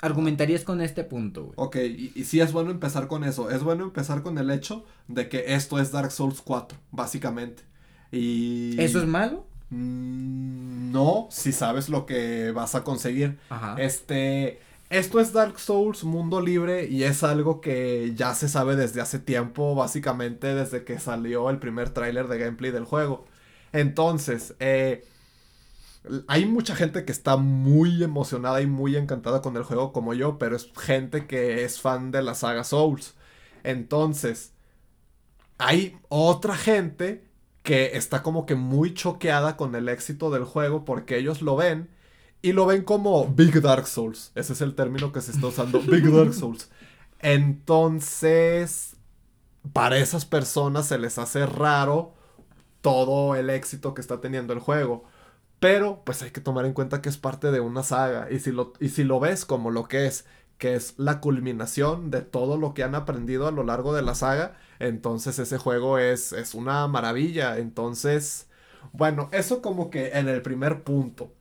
argumentarías 0.00 0.64
con 0.64 0.80
este 0.80 1.04
punto, 1.04 1.44
güey? 1.44 1.54
Ok, 1.56 1.76
y, 1.76 2.12
y, 2.14 2.24
sí 2.24 2.40
es 2.40 2.52
bueno 2.52 2.70
empezar 2.70 3.06
con 3.06 3.24
eso. 3.24 3.50
Es 3.50 3.62
bueno 3.62 3.84
empezar 3.84 4.22
con 4.22 4.38
el 4.38 4.50
hecho 4.50 4.84
de 5.08 5.28
que 5.28 5.54
esto 5.54 5.78
es 5.78 5.92
Dark 5.92 6.10
Souls 6.10 6.40
4, 6.40 6.78
básicamente. 6.90 7.64
Y... 8.10 8.80
¿Eso 8.80 9.00
es 9.00 9.06
malo? 9.06 9.46
Mm, 9.68 10.90
no, 10.92 11.28
si 11.30 11.52
sabes 11.52 11.88
lo 11.88 12.06
que 12.06 12.50
vas 12.52 12.74
a 12.74 12.84
conseguir. 12.84 13.38
Ajá. 13.50 13.76
Este 13.78 14.60
esto 14.98 15.18
es 15.18 15.32
Dark 15.32 15.58
Souls 15.58 16.04
mundo 16.04 16.40
libre 16.40 16.86
y 16.86 17.02
es 17.02 17.24
algo 17.24 17.60
que 17.60 18.12
ya 18.14 18.32
se 18.34 18.48
sabe 18.48 18.76
desde 18.76 19.00
hace 19.00 19.18
tiempo, 19.18 19.74
básicamente 19.74 20.54
desde 20.54 20.84
que 20.84 21.00
salió 21.00 21.50
el 21.50 21.58
primer 21.58 21.90
tráiler 21.90 22.28
de 22.28 22.38
gameplay 22.38 22.70
del 22.70 22.84
juego. 22.84 23.26
Entonces, 23.72 24.54
eh, 24.60 25.04
hay 26.28 26.46
mucha 26.46 26.76
gente 26.76 27.04
que 27.04 27.10
está 27.12 27.36
muy 27.36 28.04
emocionada 28.04 28.60
y 28.60 28.66
muy 28.66 28.96
encantada 28.96 29.42
con 29.42 29.56
el 29.56 29.64
juego 29.64 29.92
como 29.92 30.14
yo, 30.14 30.38
pero 30.38 30.54
es 30.54 30.70
gente 30.76 31.26
que 31.26 31.64
es 31.64 31.80
fan 31.80 32.12
de 32.12 32.22
la 32.22 32.34
saga 32.34 32.62
Souls. 32.62 33.14
Entonces, 33.64 34.52
hay 35.58 35.98
otra 36.08 36.56
gente 36.56 37.24
que 37.64 37.96
está 37.96 38.22
como 38.22 38.46
que 38.46 38.54
muy 38.54 38.94
choqueada 38.94 39.56
con 39.56 39.74
el 39.74 39.88
éxito 39.88 40.30
del 40.30 40.44
juego 40.44 40.84
porque 40.84 41.16
ellos 41.18 41.42
lo 41.42 41.56
ven 41.56 41.88
y 42.44 42.52
lo 42.52 42.66
ven 42.66 42.84
como 42.84 43.26
Big 43.26 43.62
Dark 43.62 43.86
Souls. 43.86 44.30
Ese 44.34 44.52
es 44.52 44.60
el 44.60 44.74
término 44.74 45.12
que 45.12 45.22
se 45.22 45.30
está 45.30 45.46
usando, 45.46 45.80
Big 45.80 46.12
Dark 46.12 46.34
Souls. 46.34 46.70
Entonces, 47.20 48.96
para 49.72 49.96
esas 49.96 50.26
personas 50.26 50.86
se 50.86 50.98
les 50.98 51.16
hace 51.16 51.46
raro 51.46 52.12
todo 52.82 53.34
el 53.34 53.48
éxito 53.48 53.94
que 53.94 54.02
está 54.02 54.20
teniendo 54.20 54.52
el 54.52 54.58
juego. 54.58 55.04
Pero, 55.58 56.02
pues 56.04 56.20
hay 56.20 56.32
que 56.32 56.42
tomar 56.42 56.66
en 56.66 56.74
cuenta 56.74 57.00
que 57.00 57.08
es 57.08 57.16
parte 57.16 57.50
de 57.50 57.60
una 57.60 57.82
saga. 57.82 58.30
Y 58.30 58.40
si 58.40 58.52
lo, 58.52 58.74
y 58.78 58.90
si 58.90 59.04
lo 59.04 59.20
ves 59.20 59.46
como 59.46 59.70
lo 59.70 59.88
que 59.88 60.06
es, 60.06 60.26
que 60.58 60.74
es 60.74 60.98
la 60.98 61.20
culminación 61.22 62.10
de 62.10 62.20
todo 62.20 62.58
lo 62.58 62.74
que 62.74 62.82
han 62.84 62.94
aprendido 62.94 63.48
a 63.48 63.52
lo 63.52 63.64
largo 63.64 63.94
de 63.94 64.02
la 64.02 64.14
saga, 64.14 64.58
entonces 64.80 65.38
ese 65.38 65.56
juego 65.56 65.98
es, 65.98 66.34
es 66.34 66.52
una 66.52 66.86
maravilla. 66.88 67.56
Entonces, 67.56 68.48
bueno, 68.92 69.30
eso 69.32 69.62
como 69.62 69.88
que 69.88 70.08
en 70.10 70.28
el 70.28 70.42
primer 70.42 70.84
punto. 70.84 71.32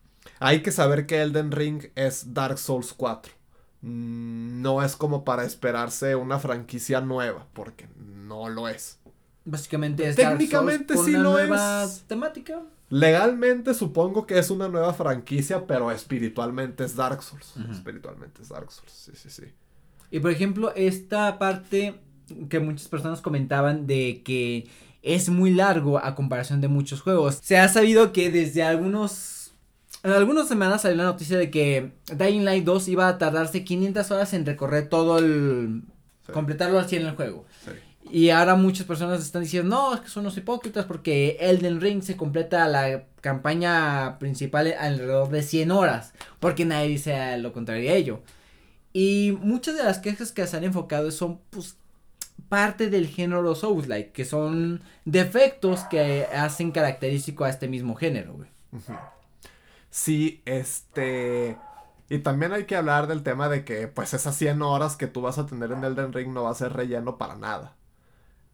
Hay 0.43 0.61
que 0.61 0.73
saber 0.73 1.05
que 1.05 1.21
Elden 1.21 1.53
Ring 1.53 1.85
es 1.95 2.33
Dark 2.33 2.57
Souls 2.57 2.91
4. 2.91 3.31
Mm, 3.79 4.61
no 4.61 4.83
es 4.83 4.97
como 4.97 5.23
para 5.23 5.45
esperarse 5.45 6.17
una 6.17 6.37
franquicia 6.37 6.99
nueva, 6.99 7.47
porque 7.53 7.87
no 7.97 8.49
lo 8.49 8.67
es. 8.67 8.99
Básicamente 9.45 10.05
es 10.05 10.17
Técnicamente 10.17 10.95
Dark 10.95 11.05
sí 11.05 11.11
una 11.15 11.23
lo 11.23 11.31
nueva 11.31 11.83
es. 11.85 12.03
temática. 12.07 12.61
Legalmente 12.89 13.73
supongo 13.73 14.27
que 14.27 14.37
es 14.37 14.49
una 14.49 14.67
nueva 14.67 14.93
franquicia, 14.93 15.65
pero 15.65 15.91
espiritualmente 15.91 16.83
es 16.83 16.97
Dark 16.97 17.23
Souls. 17.23 17.53
Espiritualmente 17.71 18.41
es 18.41 18.49
Dark 18.49 18.69
Souls, 18.69 18.91
sí, 18.91 19.11
sí, 19.15 19.29
sí. 19.29 19.45
Y 20.11 20.19
por 20.19 20.31
ejemplo, 20.31 20.73
esta 20.75 21.39
parte 21.39 22.01
que 22.49 22.59
muchas 22.59 22.89
personas 22.89 23.21
comentaban 23.21 23.87
de 23.87 24.21
que 24.25 24.67
es 25.03 25.29
muy 25.29 25.51
largo 25.53 25.99
a 25.99 26.15
comparación 26.15 26.59
de 26.59 26.67
muchos 26.67 27.01
juegos. 27.01 27.39
Se 27.41 27.57
ha 27.57 27.69
sabido 27.69 28.11
que 28.11 28.29
desde 28.29 28.63
algunos 28.63 29.11
en 30.03 30.11
algunas 30.11 30.47
semanas 30.47 30.81
salió 30.81 30.97
la 30.97 31.05
noticia 31.05 31.37
de 31.37 31.49
que 31.49 31.91
Dying 32.15 32.43
Light 32.43 32.65
2 32.65 32.87
iba 32.89 33.07
a 33.07 33.17
tardarse 33.17 33.63
500 33.63 34.11
horas 34.11 34.33
en 34.33 34.45
recorrer 34.45 34.89
todo 34.89 35.17
el... 35.17 35.83
completarlo 36.31 36.77
así 36.77 36.97
en 36.97 37.07
el 37.07 37.15
juego. 37.15 37.45
Y 38.11 38.29
ahora 38.29 38.55
muchas 38.55 38.85
personas 38.85 39.23
están 39.23 39.43
diciendo, 39.43 39.75
no, 39.75 39.95
es 39.95 40.01
que 40.01 40.09
son 40.09 40.25
los 40.25 40.37
hipócritas 40.37 40.85
porque 40.85 41.37
Elden 41.39 41.79
Ring 41.79 42.03
se 42.03 42.17
completa 42.17 42.67
la 42.67 43.05
campaña 43.21 44.19
principal 44.19 44.73
alrededor 44.77 45.29
de 45.29 45.41
100 45.41 45.71
horas, 45.71 46.13
porque 46.39 46.65
nadie 46.65 46.89
dice 46.89 47.37
lo 47.37 47.53
contrario 47.53 47.89
a 47.89 47.93
ello. 47.93 48.21
Y 48.91 49.37
muchas 49.41 49.75
de 49.77 49.83
las 49.83 49.99
quejas 49.99 50.31
que 50.31 50.45
se 50.45 50.57
han 50.57 50.65
enfocado 50.65 51.09
son, 51.11 51.39
pues, 51.49 51.77
parte 52.49 52.89
del 52.89 53.07
género 53.07 53.55
Souls-like, 53.55 54.11
que 54.11 54.25
son 54.25 54.81
defectos 55.05 55.85
que 55.85 56.27
hacen 56.35 56.71
característico 56.71 57.45
a 57.45 57.49
este 57.49 57.67
mismo 57.67 57.95
género, 57.95 58.33
güey. 58.33 58.49
Sí, 59.93 60.41
este... 60.45 61.55
Y 62.09 62.19
también 62.19 62.51
hay 62.51 62.65
que 62.65 62.75
hablar 62.75 63.05
del 63.07 63.21
tema 63.21 63.47
de 63.47 63.63
que, 63.63 63.87
pues, 63.87 64.13
esas 64.15 64.35
100 64.35 64.63
horas 64.63 64.95
que 64.97 65.05
tú 65.07 65.21
vas 65.21 65.37
a 65.37 65.45
tener 65.45 65.71
en 65.71 65.83
Elden 65.83 66.13
Ring 66.13 66.33
no 66.33 66.43
va 66.43 66.49
a 66.51 66.55
ser 66.55 66.73
relleno 66.73 67.17
para 67.19 67.35
nada. 67.35 67.75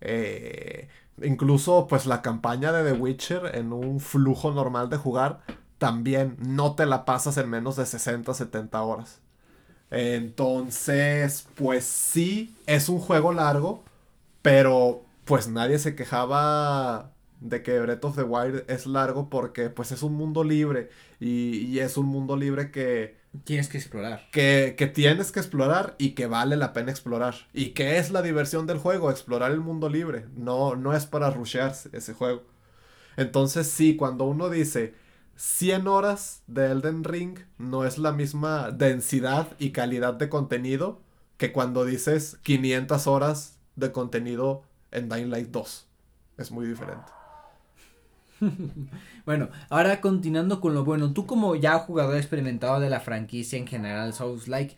Eh, 0.01 0.89
incluso, 1.23 1.87
pues, 1.87 2.05
la 2.07 2.21
campaña 2.21 2.73
de 2.73 2.91
The 2.91 2.99
Witcher 2.99 3.55
en 3.55 3.73
un 3.73 4.01
flujo 4.01 4.51
normal 4.51 4.89
de 4.89 4.97
jugar, 4.97 5.41
también 5.77 6.37
no 6.39 6.75
te 6.75 6.85
la 6.85 7.05
pasas 7.05 7.37
en 7.37 7.49
menos 7.49 7.77
de 7.77 7.85
60, 7.85 8.33
70 8.33 8.81
horas. 8.83 9.21
Entonces, 9.91 11.47
pues 11.55 11.85
sí, 11.85 12.55
es 12.67 12.89
un 12.89 12.99
juego 12.99 13.33
largo, 13.33 13.83
pero 14.41 15.03
pues 15.25 15.47
nadie 15.49 15.79
se 15.79 15.95
quejaba 15.95 17.11
de 17.39 17.63
que 17.63 17.79
Breath 17.79 18.05
of 18.05 18.15
the 18.15 18.23
Wild 18.23 18.63
es 18.67 18.85
largo 18.85 19.29
porque 19.29 19.69
pues 19.69 19.91
es 19.91 20.03
un 20.03 20.13
mundo 20.13 20.43
libre 20.43 20.89
y, 21.19 21.79
es 21.79 21.97
un 21.97 22.07
mundo 22.07 22.35
libre 22.35 22.71
que... 22.71 23.17
Tienes 23.43 23.69
que 23.69 23.77
explorar. 23.77 24.27
Que, 24.31 24.73
que, 24.77 24.87
tienes 24.87 25.31
que 25.31 25.39
explorar 25.39 25.95
y 25.99 26.11
que 26.11 26.25
vale 26.25 26.57
la 26.57 26.73
pena 26.73 26.91
explorar. 26.91 27.35
Y 27.53 27.69
que 27.69 27.97
es 27.99 28.09
la 28.09 28.23
diversión 28.23 28.65
del 28.65 28.79
juego, 28.79 29.11
explorar 29.11 29.51
el 29.51 29.59
mundo 29.59 29.87
libre. 29.87 30.25
No, 30.35 30.75
no 30.75 30.95
es 30.95 31.05
para 31.05 31.29
rushearse 31.29 31.89
ese 31.93 32.13
juego. 32.13 32.43
Entonces 33.17 33.67
sí, 33.67 33.95
cuando 33.95 34.25
uno 34.25 34.49
dice 34.49 34.95
100 35.35 35.87
horas 35.87 36.41
de 36.47 36.71
Elden 36.71 37.03
Ring 37.03 37.39
no 37.57 37.85
es 37.85 37.97
la 37.97 38.11
misma 38.11 38.71
densidad 38.71 39.55
y 39.59 39.71
calidad 39.71 40.15
de 40.15 40.27
contenido 40.27 41.01
que 41.37 41.51
cuando 41.53 41.85
dices 41.85 42.37
500 42.43 43.07
horas 43.07 43.57
de 43.75 43.91
contenido 43.91 44.63
en 44.91 45.07
Dying 45.07 45.29
Light 45.29 45.49
2. 45.49 45.87
Es 46.37 46.51
muy 46.51 46.67
diferente. 46.67 47.18
bueno, 49.25 49.49
ahora 49.69 50.01
continuando 50.01 50.61
con 50.61 50.73
lo 50.73 50.85
bueno, 50.85 51.13
tú 51.13 51.25
como 51.25 51.55
ya 51.55 51.79
jugador 51.79 52.17
experimentado 52.17 52.79
de 52.79 52.89
la 52.89 52.99
franquicia 52.99 53.57
en 53.57 53.67
general 53.67 54.13
Souls 54.13 54.47
Like, 54.47 54.75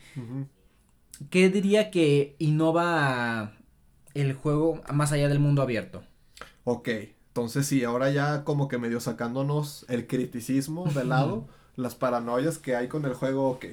¿qué 1.29 1.49
diría 1.49 1.91
que 1.91 2.35
innova 2.39 3.53
el 4.13 4.33
juego 4.33 4.81
más 4.93 5.11
allá 5.11 5.29
del 5.29 5.39
mundo 5.39 5.61
abierto? 5.61 6.03
Ok, 6.63 6.89
entonces 7.27 7.65
sí, 7.65 7.83
ahora 7.83 8.11
ya 8.11 8.43
como 8.43 8.67
que 8.67 8.77
medio 8.77 8.99
sacándonos 8.99 9.85
el 9.89 10.07
criticismo 10.07 10.85
de 10.91 11.03
lado, 11.05 11.47
las 11.75 11.95
paranoias 11.95 12.57
que 12.57 12.75
hay 12.75 12.87
con 12.87 13.05
el 13.05 13.13
juego, 13.13 13.49
ok, 13.49 13.65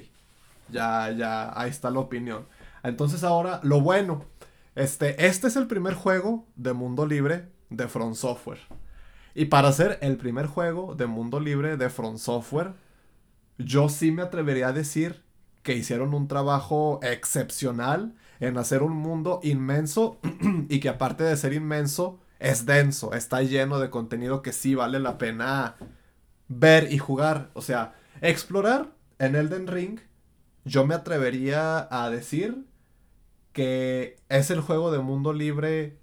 ya, 0.71 1.11
ya, 1.11 1.59
ahí 1.59 1.69
está 1.69 1.89
la 1.89 1.99
opinión. 1.99 2.45
Entonces 2.83 3.23
ahora, 3.23 3.59
lo 3.63 3.81
bueno, 3.81 4.23
este, 4.75 5.25
este 5.25 5.47
es 5.47 5.55
el 5.55 5.67
primer 5.67 5.93
juego 5.93 6.45
de 6.55 6.73
mundo 6.73 7.05
libre 7.05 7.49
de 7.69 7.87
Front 7.87 8.15
Software. 8.15 8.59
Y 9.35 9.45
para 9.45 9.71
ser 9.71 9.99
el 10.01 10.17
primer 10.17 10.47
juego 10.47 10.95
de 10.95 11.05
mundo 11.05 11.39
libre 11.39 11.77
de 11.77 11.89
Front 11.89 12.17
Software, 12.17 12.73
yo 13.57 13.89
sí 13.89 14.11
me 14.11 14.21
atrevería 14.21 14.69
a 14.69 14.73
decir 14.73 15.23
que 15.63 15.75
hicieron 15.75 16.13
un 16.13 16.27
trabajo 16.27 16.99
excepcional 17.03 18.15
en 18.39 18.57
hacer 18.57 18.81
un 18.81 18.93
mundo 18.93 19.39
inmenso 19.43 20.19
y 20.69 20.79
que 20.79 20.89
aparte 20.89 21.23
de 21.23 21.35
ser 21.37 21.53
inmenso, 21.53 22.19
es 22.39 22.65
denso, 22.65 23.13
está 23.13 23.41
lleno 23.41 23.79
de 23.79 23.89
contenido 23.89 24.41
que 24.41 24.53
sí 24.53 24.75
vale 24.75 24.99
la 24.99 25.17
pena 25.17 25.75
ver 26.47 26.91
y 26.91 26.97
jugar. 26.97 27.49
O 27.53 27.61
sea, 27.61 27.95
explorar 28.21 28.91
en 29.19 29.35
Elden 29.35 29.67
Ring, 29.67 29.99
yo 30.63 30.85
me 30.85 30.95
atrevería 30.95 31.87
a 31.91 32.09
decir 32.09 32.65
que 33.51 34.17
es 34.29 34.51
el 34.51 34.61
juego 34.61 34.91
de 34.91 34.99
mundo 34.99 35.33
libre 35.33 35.97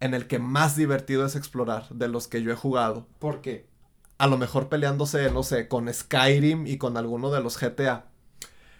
en 0.00 0.14
el 0.14 0.26
que 0.26 0.38
más 0.38 0.76
divertido 0.76 1.26
es 1.26 1.36
explorar 1.36 1.88
de 1.90 2.08
los 2.08 2.28
que 2.28 2.42
yo 2.42 2.52
he 2.52 2.56
jugado. 2.56 3.06
¿Por 3.18 3.40
qué? 3.40 3.66
A 4.18 4.26
lo 4.26 4.38
mejor 4.38 4.68
peleándose, 4.68 5.30
no 5.30 5.42
sé, 5.42 5.68
con 5.68 5.92
Skyrim 5.92 6.66
y 6.66 6.78
con 6.78 6.96
alguno 6.96 7.30
de 7.30 7.40
los 7.40 7.58
GTA. 7.58 8.06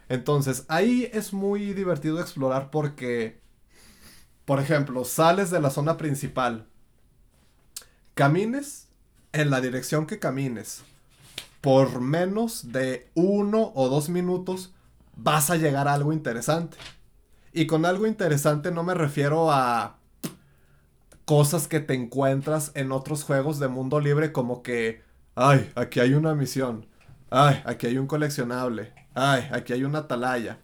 Entonces, 0.08 0.64
ahí 0.68 1.08
es 1.12 1.32
muy 1.32 1.74
divertido 1.74 2.20
explorar 2.20 2.70
porque, 2.70 3.40
por 4.44 4.60
ejemplo, 4.60 5.04
sales 5.04 5.50
de 5.50 5.60
la 5.60 5.70
zona 5.70 5.96
principal, 5.96 6.66
camines 8.14 8.88
en 9.32 9.50
la 9.50 9.60
dirección 9.60 10.06
que 10.06 10.18
camines, 10.18 10.82
por 11.60 12.00
menos 12.00 12.72
de 12.72 13.10
uno 13.14 13.72
o 13.74 13.88
dos 13.88 14.08
minutos 14.08 14.72
vas 15.14 15.50
a 15.50 15.56
llegar 15.56 15.88
a 15.88 15.94
algo 15.94 16.12
interesante. 16.12 16.78
Y 17.52 17.66
con 17.66 17.84
algo 17.84 18.06
interesante 18.06 18.70
no 18.70 18.82
me 18.84 18.94
refiero 18.94 19.50
a 19.50 19.97
cosas 21.28 21.68
que 21.68 21.80
te 21.80 21.92
encuentras 21.92 22.72
en 22.74 22.90
otros 22.90 23.22
juegos 23.22 23.58
de 23.58 23.68
mundo 23.68 24.00
libre 24.00 24.32
como 24.32 24.62
que, 24.62 25.02
ay, 25.34 25.70
aquí 25.74 26.00
hay 26.00 26.14
una 26.14 26.34
misión, 26.34 26.86
ay, 27.28 27.60
aquí 27.66 27.86
hay 27.86 27.98
un 27.98 28.06
coleccionable, 28.06 28.94
ay, 29.12 29.46
aquí 29.52 29.74
hay 29.74 29.84
una 29.84 29.98
atalaya. 29.98 30.60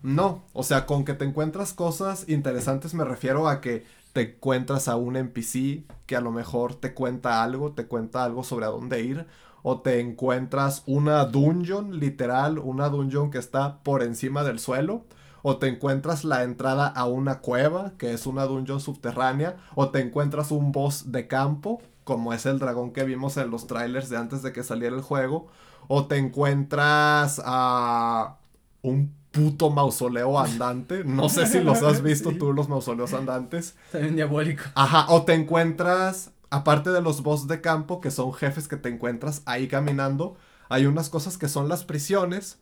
No, 0.00 0.46
o 0.54 0.62
sea, 0.62 0.86
con 0.86 1.04
que 1.04 1.12
te 1.12 1.26
encuentras 1.26 1.74
cosas 1.74 2.30
interesantes 2.30 2.94
me 2.94 3.04
refiero 3.04 3.46
a 3.46 3.60
que 3.60 3.84
te 4.14 4.36
encuentras 4.36 4.88
a 4.88 4.96
un 4.96 5.16
NPC 5.16 5.84
que 6.06 6.16
a 6.16 6.22
lo 6.22 6.32
mejor 6.32 6.76
te 6.76 6.94
cuenta 6.94 7.42
algo, 7.42 7.72
te 7.72 7.86
cuenta 7.86 8.24
algo 8.24 8.42
sobre 8.42 8.64
a 8.64 8.70
dónde 8.70 9.02
ir, 9.02 9.26
o 9.62 9.82
te 9.82 10.00
encuentras 10.00 10.82
una 10.86 11.26
dungeon, 11.26 12.00
literal, 12.00 12.58
una 12.58 12.88
dungeon 12.88 13.30
que 13.30 13.36
está 13.36 13.82
por 13.82 14.02
encima 14.02 14.44
del 14.44 14.60
suelo, 14.60 15.04
o 15.48 15.58
te 15.58 15.68
encuentras 15.68 16.24
la 16.24 16.42
entrada 16.42 16.88
a 16.88 17.04
una 17.04 17.38
cueva, 17.38 17.92
que 17.98 18.12
es 18.12 18.26
una 18.26 18.46
dungeon 18.46 18.80
subterránea, 18.80 19.54
o 19.76 19.90
te 19.90 20.00
encuentras 20.00 20.50
un 20.50 20.72
boss 20.72 21.12
de 21.12 21.28
campo, 21.28 21.80
como 22.02 22.32
es 22.32 22.46
el 22.46 22.58
dragón 22.58 22.92
que 22.92 23.04
vimos 23.04 23.36
en 23.36 23.52
los 23.52 23.68
trailers 23.68 24.08
de 24.08 24.16
antes 24.16 24.42
de 24.42 24.52
que 24.52 24.64
saliera 24.64 24.96
el 24.96 25.02
juego, 25.02 25.46
o 25.86 26.06
te 26.06 26.16
encuentras 26.16 27.40
a 27.44 28.38
un 28.82 29.14
puto 29.30 29.70
mausoleo 29.70 30.36
andante. 30.36 31.04
No 31.04 31.28
sé 31.28 31.46
si 31.46 31.60
los 31.60 31.80
has 31.84 32.02
visto 32.02 32.32
tú, 32.36 32.52
los 32.52 32.68
mausoleos 32.68 33.14
andantes. 33.14 33.76
También 33.92 34.16
diabólico. 34.16 34.64
Ajá, 34.74 35.06
o 35.10 35.22
te 35.22 35.34
encuentras, 35.34 36.32
aparte 36.50 36.90
de 36.90 37.02
los 37.02 37.22
boss 37.22 37.46
de 37.46 37.60
campo, 37.60 38.00
que 38.00 38.10
son 38.10 38.32
jefes 38.34 38.66
que 38.66 38.78
te 38.78 38.88
encuentras 38.88 39.42
ahí 39.46 39.68
caminando, 39.68 40.36
hay 40.68 40.86
unas 40.86 41.08
cosas 41.08 41.38
que 41.38 41.46
son 41.46 41.68
las 41.68 41.84
prisiones, 41.84 42.58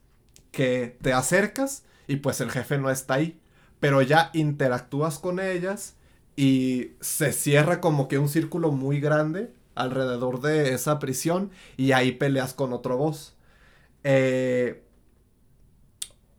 que 0.50 0.98
te 1.00 1.14
acercas 1.14 1.84
y 2.06 2.16
pues 2.16 2.40
el 2.40 2.50
jefe 2.50 2.78
no 2.78 2.90
está 2.90 3.14
ahí, 3.14 3.40
pero 3.80 4.02
ya 4.02 4.30
interactúas 4.34 5.18
con 5.18 5.40
ellas 5.40 5.96
y 6.36 6.92
se 7.00 7.32
cierra 7.32 7.80
como 7.80 8.08
que 8.08 8.18
un 8.18 8.28
círculo 8.28 8.72
muy 8.72 9.00
grande 9.00 9.52
alrededor 9.74 10.40
de 10.40 10.74
esa 10.74 10.98
prisión 10.98 11.50
y 11.76 11.92
ahí 11.92 12.12
peleas 12.12 12.54
con 12.54 12.72
otro 12.72 12.96
boss. 12.96 13.34
Eh, 14.04 14.84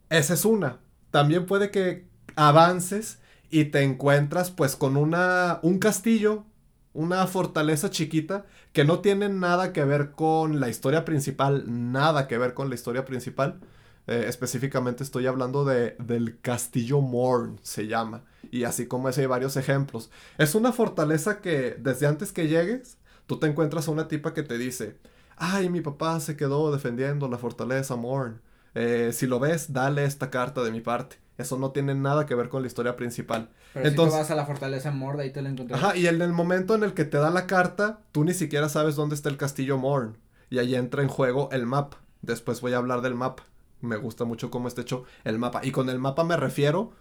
esa 0.10 0.34
es 0.34 0.46
una. 0.46 0.80
También 1.12 1.46
puede 1.46 1.72
que 1.72 2.08
avances 2.36 3.20
y 3.50 3.66
te 3.66 3.84
encuentras 3.84 4.52
pues 4.52 4.76
con 4.76 4.98
una 4.98 5.60
un 5.62 5.80
castillo, 5.80 6.46
una 6.94 7.28
fortaleza 7.28 7.90
chiquita 7.90 8.46
que 8.74 8.86
no 8.86 9.00
tiene 9.00 9.30
nada 9.30 9.74
que 9.74 9.84
ver 9.84 10.12
con 10.12 10.60
la 10.60 10.70
historia 10.70 11.06
principal, 11.06 11.64
nada 11.68 12.28
que 12.28 12.38
ver 12.38 12.54
con 12.54 12.70
la 12.70 12.76
historia 12.76 13.06
principal 13.06 13.60
eh, 14.08 14.26
específicamente 14.28 15.04
estoy 15.04 15.26
hablando 15.26 15.66
de, 15.66 15.96
del 16.00 16.40
Castillo 16.40 17.02
Morn, 17.02 17.60
se 17.64 17.88
llama. 17.88 18.24
Y 18.52 18.64
así 18.64 18.88
como 18.88 19.10
ese 19.10 19.22
hay 19.22 19.28
varios 19.28 19.58
ejemplos. 19.58 20.12
Es 20.38 20.54
una 20.54 20.72
fortaleza 20.72 21.42
que 21.42 21.76
desde 21.80 22.06
antes 22.06 22.32
que 22.32 22.48
llegues, 22.48 22.98
tú 23.26 23.40
te 23.40 23.48
encuentras 23.48 23.88
a 23.88 23.92
una 23.92 24.08
tipa 24.08 24.34
que 24.34 24.44
te 24.44 24.58
dice, 24.58 24.98
ay, 25.38 25.70
mi 25.70 25.82
papá 25.82 26.20
se 26.20 26.38
quedó 26.38 26.72
defendiendo 26.72 27.28
la 27.28 27.38
fortaleza 27.38 27.96
Morn. 27.96 28.42
Eh, 28.76 29.12
si 29.12 29.26
lo 29.26 29.40
ves, 29.40 29.74
dale 29.74 30.06
esta 30.06 30.30
carta 30.30 30.64
de 30.64 30.72
mi 30.72 30.82
parte. 30.82 31.18
Eso 31.38 31.58
no 31.58 31.72
tiene 31.72 31.96
nada 31.96 32.26
que 32.26 32.36
ver 32.36 32.48
con 32.48 32.62
la 32.62 32.68
historia 32.68 32.96
principal. 32.96 33.50
Pero 33.74 33.88
Entonces, 33.88 34.14
si 34.14 34.18
tú 34.18 34.22
vas 34.22 34.32
a 34.32 34.36
la 34.36 34.46
fortaleza 34.46 34.92
Morn, 34.92 35.20
ahí 35.20 35.32
te 35.32 35.42
la 35.42 35.50
encuentras. 35.50 35.82
Ajá, 35.82 35.98
y 35.98 36.08
en 36.08 36.22
el 36.22 36.32
momento 36.32 36.76
en 36.76 36.84
el 36.84 36.94
que 36.94 37.06
te 37.06 37.18
da 37.18 37.32
la 37.32 37.48
carta, 37.48 38.00
tú 38.12 38.24
ni 38.24 38.34
siquiera 38.34 38.70
sabes 38.70 38.96
dónde 38.96 39.16
está 39.16 39.30
el 39.30 39.38
castillo 39.38 39.78
Morn. 39.78 40.18
Y 40.52 40.60
ahí 40.60 40.76
entra 40.76 41.02
en 41.02 41.10
juego 41.10 41.50
el 41.52 41.66
mapa. 41.66 41.98
Después 42.22 42.62
voy 42.62 42.74
a 42.74 42.78
hablar 42.78 43.02
del 43.02 43.16
mapa 43.16 43.44
me 43.86 43.98
gusta 43.98 44.26
mucho 44.26 44.52
cómo 44.52 44.68
está 44.68 44.82
hecho 44.82 45.04
el 45.24 45.40
mapa. 45.40 45.62
Y 45.64 45.72
con 45.72 45.90
el 45.90 46.00
mapa 46.00 46.24
me 46.24 46.38
refiero 46.38 46.92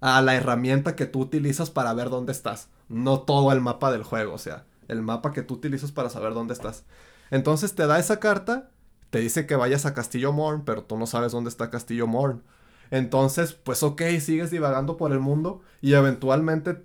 a 0.00 0.20
la 0.22 0.34
herramienta 0.34 0.96
que 0.96 1.06
tú 1.06 1.20
utilizas 1.20 1.70
para 1.70 1.94
ver 1.94 2.10
dónde 2.10 2.32
estás. 2.32 2.68
No 2.88 3.20
todo 3.20 3.52
el 3.52 3.60
mapa 3.60 3.92
del 3.92 4.02
juego, 4.02 4.34
o 4.34 4.38
sea, 4.38 4.66
el 4.88 5.02
mapa 5.02 5.32
que 5.32 5.42
tú 5.42 5.54
utilizas 5.54 5.92
para 5.92 6.10
saber 6.10 6.34
dónde 6.34 6.54
estás. 6.54 6.84
Entonces 7.30 7.74
te 7.74 7.86
da 7.86 7.98
esa 7.98 8.18
carta, 8.18 8.70
te 9.10 9.20
dice 9.20 9.46
que 9.46 9.56
vayas 9.56 9.86
a 9.86 9.94
Castillo 9.94 10.32
Morn, 10.32 10.64
pero 10.64 10.84
tú 10.84 10.96
no 10.96 11.06
sabes 11.06 11.32
dónde 11.32 11.50
está 11.50 11.70
Castillo 11.70 12.06
Morn. 12.06 12.42
Entonces, 12.90 13.52
pues 13.52 13.82
ok, 13.82 14.02
sigues 14.20 14.50
divagando 14.50 14.96
por 14.96 15.12
el 15.12 15.20
mundo 15.20 15.62
y 15.80 15.94
eventualmente 15.94 16.84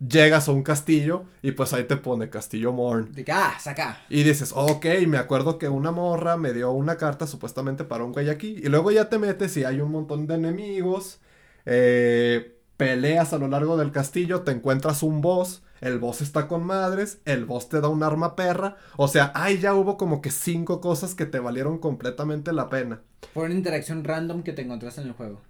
llegas 0.00 0.48
a 0.48 0.52
un 0.52 0.62
castillo 0.62 1.24
y 1.42 1.52
pues 1.52 1.72
ahí 1.72 1.84
te 1.84 1.96
pone 1.96 2.30
Castillo 2.30 2.72
Morn. 2.72 3.12
De 3.12 3.24
ah, 3.30 3.54
saca. 3.60 4.02
Y 4.08 4.22
dices, 4.22 4.52
ok, 4.54 4.86
me 5.06 5.18
acuerdo 5.18 5.58
que 5.58 5.68
una 5.68 5.92
morra 5.92 6.36
me 6.36 6.52
dio 6.52 6.72
una 6.72 6.96
carta 6.96 7.26
supuestamente 7.26 7.84
para 7.84 8.04
un 8.04 8.12
güey 8.12 8.30
aquí. 8.30 8.56
Y 8.62 8.68
luego 8.68 8.90
ya 8.90 9.08
te 9.08 9.18
metes 9.18 9.56
y 9.56 9.64
hay 9.64 9.80
un 9.80 9.92
montón 9.92 10.26
de 10.26 10.34
enemigos. 10.34 11.20
Eh, 11.66 12.56
peleas 12.80 13.34
a 13.34 13.38
lo 13.38 13.46
largo 13.46 13.76
del 13.76 13.92
castillo, 13.92 14.40
te 14.40 14.52
encuentras 14.52 15.02
un 15.02 15.20
boss. 15.20 15.62
el 15.82 15.98
boss 15.98 16.22
está 16.22 16.48
con 16.48 16.64
madres, 16.64 17.20
el 17.26 17.44
boss 17.44 17.68
te 17.68 17.80
da 17.82 17.88
un 17.88 18.02
arma 18.02 18.36
perra, 18.36 18.76
o 18.96 19.06
sea, 19.06 19.32
ahí 19.34 19.58
ya 19.58 19.74
hubo 19.74 19.98
como 19.98 20.22
que 20.22 20.30
cinco 20.30 20.80
cosas 20.80 21.14
que 21.14 21.26
te 21.26 21.40
valieron 21.40 21.78
completamente 21.78 22.52
la 22.52 22.70
pena. 22.70 23.02
Por 23.34 23.44
una 23.46 23.54
interacción 23.54 24.02
random 24.04 24.42
que 24.42 24.54
te 24.54 24.62
encontraste 24.62 25.02
en 25.02 25.08
el 25.08 25.12
juego. 25.12 25.42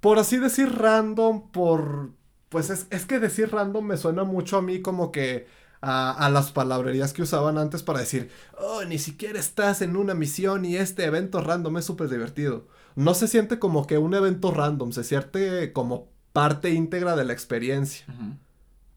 Por 0.00 0.18
así 0.18 0.38
decir 0.38 0.76
random, 0.76 1.52
por... 1.52 2.10
Pues 2.52 2.70
es, 2.70 2.86
es 2.90 3.06
que 3.06 3.18
decir 3.18 3.50
random 3.50 3.84
me 3.84 3.96
suena 3.96 4.24
mucho 4.24 4.58
a 4.58 4.62
mí 4.62 4.82
como 4.82 5.10
que 5.10 5.46
a, 5.80 6.12
a, 6.12 6.30
las 6.30 6.52
palabrerías 6.52 7.12
que 7.12 7.22
usaban 7.22 7.58
antes 7.58 7.82
para 7.82 7.98
decir, 7.98 8.30
oh, 8.58 8.84
ni 8.84 8.98
siquiera 8.98 9.40
estás 9.40 9.82
en 9.82 9.96
una 9.96 10.14
misión 10.14 10.64
y 10.64 10.76
este 10.76 11.04
evento 11.04 11.40
random 11.40 11.78
es 11.78 11.86
súper 11.86 12.08
divertido. 12.08 12.68
No 12.94 13.14
se 13.14 13.26
siente 13.26 13.58
como 13.58 13.86
que 13.86 13.98
un 13.98 14.14
evento 14.14 14.52
random, 14.52 14.92
se 14.92 15.02
siente 15.02 15.72
como 15.72 16.08
parte 16.32 16.70
íntegra 16.70 17.16
de 17.16 17.24
la 17.24 17.32
experiencia. 17.32 18.04
Uh 18.08 18.12
-huh. 18.12 18.38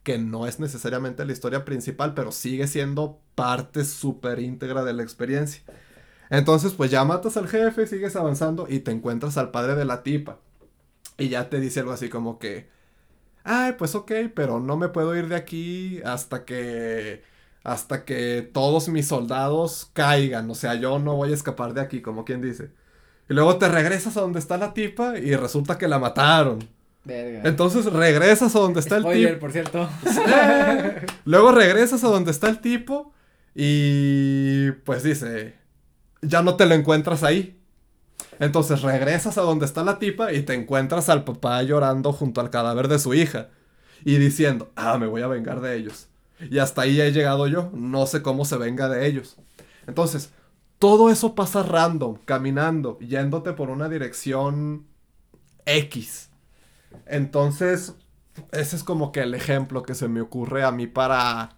Que 0.04 0.20
no 0.20 0.46
es 0.46 0.60
necesariamente 0.60 1.26
la 1.26 1.32
historia 1.32 1.66
principal, 1.66 2.14
pero 2.14 2.32
sigue 2.32 2.68
siendo 2.68 3.20
parte 3.34 3.86
súper 3.86 4.40
íntegra 4.40 4.84
de 4.84 4.94
la 4.94 5.02
experiencia. 5.02 5.64
Entonces, 6.30 6.74
pues 6.74 6.92
ya 6.92 7.04
matas 7.06 7.38
al 7.38 7.48
jefe, 7.48 7.88
sigues 7.88 8.16
avanzando 8.16 8.68
y 8.70 8.80
te 8.80 8.92
encuentras 8.92 9.38
al 9.38 9.52
padre 9.52 9.76
de 9.76 9.86
la 9.86 10.04
tipa. 10.04 10.40
Y 11.18 11.30
ya 11.30 11.50
te 11.50 11.60
dice 11.60 11.80
algo 11.80 11.92
así 11.92 12.10
como 12.10 12.40
que, 12.40 12.70
ay, 13.46 13.74
pues 13.78 13.96
ok, 13.96 14.12
pero 14.34 14.60
no 14.60 14.76
me 14.76 14.90
puedo 14.90 15.16
ir 15.16 15.30
de 15.30 15.36
aquí 15.36 16.02
hasta 16.04 16.44
que, 16.44 17.24
hasta 17.64 18.04
que 18.04 18.50
todos 18.52 18.90
mis 18.90 19.08
soldados 19.08 19.90
caigan. 19.94 20.50
O 20.50 20.56
sea, 20.56 20.76
yo 20.76 21.00
no 21.00 21.16
voy 21.16 21.32
a 21.32 21.36
escapar 21.36 21.74
de 21.74 21.82
aquí, 21.82 22.02
como 22.02 22.26
quien 22.26 22.42
dice. 22.42 22.72
Y 23.30 23.34
luego 23.34 23.58
te 23.58 23.70
regresas 23.70 24.18
a 24.18 24.22
donde 24.22 24.40
está 24.40 24.58
la 24.58 24.74
tipa 24.74 25.18
y 25.18 25.36
resulta 25.36 25.78
que 25.78 25.88
la 25.88 26.00
mataron. 26.00 26.68
Verga. 27.04 27.42
Entonces 27.48 27.86
regresas 27.86 28.56
a 28.56 28.60
donde 28.60 28.80
está 28.80 29.00
Spoiler, 29.00 29.28
el 29.28 29.34
tipo. 29.36 29.40
por 29.40 29.52
cierto. 29.52 29.90
Luego 31.26 31.52
regresas 31.52 32.04
a 32.04 32.08
donde 32.08 32.32
está 32.32 32.50
el 32.50 32.60
tipo 32.60 33.14
y 33.54 34.72
pues 34.84 35.04
dice, 35.04 35.54
ya 36.22 36.42
no 36.42 36.56
te 36.56 36.66
lo 36.66 36.74
encuentras 36.74 37.24
ahí. 37.24 37.60
Entonces 38.40 38.82
regresas 38.82 39.38
a 39.38 39.42
donde 39.42 39.66
está 39.66 39.84
la 39.84 40.00
tipa 40.00 40.34
y 40.34 40.44
te 40.44 40.54
encuentras 40.54 41.10
al 41.10 41.24
papá 41.24 41.62
llorando 41.64 42.12
junto 42.12 42.42
al 42.42 42.50
cadáver 42.50 42.88
de 42.88 43.00
su 43.00 43.14
hija 43.14 43.50
y 44.04 44.18
diciendo, 44.18 44.72
ah, 44.76 44.98
me 44.98 45.08
voy 45.08 45.22
a 45.22 45.28
vengar 45.28 45.62
de 45.62 45.76
ellos. 45.76 46.08
Y 46.40 46.60
hasta 46.60 46.82
ahí 46.82 47.00
he 47.00 47.12
llegado 47.12 47.48
yo, 47.48 47.70
no 47.74 48.06
sé 48.08 48.22
cómo 48.22 48.46
se 48.46 48.58
venga 48.58 48.90
de 48.90 49.08
ellos. 49.08 49.38
Entonces, 49.88 50.32
todo 50.80 51.10
eso 51.10 51.36
pasa 51.36 51.64
random, 51.64 52.18
caminando, 52.26 53.00
yéndote 53.00 53.54
por 53.54 53.70
una 53.70 53.88
dirección 53.88 54.86
X. 55.66 56.30
Entonces, 57.06 57.96
ese 58.52 58.76
es 58.76 58.84
como 58.84 59.12
que 59.12 59.22
el 59.22 59.34
ejemplo 59.34 59.84
que 59.84 59.96
se 59.96 60.08
me 60.08 60.22
ocurre 60.22 60.64
a 60.64 60.72
mí 60.72 60.88
para 60.88 61.56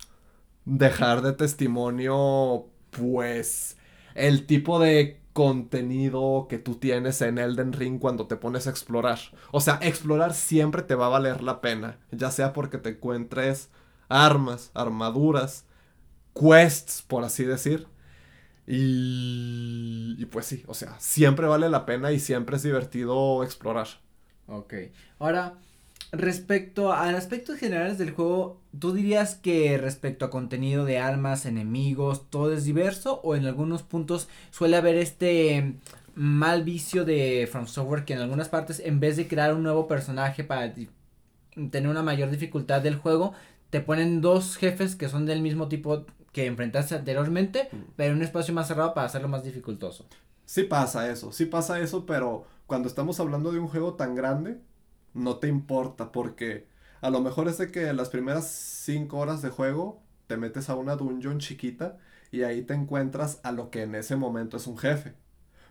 dejar 0.65 1.21
de 1.21 1.33
testimonio, 1.33 2.67
pues, 2.91 3.77
el 4.15 4.45
tipo 4.45 4.79
de 4.79 5.19
contenido 5.37 6.47
que 6.49 6.57
tú 6.57 6.77
tienes 6.77 7.21
en 7.21 7.37
Elden 7.37 7.71
Ring 7.71 7.99
cuando 7.99 8.25
te 8.25 8.37
pones 8.37 8.65
a 8.65 8.71
explorar. 8.71 9.19
O 9.51 9.61
sea, 9.61 9.77
explorar 9.83 10.33
siempre 10.33 10.81
te 10.81 10.95
va 10.95 11.05
a 11.05 11.09
valer 11.09 11.43
la 11.43 11.61
pena, 11.61 11.99
ya 12.09 12.31
sea 12.31 12.53
porque 12.53 12.79
te 12.79 12.89
encuentres 12.89 13.69
armas, 14.09 14.71
armaduras, 14.73 15.67
quests, 16.33 17.03
por 17.03 17.23
así 17.23 17.43
decir. 17.43 17.87
Y, 18.65 20.15
y 20.17 20.25
pues 20.25 20.47
sí, 20.47 20.63
o 20.65 20.73
sea, 20.73 20.99
siempre 20.99 21.45
vale 21.45 21.69
la 21.69 21.85
pena 21.85 22.11
y 22.11 22.19
siempre 22.19 22.55
es 22.55 22.63
divertido 22.63 23.43
explorar. 23.43 23.89
Ok. 24.47 24.73
Ahora, 25.19 25.59
respecto 26.11 26.93
a 26.93 27.09
aspectos 27.09 27.57
generales 27.57 27.97
del 27.97 28.11
juego, 28.11 28.61
¿tú 28.77 28.93
dirías 28.93 29.35
que 29.35 29.77
respecto 29.77 30.25
a 30.25 30.29
contenido 30.29 30.85
de 30.85 30.99
armas, 30.99 31.45
enemigos, 31.45 32.29
todo 32.29 32.53
es 32.53 32.63
diverso? 32.63 33.19
¿O 33.23 33.35
en 33.35 33.45
algunos 33.45 33.83
puntos 33.83 34.29
suele 34.51 34.77
haber 34.77 34.95
este 34.95 35.75
mal 36.15 36.63
vicio 36.63 37.05
de 37.05 37.47
From 37.51 37.67
Software 37.67 38.05
que 38.05 38.13
en 38.13 38.19
algunas 38.19 38.49
partes, 38.49 38.81
en 38.83 38.99
vez 38.99 39.17
de 39.17 39.27
crear 39.27 39.53
un 39.53 39.63
nuevo 39.63 39.87
personaje 39.87 40.43
para 40.43 40.73
tener 40.73 41.87
una 41.87 42.03
mayor 42.03 42.29
dificultad 42.29 42.81
del 42.81 42.95
juego, 42.95 43.33
te 43.69 43.81
ponen 43.81 44.21
dos 44.21 44.55
jefes 44.55 44.95
que 44.95 45.09
son 45.09 45.25
del 45.25 45.41
mismo 45.41 45.67
tipo 45.67 46.05
que 46.31 46.45
enfrentaste 46.45 46.95
anteriormente, 46.95 47.69
pero 47.95 48.11
en 48.11 48.17
un 48.17 48.23
espacio 48.23 48.53
más 48.53 48.67
cerrado 48.67 48.93
para 48.93 49.07
hacerlo 49.07 49.27
más 49.27 49.43
dificultoso? 49.43 50.05
Sí 50.45 50.63
pasa 50.63 51.11
eso, 51.11 51.31
sí 51.31 51.45
pasa 51.45 51.79
eso, 51.79 52.05
pero 52.05 52.45
cuando 52.67 52.87
estamos 52.87 53.19
hablando 53.19 53.51
de 53.51 53.59
un 53.59 53.67
juego 53.67 53.95
tan 53.95 54.15
grande, 54.15 54.59
no 55.17 55.37
te 55.37 55.47
importa 55.47 56.11
porque 56.11 56.67
a 57.01 57.09
lo 57.09 57.21
mejor 57.21 57.47
es 57.47 57.57
de 57.57 57.71
que 57.71 57.91
las 57.93 58.09
primeras 58.09 58.47
5 58.47 59.17
horas 59.17 59.41
de 59.41 59.49
juego 59.49 60.01
te 60.27 60.37
metes 60.37 60.69
a 60.69 60.75
una 60.75 60.95
dungeon 60.95 61.39
chiquita 61.39 61.97
y 62.31 62.43
ahí 62.43 62.61
te 62.61 62.73
encuentras 62.73 63.39
a 63.43 63.51
lo 63.51 63.69
que 63.69 63.83
en 63.83 63.95
ese 63.95 64.15
momento 64.15 64.57
es 64.57 64.67
un 64.67 64.77
jefe. 64.77 65.15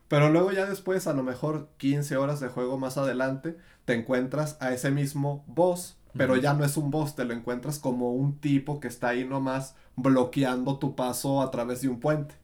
Pero 0.08 0.30
luego 0.30 0.52
ya 0.52 0.66
después, 0.66 1.06
a 1.06 1.12
lo 1.12 1.22
mejor 1.22 1.68
15 1.78 2.16
horas 2.16 2.40
de 2.40 2.48
juego 2.48 2.78
más 2.78 2.96
adelante, 2.96 3.56
te 3.84 3.94
encuentras 3.94 4.56
a 4.60 4.72
ese 4.72 4.90
mismo 4.90 5.44
boss, 5.48 5.98
pero 6.16 6.34
uh 6.34 6.36
-huh. 6.36 6.40
ya 6.40 6.54
no 6.54 6.64
es 6.64 6.76
un 6.76 6.90
boss, 6.90 7.16
te 7.16 7.24
lo 7.24 7.34
encuentras 7.34 7.78
como 7.78 8.12
un 8.12 8.38
tipo 8.38 8.80
que 8.80 8.88
está 8.88 9.08
ahí 9.08 9.24
nomás 9.24 9.74
bloqueando 9.96 10.78
tu 10.78 10.94
paso 10.94 11.42
a 11.42 11.50
través 11.50 11.82
de 11.82 11.88
un 11.88 12.00
puente. 12.00 12.36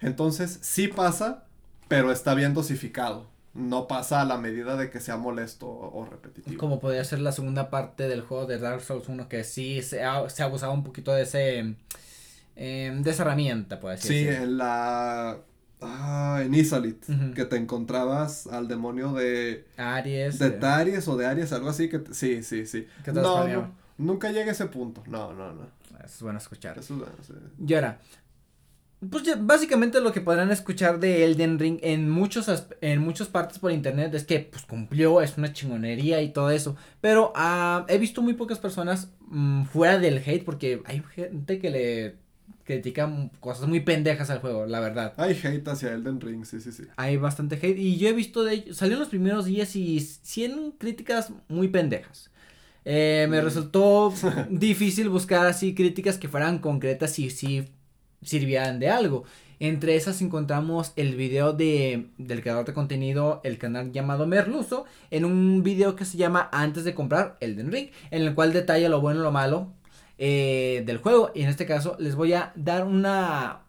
Entonces, 0.00 0.58
sí 0.62 0.88
pasa, 0.88 1.46
pero 1.88 2.12
está 2.12 2.34
bien 2.34 2.54
dosificado 2.54 3.31
no 3.54 3.86
pasa 3.86 4.22
a 4.22 4.24
la 4.24 4.38
medida 4.38 4.76
de 4.76 4.90
que 4.90 5.00
sea 5.00 5.16
molesto 5.16 5.68
o 5.68 6.06
repetitivo. 6.10 6.58
Como 6.58 6.80
podría 6.80 7.04
ser 7.04 7.20
la 7.20 7.32
segunda 7.32 7.68
parte 7.70 8.08
del 8.08 8.22
juego 8.22 8.46
de 8.46 8.58
Dark 8.58 8.80
Souls 8.80 9.08
1, 9.08 9.28
que 9.28 9.44
sí 9.44 9.82
se, 9.82 10.04
ha, 10.04 10.28
se 10.30 10.42
abusaba 10.42 10.72
un 10.72 10.84
poquito 10.84 11.12
de 11.12 11.22
ese 11.22 11.74
eh, 12.56 12.98
de 13.00 13.10
esa 13.10 13.22
herramienta, 13.22 13.80
por 13.80 13.92
así 13.92 14.08
Sí, 14.08 14.28
en 14.28 14.58
la 14.58 15.38
ah, 15.80 16.40
en 16.44 16.54
Isalit, 16.54 17.08
uh 17.08 17.12
-huh. 17.12 17.34
que 17.34 17.44
te 17.44 17.56
encontrabas 17.56 18.46
al 18.46 18.68
demonio 18.68 19.12
de 19.12 19.66
Aries. 19.76 20.38
De 20.38 20.50
Taries 20.50 21.06
o 21.08 21.16
de 21.16 21.26
Aries, 21.26 21.52
algo 21.52 21.68
así 21.68 21.88
que 21.88 21.98
te, 21.98 22.14
sí, 22.14 22.42
sí, 22.42 22.66
sí. 22.66 22.86
¿Qué 23.04 23.12
no, 23.12 23.46
no, 23.46 23.74
nunca 23.98 24.30
llegué 24.30 24.50
a 24.50 24.52
ese 24.52 24.66
punto. 24.66 25.02
No, 25.06 25.32
no, 25.32 25.52
no. 25.52 25.82
Eso 25.98 26.16
es 26.16 26.22
bueno 26.22 26.38
escuchar. 26.38 26.78
Eso 26.78 26.94
es 26.94 27.00
bueno, 27.00 27.14
sí. 27.22 27.32
Y 27.66 27.74
ahora, 27.74 28.00
pues 29.10 29.24
ya, 29.24 29.36
básicamente 29.36 30.00
lo 30.00 30.12
que 30.12 30.20
podrán 30.20 30.52
escuchar 30.52 31.00
de 31.00 31.24
Elden 31.24 31.58
Ring 31.58 31.78
en 31.82 32.08
muchos 32.08 32.48
en 32.80 33.00
muchas 33.00 33.26
partes 33.26 33.58
por 33.58 33.72
internet 33.72 34.14
es 34.14 34.24
que 34.24 34.38
pues 34.40 34.64
cumplió, 34.64 35.20
es 35.20 35.36
una 35.36 35.52
chingonería 35.52 36.22
y 36.22 36.32
todo 36.32 36.50
eso. 36.50 36.76
Pero 37.00 37.32
uh, 37.34 37.84
he 37.88 37.98
visto 37.98 38.22
muy 38.22 38.34
pocas 38.34 38.58
personas 38.60 39.10
um, 39.30 39.64
fuera 39.64 39.98
del 39.98 40.18
hate 40.18 40.44
porque 40.44 40.82
hay 40.84 41.02
gente 41.14 41.58
que 41.58 41.70
le 41.70 42.16
critica 42.64 43.10
cosas 43.40 43.66
muy 43.66 43.80
pendejas 43.80 44.30
al 44.30 44.38
juego, 44.38 44.66
la 44.66 44.78
verdad. 44.78 45.14
Hay 45.16 45.32
hate 45.42 45.66
hacia 45.66 45.92
Elden 45.92 46.20
Ring, 46.20 46.44
sí, 46.44 46.60
sí, 46.60 46.70
sí. 46.70 46.84
Hay 46.96 47.16
bastante 47.16 47.56
hate 47.56 47.78
y 47.78 47.96
yo 47.96 48.08
he 48.08 48.12
visto 48.12 48.44
de 48.44 48.54
ellos, 48.54 48.76
salió 48.76 48.94
en 48.94 49.00
los 49.00 49.08
primeros 49.08 49.46
días 49.46 49.74
y 49.74 49.98
100 49.98 50.74
críticas 50.78 51.32
muy 51.48 51.66
pendejas. 51.66 52.30
Eh, 52.84 53.26
me 53.28 53.40
mm. 53.40 53.44
resultó 53.44 54.14
difícil 54.50 55.08
buscar 55.08 55.46
así 55.46 55.74
críticas 55.74 56.18
que 56.18 56.28
fueran 56.28 56.60
concretas 56.60 57.18
y 57.18 57.30
sí 57.30 57.68
sirvieran 58.22 58.78
de 58.78 58.90
algo. 58.90 59.24
Entre 59.60 59.94
esas 59.94 60.20
encontramos 60.22 60.92
el 60.96 61.14
video 61.14 61.52
de, 61.52 62.08
del 62.18 62.42
creador 62.42 62.64
de 62.64 62.74
contenido, 62.74 63.40
el 63.44 63.58
canal 63.58 63.92
llamado 63.92 64.26
Merluso, 64.26 64.86
en 65.12 65.24
un 65.24 65.62
video 65.62 65.94
que 65.94 66.04
se 66.04 66.18
llama 66.18 66.48
Antes 66.50 66.82
de 66.82 66.94
comprar 66.94 67.36
Elden 67.40 67.70
Ring, 67.70 67.90
en 68.10 68.22
el 68.22 68.34
cual 68.34 68.52
detalla 68.52 68.88
lo 68.88 69.00
bueno 69.00 69.20
y 69.20 69.22
lo 69.22 69.30
malo 69.30 69.72
eh, 70.18 70.82
del 70.84 70.98
juego. 70.98 71.30
Y 71.32 71.42
en 71.42 71.48
este 71.48 71.64
caso 71.64 71.96
les 72.00 72.16
voy 72.16 72.32
a 72.32 72.52
dar 72.56 72.84
una... 72.84 73.60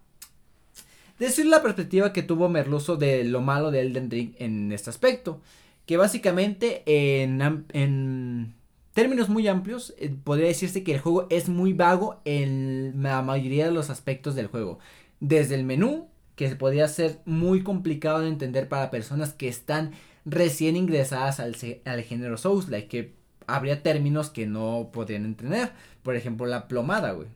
Decir 1.20 1.46
la 1.46 1.62
perspectiva 1.62 2.12
que 2.12 2.24
tuvo 2.24 2.50
Merluso 2.50 2.98
de 2.98 3.24
lo 3.24 3.42
malo 3.42 3.70
de 3.70 3.82
Elden 3.82 4.10
Ring 4.10 4.34
en 4.40 4.72
este 4.72 4.90
aspecto. 4.90 5.42
Que 5.86 5.98
básicamente 5.98 6.82
en, 6.86 7.66
en 7.74 8.56
términos 8.94 9.30
muy 9.30 9.48
amplios, 9.48 9.94
eh, 9.98 10.16
podría 10.24 10.48
decirse 10.48 10.84
que 10.84 10.94
el 10.96 11.02
juego 11.02 11.28
es 11.30 11.50
muy 11.50 11.74
vago 11.74 12.22
en 12.26 13.04
la 13.04 13.22
mayoría 13.22 13.66
de 13.66 13.72
los 13.72 13.90
aspectos 13.90 14.36
del 14.36 14.48
juego. 14.48 14.80
Desde 15.20 15.56
el 15.56 15.64
menú, 15.66 16.10
que 16.36 16.56
podría 16.56 16.88
ser 16.88 17.22
muy 17.26 17.64
complicado 17.64 18.20
de 18.22 18.30
entender 18.30 18.70
para 18.70 18.92
personas 18.92 19.34
que 19.34 19.48
están 19.48 19.92
recién 20.26 20.76
ingresadas 20.76 21.40
al, 21.40 21.56
al 21.86 22.02
género 22.04 22.38
Souls, 22.38 22.70
like 22.70 22.88
que 22.88 23.16
habría 23.48 23.84
términos 23.84 24.30
que 24.30 24.48
no 24.48 24.90
podrían 24.94 25.26
entender. 25.26 25.74
Por 26.04 26.16
ejemplo, 26.16 26.46
la 26.46 26.68
plomada, 26.68 27.12
güey. 27.12 27.28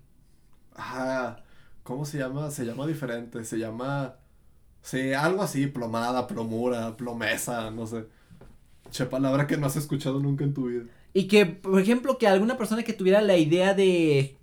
Ah, 0.76 1.38
¿cómo 1.84 2.05
se 2.05 2.18
llama? 2.20 2.51
Se 2.51 2.66
llama 2.66 2.88
diferente, 2.88 3.43
se 3.45 3.58
llama... 3.58 4.16
Sí, 4.82 5.14
algo 5.14 5.43
así, 5.43 5.68
plomada, 5.68 6.28
plomura, 6.28 6.95
plomesa, 6.97 7.72
no 7.72 7.88
sé. 7.88 8.05
Che, 8.91 9.05
palabra 9.05 9.47
que 9.47 9.58
no 9.58 9.68
has 9.68 9.76
escuchado 9.78 10.20
nunca 10.20 10.43
en 10.45 10.53
tu 10.53 10.68
vida. 10.68 10.86
Y 11.14 11.28
que, 11.28 11.45
por 11.45 11.80
ejemplo, 11.82 12.18
que 12.18 12.28
alguna 12.28 12.58
persona 12.58 12.84
que 12.84 12.93
tuviera 12.93 13.22
la 13.22 13.38
idea 13.38 13.74
de 13.74 14.36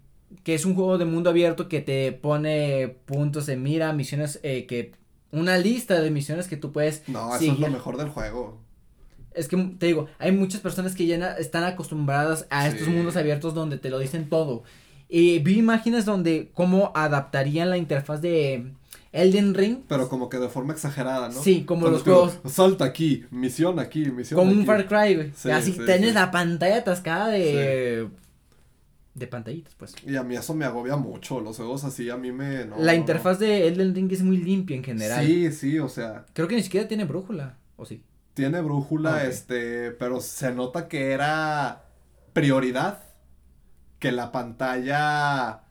que 0.43 0.55
es 0.55 0.65
un 0.65 0.75
juego 0.75 0.99
de 0.99 1.05
mundo 1.05 1.31
abierto 1.31 1.69
que 1.69 1.81
te 1.81 2.11
pone 2.13 2.97
puntos 3.05 3.47
de 3.47 3.57
mira, 3.57 3.93
misiones, 3.93 4.41
eh, 4.43 4.67
que 4.67 4.93
una 5.31 5.59
lista 5.59 6.01
de 6.01 6.11
misiones 6.11 6.49
que 6.49 6.57
tú 6.57 6.73
puedes 6.73 7.09
No, 7.09 7.29
eso 7.31 7.39
seguir. 7.39 7.55
es 7.55 7.61
lo 7.61 7.71
mejor 7.71 7.97
del 7.97 8.09
juego. 8.09 8.59
Es 9.33 9.49
que 9.49 9.57
te 9.79 9.87
digo, 9.87 10.07
hay 10.19 10.33
muchas 10.33 10.61
personas 10.61 10.95
que 10.95 11.07
ya 11.07 11.33
están 11.35 11.65
acostumbradas 11.65 12.47
a 12.51 12.69
estos 12.69 12.89
mundos 12.89 13.17
abiertos 13.17 13.55
donde 13.55 13.79
te 13.79 13.91
lo 13.91 13.99
dicen 13.99 14.29
todo. 14.29 14.63
Y 15.09 15.39
vi 15.41 15.59
imágenes 15.59 16.05
donde 16.05 16.51
cómo 16.55 16.93
adaptarían 16.95 17.71
la 17.71 17.77
interfaz 17.77 18.21
de 18.21 18.73
Elden 19.15 19.55
Ring. 19.55 19.79
Pero 19.89 20.09
como 20.09 20.29
que 20.29 20.39
de 20.39 20.49
forma 20.49 20.73
exagerada, 20.73 21.29
¿no? 21.29 21.41
Sí, 21.41 21.65
como 21.65 21.89
los 21.89 22.03
juegos. 22.03 22.41
Salta 22.47 22.85
aquí, 22.85 23.25
misión 23.31 23.79
aquí, 23.79 24.11
misión 24.11 24.41
Como 24.41 24.51
un 24.51 24.67
Far 24.67 24.89
Cry, 24.89 25.15
güey. 25.15 25.33
Así 25.53 25.73
tienes 25.73 26.15
la 26.15 26.31
pantalla 26.31 26.79
atascada 26.79 27.29
de. 27.29 28.09
De 29.15 29.29
pantallitas, 29.29 29.73
pues. 29.77 29.95
Y 30.05 30.17
a 30.17 30.25
mí 30.25 30.35
eso 30.35 30.55
me 30.55 30.65
agobia 30.65 30.97
mucho. 30.97 31.39
Los 31.41 31.57
juegos 31.59 31.85
así 31.85 32.11
a 32.11 32.17
mí 32.17 32.33
me. 32.33 32.67
la 32.77 32.97
interfaz 32.97 33.39
de 33.39 33.69
Elden 33.69 33.95
Ring 33.95 34.13
es 34.13 34.23
muy 34.23 34.39
limpia 34.39 34.77
en 34.77 34.83
general. 34.83 35.25
Sí, 35.25 35.53
sí, 35.53 35.79
o 35.79 35.89
sea. 35.89 36.27
Creo 36.33 36.49
que 36.49 36.57
ni 36.57 36.63
siquiera 36.63 36.89
tiene 36.89 37.05
brújula, 37.05 37.57
¿o 37.77 37.87
sí? 37.87 38.03
Tiene 38.35 38.61
brújula, 38.61 39.15
ah, 39.15 39.27
este. 39.27 39.93
Pero 39.93 40.21
se 40.21 40.53
nota 40.53 40.89
que 40.89 41.13
era 41.13 41.85
prioridad 42.33 42.99
que 44.01 44.11
la 44.11 44.33
pantalla 44.33 45.64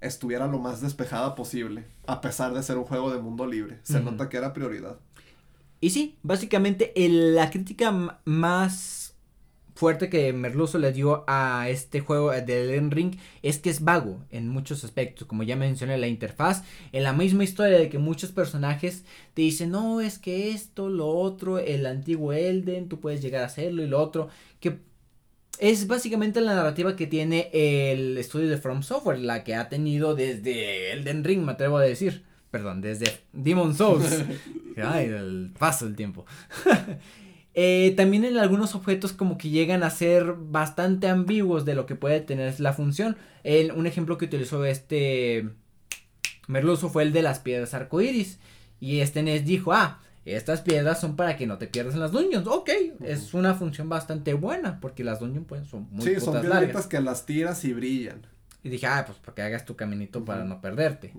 estuviera 0.00 0.46
lo 0.46 0.58
más 0.58 0.80
despejada 0.80 1.34
posible, 1.34 1.84
a 2.06 2.20
pesar 2.20 2.54
de 2.54 2.62
ser 2.62 2.78
un 2.78 2.84
juego 2.84 3.12
de 3.12 3.20
mundo 3.20 3.46
libre. 3.46 3.78
Se 3.82 4.00
nota 4.00 4.28
que 4.28 4.36
era 4.36 4.52
prioridad. 4.52 4.98
Y 5.80 5.90
sí, 5.90 6.18
básicamente 6.22 6.92
la 6.96 7.50
crítica 7.50 8.20
más 8.24 9.14
fuerte 9.74 10.10
que 10.10 10.34
Merluzo 10.34 10.78
le 10.78 10.92
dio 10.92 11.24
a 11.26 11.70
este 11.70 12.00
juego 12.00 12.32
de 12.32 12.64
Elden 12.64 12.90
Ring 12.90 13.16
es 13.40 13.58
que 13.58 13.70
es 13.70 13.82
vago 13.82 14.18
en 14.28 14.46
muchos 14.46 14.84
aspectos, 14.84 15.26
como 15.26 15.42
ya 15.42 15.56
mencioné 15.56 15.96
la 15.96 16.06
interfaz, 16.06 16.64
en 16.92 17.02
la 17.02 17.14
misma 17.14 17.44
historia 17.44 17.78
de 17.78 17.88
que 17.88 17.98
muchos 17.98 18.30
personajes 18.30 19.04
te 19.32 19.40
dicen, 19.40 19.70
no, 19.70 20.02
es 20.02 20.18
que 20.18 20.50
esto, 20.50 20.90
lo 20.90 21.08
otro, 21.08 21.58
el 21.58 21.86
antiguo 21.86 22.34
Elden, 22.34 22.90
tú 22.90 23.00
puedes 23.00 23.22
llegar 23.22 23.42
a 23.42 23.46
hacerlo 23.46 23.82
y 23.82 23.86
lo 23.86 24.02
otro, 24.02 24.28
que 24.60 24.80
es 25.60 25.86
básicamente 25.86 26.40
la 26.40 26.54
narrativa 26.54 26.96
que 26.96 27.06
tiene 27.06 27.50
el 27.52 28.16
estudio 28.18 28.48
de 28.48 28.56
From 28.56 28.82
Software, 28.82 29.18
la 29.18 29.44
que 29.44 29.54
ha 29.54 29.68
tenido 29.68 30.14
desde 30.14 30.92
Elden 30.92 31.22
Ring, 31.22 31.42
me 31.42 31.52
atrevo 31.52 31.76
a 31.76 31.82
decir. 31.82 32.24
Perdón, 32.50 32.80
desde 32.80 33.20
Demon 33.32 33.76
Souls. 33.76 34.24
Ay, 34.82 35.06
el 35.06 35.52
paso 35.58 35.86
del 35.86 35.96
tiempo. 35.96 36.26
Eh, 37.52 37.94
también 37.96 38.24
en 38.24 38.38
algunos 38.38 38.76
objetos 38.76 39.12
como 39.12 39.36
que 39.36 39.50
llegan 39.50 39.82
a 39.82 39.90
ser 39.90 40.34
bastante 40.38 41.08
ambiguos 41.08 41.64
de 41.64 41.74
lo 41.74 41.84
que 41.84 41.96
puede 41.96 42.20
tener 42.20 42.58
la 42.60 42.72
función. 42.72 43.16
un 43.74 43.86
ejemplo 43.88 44.16
que 44.18 44.26
utilizó 44.26 44.64
este 44.64 45.50
Merluzo 46.46 46.88
fue 46.90 47.02
el 47.02 47.12
de 47.12 47.22
las 47.22 47.40
piedras 47.40 47.74
arcoíris. 47.74 48.38
Y 48.78 49.00
este 49.00 49.24
Nes 49.24 49.44
dijo, 49.44 49.72
ah, 49.72 50.00
estas 50.34 50.60
piedras 50.62 51.00
son 51.00 51.16
para 51.16 51.36
que 51.36 51.46
no 51.46 51.58
te 51.58 51.66
pierdas 51.66 51.94
en 51.94 52.00
las 52.00 52.12
dungeons. 52.12 52.46
Ok, 52.46 52.70
es 53.02 53.34
una 53.34 53.54
función 53.54 53.88
bastante 53.88 54.34
buena 54.34 54.80
porque 54.80 55.04
las 55.04 55.20
dungeons 55.20 55.46
pues, 55.48 55.66
son 55.68 55.88
muy 55.90 56.04
Sí, 56.04 56.20
son 56.20 56.40
piedritas 56.40 56.86
que 56.86 57.00
las 57.00 57.26
tiras 57.26 57.64
y 57.64 57.72
brillan. 57.72 58.26
Y 58.62 58.68
dije, 58.68 58.86
ah, 58.86 59.04
pues 59.06 59.18
para 59.18 59.34
que 59.34 59.42
hagas 59.42 59.64
tu 59.64 59.76
caminito 59.76 60.24
para 60.24 60.44
no 60.44 60.60
perderte. 60.60 61.12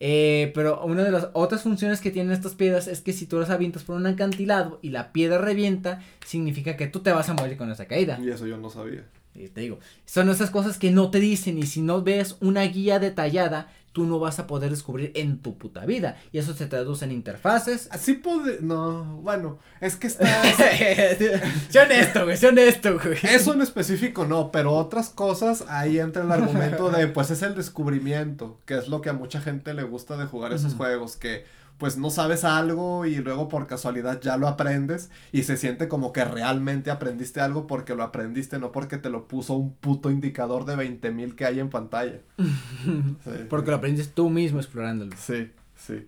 eh, 0.00 0.50
pero 0.54 0.84
una 0.84 1.04
de 1.04 1.10
las 1.10 1.28
otras 1.32 1.62
funciones 1.62 2.00
que 2.00 2.10
tienen 2.10 2.32
estas 2.32 2.54
piedras 2.54 2.86
es 2.88 3.00
que 3.00 3.12
si 3.12 3.26
tú 3.26 3.38
las 3.38 3.50
avientas 3.50 3.82
por 3.84 3.96
un 3.96 4.06
acantilado 4.06 4.78
y 4.82 4.90
la 4.90 5.12
piedra 5.12 5.38
revienta, 5.38 6.00
significa 6.26 6.76
que 6.76 6.86
tú 6.86 7.00
te 7.00 7.12
vas 7.12 7.28
a 7.28 7.34
morir 7.34 7.56
con 7.56 7.70
esa 7.70 7.86
caída. 7.86 8.18
Y 8.22 8.28
eso 8.30 8.46
yo 8.46 8.58
no 8.58 8.68
sabía. 8.68 9.04
Y 9.34 9.48
te 9.48 9.60
digo, 9.60 9.78
son 10.06 10.28
esas 10.30 10.50
cosas 10.50 10.78
que 10.78 10.90
no 10.90 11.10
te 11.10 11.20
dicen 11.20 11.58
y 11.58 11.64
si 11.64 11.82
no 11.82 12.02
ves 12.02 12.36
una 12.40 12.62
guía 12.62 12.98
detallada, 12.98 13.68
tú 13.96 14.04
no 14.04 14.18
vas 14.18 14.38
a 14.38 14.46
poder 14.46 14.68
descubrir 14.68 15.10
en 15.14 15.38
tu 15.38 15.56
puta 15.56 15.86
vida. 15.86 16.18
Y 16.30 16.36
eso 16.36 16.52
se 16.52 16.66
traduce 16.66 17.06
en 17.06 17.12
interfaces. 17.12 17.88
Así 17.90 18.12
puede, 18.12 18.58
no, 18.60 19.22
bueno, 19.22 19.58
es 19.80 19.96
que 19.96 20.06
está... 20.06 20.26
sé 21.70 21.80
honesto, 21.82 22.24
güey, 22.24 22.36
sé 22.36 22.48
honesto, 22.48 22.98
güey. 23.02 23.16
Eso 23.22 23.54
en 23.54 23.62
específico 23.62 24.26
no, 24.26 24.52
pero 24.52 24.74
otras 24.74 25.08
cosas, 25.08 25.64
ahí 25.68 25.98
entra 25.98 26.24
el 26.24 26.30
argumento 26.30 26.90
de, 26.90 27.06
pues 27.06 27.30
es 27.30 27.40
el 27.40 27.54
descubrimiento, 27.54 28.60
que 28.66 28.76
es 28.76 28.88
lo 28.88 29.00
que 29.00 29.08
a 29.08 29.14
mucha 29.14 29.40
gente 29.40 29.72
le 29.72 29.84
gusta 29.84 30.18
de 30.18 30.26
jugar 30.26 30.52
esos 30.52 30.74
juegos, 30.74 31.16
que 31.16 31.46
pues 31.78 31.98
no 31.98 32.10
sabes 32.10 32.44
algo 32.44 33.04
y 33.04 33.16
luego 33.16 33.48
por 33.48 33.66
casualidad 33.66 34.20
ya 34.20 34.36
lo 34.36 34.48
aprendes 34.48 35.10
y 35.32 35.42
se 35.42 35.56
siente 35.56 35.88
como 35.88 36.12
que 36.12 36.24
realmente 36.24 36.90
aprendiste 36.90 37.40
algo 37.40 37.66
porque 37.66 37.94
lo 37.94 38.02
aprendiste, 38.02 38.58
no 38.58 38.72
porque 38.72 38.96
te 38.96 39.10
lo 39.10 39.28
puso 39.28 39.54
un 39.54 39.74
puto 39.74 40.10
indicador 40.10 40.64
de 40.64 40.76
20 40.76 41.10
mil 41.10 41.36
que 41.36 41.44
hay 41.44 41.60
en 41.60 41.68
pantalla. 41.68 42.20
Porque 43.50 43.70
lo 43.70 43.76
aprendes 43.76 44.12
tú 44.12 44.30
mismo 44.30 44.58
explorándolo. 44.58 45.12
Sí, 45.18 45.50
sí. 45.74 46.06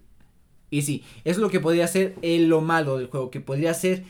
Y 0.71 0.83
sí, 0.83 1.05
es 1.25 1.39
lo 1.39 1.51
que 1.51 1.61
podría 1.61 1.87
ser 1.87 2.15
lo 2.23 2.61
malo 2.61 2.99
del 2.99 3.09
juego, 3.09 3.31
que 3.31 3.41
podría 3.41 3.75
ser 3.75 4.05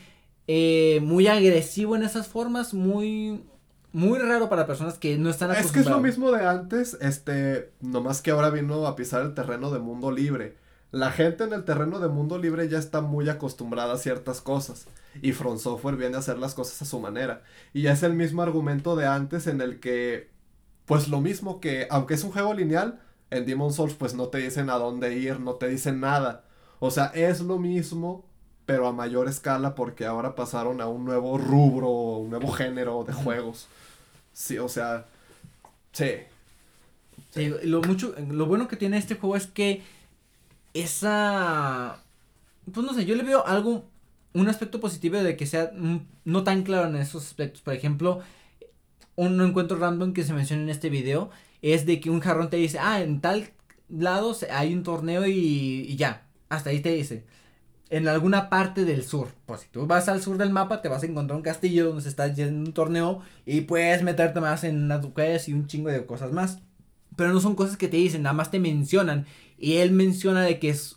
eh, 0.47 0.99
muy 1.01 1.27
agresivo 1.27 1.95
en 1.95 2.03
esas 2.03 2.27
formas, 2.27 2.73
muy 2.73 3.43
muy 3.91 4.19
raro 4.19 4.49
para 4.49 4.67
personas 4.67 4.99
que 4.99 5.17
no 5.17 5.29
están 5.29 5.49
acostumbradas. 5.51 5.65
Es 5.65 5.71
que 5.71 5.79
es 5.79 5.95
lo 5.95 6.01
mismo 6.01 6.31
de 6.31 6.45
antes, 6.45 6.97
este, 7.01 7.71
nomás 7.81 8.21
que 8.21 8.31
ahora 8.31 8.51
vino 8.51 8.85
a 8.85 8.95
pisar 8.95 9.23
el 9.23 9.33
terreno 9.33 9.71
de 9.71 9.79
mundo 9.79 10.11
libre 10.11 10.55
la 10.91 11.11
gente 11.11 11.43
en 11.43 11.53
el 11.53 11.65
terreno 11.65 11.99
de 11.99 12.07
mundo 12.07 12.37
libre 12.37 12.67
ya 12.67 12.79
está 12.79 13.01
muy 13.01 13.29
acostumbrada 13.29 13.93
a 13.93 13.97
ciertas 13.97 14.41
cosas 14.41 14.87
y 15.21 15.33
Front 15.33 15.59
Software 15.59 15.95
viene 15.95 16.15
a 16.15 16.19
hacer 16.19 16.37
las 16.37 16.53
cosas 16.53 16.81
a 16.81 16.85
su 16.85 16.99
manera. 16.99 17.43
Y 17.73 17.87
es 17.87 18.03
el 18.03 18.13
mismo 18.13 18.41
argumento 18.41 18.95
de 18.95 19.07
antes 19.07 19.47
en 19.47 19.61
el 19.61 19.79
que, 19.79 20.29
pues 20.85 21.07
lo 21.07 21.21
mismo 21.21 21.59
que, 21.59 21.87
aunque 21.89 22.15
es 22.15 22.23
un 22.23 22.31
juego 22.31 22.53
lineal, 22.53 23.01
en 23.31 23.45
Demon 23.45 23.73
Souls 23.73 23.93
pues 23.93 24.13
no 24.13 24.27
te 24.27 24.39
dicen 24.39 24.69
a 24.69 24.75
dónde 24.75 25.15
ir, 25.15 25.39
no 25.39 25.55
te 25.55 25.67
dicen 25.67 25.99
nada. 25.99 26.43
O 26.79 26.91
sea, 26.91 27.07
es 27.07 27.41
lo 27.41 27.59
mismo, 27.59 28.25
pero 28.65 28.87
a 28.87 28.93
mayor 28.93 29.27
escala 29.27 29.75
porque 29.75 30.05
ahora 30.05 30.35
pasaron 30.35 30.81
a 30.81 30.87
un 30.87 31.05
nuevo 31.05 31.37
rubro, 31.37 31.89
un 31.89 32.29
nuevo 32.29 32.51
género 32.51 33.03
de 33.03 33.13
juegos. 33.13 33.67
Sí, 34.33 34.57
o 34.57 34.69
sea, 34.69 35.05
sí. 35.91 36.11
sí 37.31 37.53
lo, 37.63 37.81
mucho, 37.81 38.15
lo 38.29 38.45
bueno 38.45 38.67
que 38.67 38.77
tiene 38.77 38.97
este 38.97 39.15
juego 39.15 39.35
es 39.35 39.47
que 39.47 39.83
esa... 40.81 42.03
Pues 42.71 42.85
no 42.85 42.93
sé, 42.93 43.05
yo 43.05 43.15
le 43.15 43.23
veo 43.23 43.45
algo, 43.45 43.85
un 44.33 44.47
aspecto 44.47 44.79
positivo 44.79 45.17
de 45.17 45.35
que 45.35 45.45
sea 45.45 45.71
no 46.25 46.43
tan 46.43 46.63
claro 46.63 46.87
en 46.87 46.95
esos 46.95 47.25
aspectos. 47.25 47.61
Por 47.61 47.73
ejemplo, 47.73 48.21
un 49.15 49.41
encuentro 49.41 49.77
random 49.77 50.13
que 50.13 50.23
se 50.23 50.33
menciona 50.33 50.63
en 50.63 50.69
este 50.69 50.89
video 50.89 51.29
es 51.61 51.85
de 51.85 51.99
que 51.99 52.09
un 52.09 52.21
jarrón 52.21 52.49
te 52.49 52.57
dice, 52.57 52.79
ah, 52.79 53.01
en 53.01 53.21
tal 53.21 53.49
lado 53.89 54.35
hay 54.51 54.73
un 54.73 54.83
torneo 54.83 55.25
y, 55.27 55.95
ya, 55.97 56.25
hasta 56.47 56.69
ahí 56.69 56.79
te 56.79 56.93
dice. 56.93 57.25
En 57.89 58.07
alguna 58.07 58.49
parte 58.49 58.85
del 58.85 59.03
sur. 59.03 59.29
Pues 59.45 59.61
si 59.61 59.67
tú 59.67 59.87
vas 59.87 60.07
al 60.07 60.21
sur 60.21 60.37
del 60.37 60.51
mapa, 60.51 60.81
te 60.81 60.89
vas 60.89 61.03
a 61.03 61.07
encontrar 61.07 61.35
un 61.35 61.43
castillo 61.43 61.87
donde 61.87 62.03
se 62.03 62.09
está 62.09 62.25
haciendo 62.25 62.69
un 62.69 62.73
torneo 62.73 63.21
y 63.45 63.61
puedes 63.61 64.03
meterte 64.03 64.39
más 64.39 64.63
en 64.63 64.83
unas 64.83 65.05
y 65.47 65.53
un 65.53 65.67
chingo 65.67 65.89
de 65.89 66.05
cosas 66.05 66.31
más. 66.31 66.59
Pero 67.19 67.33
no 67.33 67.41
son 67.41 67.55
cosas 67.55 67.75
que 67.75 67.89
te 67.89 67.97
dicen, 67.97 68.23
nada 68.23 68.31
más 68.31 68.49
te 68.49 68.59
mencionan 68.59 69.25
y 69.57 69.73
él 69.75 69.91
menciona 69.91 70.41
de 70.41 70.57
que 70.57 70.69
es 70.69 70.95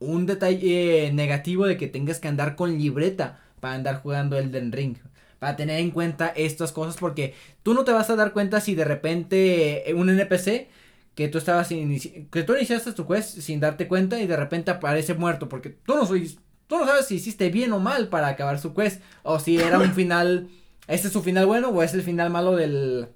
un 0.00 0.26
detalle 0.26 1.10
negativo 1.14 1.64
de 1.64 1.78
que 1.78 1.86
tengas 1.86 2.20
que 2.20 2.28
andar 2.28 2.56
con 2.56 2.76
libreta 2.76 3.40
para 3.58 3.72
andar 3.72 4.02
jugando 4.02 4.36
Elden 4.36 4.70
Ring. 4.70 4.96
Para 5.38 5.56
tener 5.56 5.80
en 5.80 5.90
cuenta 5.90 6.28
estas 6.28 6.72
cosas 6.72 6.98
porque 6.98 7.32
tú 7.62 7.72
no 7.72 7.84
te 7.84 7.92
vas 7.92 8.10
a 8.10 8.16
dar 8.16 8.34
cuenta 8.34 8.60
si 8.60 8.74
de 8.74 8.84
repente 8.84 9.84
un 9.96 10.10
NPC 10.10 10.68
que 11.14 11.28
tú 11.28 11.38
estabas 11.38 11.68
que 11.68 12.42
tú 12.46 12.54
iniciaste 12.54 12.92
tu 12.92 13.08
quest 13.08 13.38
sin 13.38 13.58
darte 13.58 13.88
cuenta 13.88 14.20
y 14.20 14.26
de 14.26 14.36
repente 14.36 14.70
aparece 14.70 15.14
muerto 15.14 15.48
porque 15.48 15.70
tú 15.70 15.94
no 15.94 16.06
tú 16.06 16.78
no 16.78 16.86
sabes 16.86 17.06
si 17.06 17.14
hiciste 17.14 17.48
bien 17.48 17.72
o 17.72 17.80
mal 17.80 18.08
para 18.08 18.28
acabar 18.28 18.58
su 18.58 18.74
quest 18.74 19.00
o 19.22 19.38
si 19.38 19.58
era 19.58 19.78
un 19.78 19.92
final 19.94 20.50
este 20.86 21.06
es 21.06 21.12
su 21.14 21.22
final 21.22 21.46
bueno 21.46 21.70
o 21.70 21.82
es 21.82 21.94
el 21.94 22.02
final 22.02 22.28
malo 22.28 22.56
del 22.56 23.08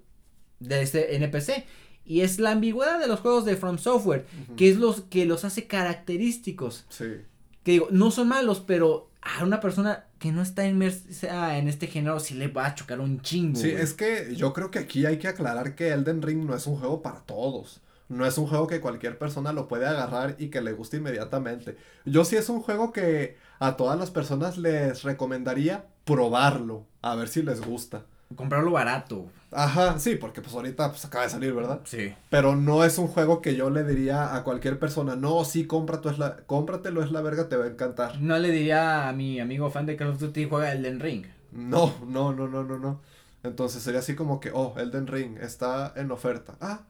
de 0.59 0.82
este 0.82 1.16
NPC 1.16 1.66
y 2.07 2.20
es 2.20 2.38
la 2.38 2.52
ambigüedad 2.52 3.00
de 3.00 3.09
los 3.09 3.20
juegos 3.20 3.44
de 3.44 3.57
From 3.57 3.78
Software, 3.78 4.26
que 4.57 4.70
es 4.70 4.76
los 4.76 5.02
que 5.02 5.26
los 5.26 5.44
hace 5.44 5.66
característicos. 5.66 6.86
Sí. 6.88 7.16
Que 7.64 7.72
digo, 7.72 7.88
no 7.90 8.11
son 8.11 8.28
malos, 8.28 8.61
pero 8.61 9.11
a 9.20 9.44
una 9.44 9.61
persona 9.61 10.07
que 10.18 10.32
no 10.32 10.40
está 10.40 10.66
inmersa 10.66 11.59
en 11.59 11.68
este 11.68 11.88
género 11.88 12.20
sí 12.20 12.34
le 12.34 12.48
va 12.48 12.66
a 12.66 12.74
chocar 12.74 13.00
un 13.00 13.20
chingo. 13.20 13.59
Sí, 13.59 13.70
es 13.70 13.92
que 13.92 14.34
yo 14.36 14.52
creo 14.52 14.70
que 14.70 14.78
aquí 14.78 15.04
hay 15.04 15.18
que 15.18 15.28
aclarar 15.28 15.74
que 15.74 15.88
Elden 15.88 16.22
Ring 16.22 16.46
no 16.46 16.54
es 16.54 16.66
un 16.66 16.76
juego 16.76 17.02
para 17.02 17.20
todos. 17.20 17.80
No 18.09 18.24
es 18.24 18.38
un 18.38 18.46
juego 18.46 18.68
que 18.68 18.80
cualquier 18.80 19.18
persona 19.18 19.52
lo 19.52 19.66
puede 19.66 19.86
agarrar 19.86 20.36
y 20.38 20.48
que 20.48 20.61
le 20.61 20.72
guste 20.72 20.98
inmediatamente. 20.98 21.76
Yo 22.04 22.24
sí 22.24 22.36
es 22.36 22.48
un 22.48 22.62
juego 22.62 22.92
que 22.92 23.36
a 23.59 23.76
todas 23.76 23.98
las 23.98 24.12
personas 24.12 24.59
les 24.59 25.02
recomendaría 25.02 25.86
probarlo, 26.04 26.86
a 27.02 27.16
ver 27.16 27.26
si 27.26 27.42
les 27.42 27.61
gusta. 27.61 28.07
Comprarlo 28.35 28.72
barato. 28.72 29.27
Ajá, 29.53 29.99
sí, 29.99 30.16
porque 30.16 30.43
pues 30.43 30.55
ahorita 30.55 30.91
pues 30.91 31.05
acaba 31.05 31.24
de 31.24 31.31
salir, 31.31 31.55
¿verdad? 31.55 31.81
Sí. 31.85 32.12
Pero 32.29 32.57
no 32.57 32.85
es 32.85 32.99
un 32.99 33.07
juego 33.07 33.41
que 33.41 33.55
yo 33.55 33.70
le 33.70 33.85
diría 33.85 34.35
a 34.35 34.43
cualquier 34.43 34.79
persona, 34.79 35.14
no, 35.14 35.45
sí, 35.45 35.66
cómprato, 35.66 36.11
es 36.11 36.18
la, 36.18 36.39
cómpratelo, 36.39 37.03
es 37.03 37.12
la 37.12 37.22
verga, 37.22 37.49
te 37.49 37.57
va 37.57 37.64
a 37.64 37.68
encantar. 37.68 38.20
No 38.20 38.37
le 38.39 38.51
diría 38.51 39.09
a 39.09 39.12
mi 39.12 39.39
amigo 39.39 39.70
fan 39.70 39.87
de 39.87 39.97
Call 39.97 40.09
of 40.09 40.18
Duty, 40.18 40.49
juega 40.49 40.72
Elden 40.72 41.01
Ring. 41.01 41.27
No, 41.53 41.95
no, 42.07 42.33
no, 42.33 42.49
no, 42.49 42.64
no, 42.64 42.79
no. 42.79 43.01
Entonces 43.45 43.83
sería 43.83 44.01
así 44.01 44.16
como 44.16 44.41
que, 44.41 44.51
oh, 44.53 44.74
Elden 44.77 45.07
Ring 45.07 45.39
está 45.39 45.93
en 45.97 46.11
oferta. 46.11 46.57
Ah, 46.61 46.81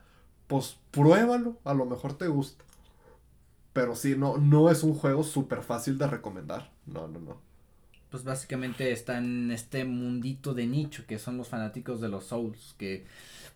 pues 0.47 0.79
pruébalo, 0.91 1.59
a 1.65 1.75
lo 1.75 1.85
mejor 1.85 2.15
te 2.15 2.29
gusta. 2.29 2.65
Pero 3.73 3.95
sí, 3.95 4.17
no, 4.17 4.39
no 4.39 4.71
es 4.71 4.83
un 4.83 4.95
juego 4.95 5.23
súper 5.23 5.63
fácil 5.63 5.99
de 5.99 6.07
recomendar. 6.07 6.71
No, 6.87 7.07
no, 7.09 7.21
no. 7.21 7.46
Pues 8.11 8.25
básicamente 8.25 8.93
está 8.93 9.19
en 9.19 9.51
este 9.51 9.85
mundito 9.85 10.55
de 10.55 10.67
nicho 10.67 11.05
que 11.07 11.19
son 11.19 11.37
los 11.37 11.49
fanáticos 11.49 12.01
de 12.01 12.09
los 12.09 12.27
Souls, 12.27 12.75
que 12.79 13.05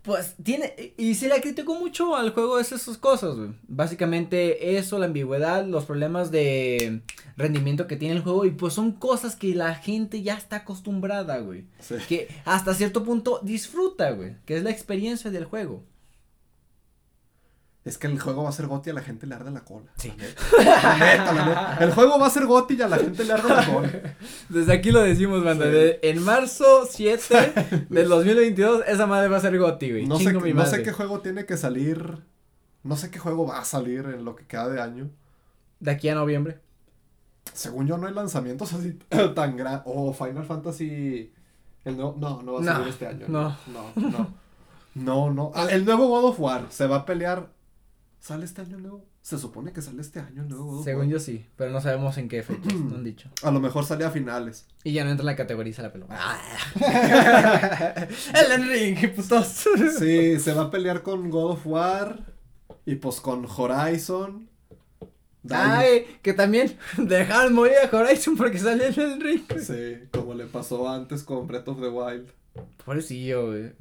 pues 0.02 0.34
tiene, 0.42 0.94
y 0.96 1.14
se 1.14 1.28
le 1.28 1.40
criticó 1.42 1.74
mucho 1.78 2.16
al 2.16 2.30
juego 2.30 2.58
es 2.58 2.72
esas 2.72 2.96
cosas, 2.96 3.36
güey. 3.36 3.50
Básicamente 3.68 4.78
eso, 4.78 4.98
la 4.98 5.06
ambigüedad, 5.06 5.66
los 5.66 5.84
problemas 5.84 6.30
de 6.30 7.02
rendimiento 7.36 7.86
que 7.86 7.96
tiene 7.96 8.14
el 8.14 8.22
juego 8.22 8.46
y 8.46 8.50
pues 8.50 8.72
son 8.72 8.92
cosas 8.92 9.36
que 9.36 9.54
la 9.54 9.74
gente 9.74 10.22
ya 10.22 10.34
está 10.34 10.56
acostumbrada, 10.56 11.38
güey. 11.40 11.66
Que 12.08 12.28
hasta 12.46 12.72
cierto 12.72 13.04
punto 13.04 13.40
disfruta, 13.42 14.10
güey, 14.12 14.36
que 14.46 14.56
es 14.56 14.62
la 14.62 14.70
experiencia 14.70 15.30
del 15.30 15.44
juego. 15.44 15.84
Es 17.82 17.96
que 17.96 18.06
el 18.06 18.20
juego 18.20 18.42
va 18.42 18.50
a 18.50 18.52
ser 18.52 18.66
goti 18.66 18.90
y 18.90 18.92
a 18.92 18.94
la 18.94 19.00
gente 19.00 19.26
le 19.26 19.34
arde 19.34 19.50
la 19.50 19.60
cola. 19.60 19.90
Sí. 19.96 20.12
La 20.58 20.96
neta, 20.98 21.32
la 21.32 21.46
neta, 21.46 21.78
El 21.80 21.92
juego 21.92 22.18
va 22.18 22.26
a 22.26 22.30
ser 22.30 22.44
goti 22.46 22.74
y 22.74 22.82
a 22.82 22.88
la 22.88 22.98
gente 22.98 23.24
le 23.24 23.32
arde 23.32 23.48
la 23.48 23.66
cola. 23.66 23.90
Desde 24.50 24.72
aquí 24.72 24.90
lo 24.90 25.00
decimos, 25.00 25.42
banda. 25.42 25.64
en 25.66 26.22
marzo 26.22 26.86
7 26.90 27.86
del 27.88 28.08
2022, 28.08 28.82
esa 28.86 29.06
madre 29.06 29.28
va 29.28 29.38
a 29.38 29.40
ser 29.40 29.58
goti, 29.58 29.90
güey. 29.90 30.06
No, 30.06 30.18
sé, 30.18 30.32
no 30.32 30.66
sé 30.66 30.82
qué 30.82 30.92
juego 30.92 31.20
tiene 31.20 31.46
que 31.46 31.56
salir. 31.56 32.18
No 32.82 32.96
sé 32.96 33.10
qué 33.10 33.18
juego 33.18 33.46
va 33.46 33.60
a 33.60 33.64
salir 33.64 34.00
en 34.06 34.24
lo 34.24 34.36
que 34.36 34.46
queda 34.46 34.68
de 34.68 34.80
año. 34.80 35.10
De 35.80 35.90
aquí 35.90 36.08
a 36.10 36.14
noviembre. 36.14 36.60
Según 37.54 37.86
yo, 37.86 37.96
no 37.96 38.06
hay 38.06 38.14
lanzamientos 38.14 38.74
así 38.74 38.98
tan 39.34 39.56
grandes. 39.56 39.82
O 39.86 40.12
Final 40.12 40.44
Fantasy. 40.44 41.32
El 41.84 41.96
no, 41.96 42.14
no, 42.18 42.42
no 42.42 42.54
va 42.54 42.60
a 42.60 42.64
salir 42.64 42.88
este 42.88 43.06
año. 43.06 43.24
No. 43.28 43.56
No, 43.66 43.92
no. 43.96 44.34
No, 44.94 45.30
no. 45.30 45.52
Ah, 45.54 45.68
el 45.70 45.84
nuevo 45.86 46.08
God 46.08 46.24
of 46.26 46.40
War 46.40 46.66
se 46.68 46.86
va 46.86 46.96
a 46.96 47.06
pelear 47.06 47.48
¿Sale 48.20 48.44
este 48.44 48.60
año 48.60 48.78
nuevo? 48.78 49.06
Se 49.22 49.38
supone 49.38 49.72
que 49.72 49.80
sale 49.80 50.02
este 50.02 50.20
año 50.20 50.44
nuevo. 50.44 50.84
Según 50.84 51.08
yo 51.08 51.18
sí, 51.18 51.46
pero 51.56 51.70
no 51.70 51.80
sabemos 51.80 52.18
en 52.18 52.28
qué 52.28 52.42
fecha, 52.42 52.68
no 52.74 52.96
han 52.96 53.04
dicho. 53.12 53.30
A 53.42 53.50
lo 53.50 53.60
mejor 53.60 53.86
sale 53.86 54.04
a 54.04 54.10
finales. 54.10 54.66
Y 54.84 54.92
ya 54.92 55.04
no 55.04 55.10
entra 55.10 55.22
en 55.22 55.26
la 55.26 55.36
categoría 55.36 55.74
la 55.78 55.90
pelota. 55.90 56.14
Ah. 56.18 56.38
El 58.54 58.68
Ring, 58.68 59.14
putos. 59.14 59.64
sí, 59.98 60.38
se 60.38 60.52
va 60.52 60.64
a 60.64 60.70
pelear 60.70 61.02
con 61.02 61.30
God 61.30 61.52
of 61.52 61.66
War 61.66 62.26
y 62.84 62.96
pues 62.96 63.22
con 63.22 63.46
Horizon. 63.46 64.50
Ay, 65.48 66.04
que 66.20 66.34
también 66.34 66.76
dejaron 66.98 67.54
morir 67.54 67.76
a 67.90 67.96
Horizon 67.96 68.36
porque 68.36 68.58
sale 68.58 68.88
en 68.88 69.00
el 69.00 69.20
ring. 69.20 69.44
Sí, 69.58 70.08
como 70.12 70.34
le 70.34 70.44
pasó 70.44 70.86
antes 70.90 71.22
con 71.22 71.46
Breath 71.46 71.68
of 71.68 71.80
the 71.80 71.88
Wild. 71.88 72.28
Pobrecillo, 72.84 73.46
güey. 73.46 73.72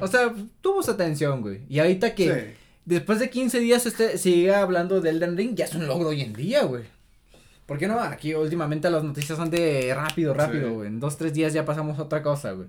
O 0.00 0.08
sea, 0.08 0.34
tuvo 0.60 0.82
su 0.82 0.90
atención, 0.90 1.42
güey. 1.42 1.60
Y 1.68 1.78
ahorita 1.78 2.16
que 2.16 2.56
después 2.86 3.18
de 3.18 3.28
15 3.28 3.60
días 3.60 3.84
este 3.84 4.16
sigue 4.16 4.54
hablando 4.54 5.02
de 5.02 5.10
Elden 5.10 5.36
Ring, 5.36 5.54
ya 5.54 5.66
es 5.66 5.74
un 5.74 5.86
logro 5.86 6.08
hoy 6.08 6.22
en 6.22 6.32
día, 6.32 6.64
güey. 6.64 6.84
¿Por 7.66 7.78
qué 7.78 7.88
no? 7.88 7.98
Aquí 8.00 8.32
últimamente 8.32 8.88
las 8.88 9.02
noticias 9.02 9.36
son 9.36 9.50
de 9.50 9.92
rápido, 9.94 10.32
rápido, 10.32 10.72
güey. 10.72 10.86
En 10.86 11.00
dos, 11.00 11.18
tres 11.18 11.34
días 11.34 11.52
ya 11.52 11.64
pasamos 11.64 11.98
a 11.98 12.04
otra 12.04 12.22
cosa, 12.22 12.52
güey. 12.52 12.68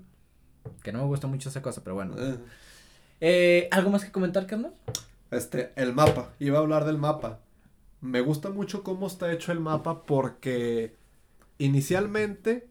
Que 0.83 0.91
no 0.91 0.99
me 0.99 1.05
gusta 1.05 1.27
mucho 1.27 1.49
esa 1.49 1.61
cosa, 1.61 1.83
pero 1.83 1.95
bueno. 1.95 2.15
Eh. 2.17 2.37
Eh, 3.21 3.67
¿Algo 3.71 3.91
más 3.91 4.03
que 4.03 4.11
comentar, 4.11 4.47
carnal? 4.47 4.73
Este, 5.29 5.71
el 5.75 5.93
mapa. 5.93 6.33
Iba 6.39 6.57
a 6.57 6.61
hablar 6.61 6.85
del 6.85 6.97
mapa. 6.97 7.39
Me 8.01 8.21
gusta 8.21 8.49
mucho 8.49 8.83
cómo 8.83 9.07
está 9.07 9.31
hecho 9.31 9.51
el 9.51 9.59
mapa 9.59 10.03
porque 10.03 10.95
inicialmente 11.59 12.67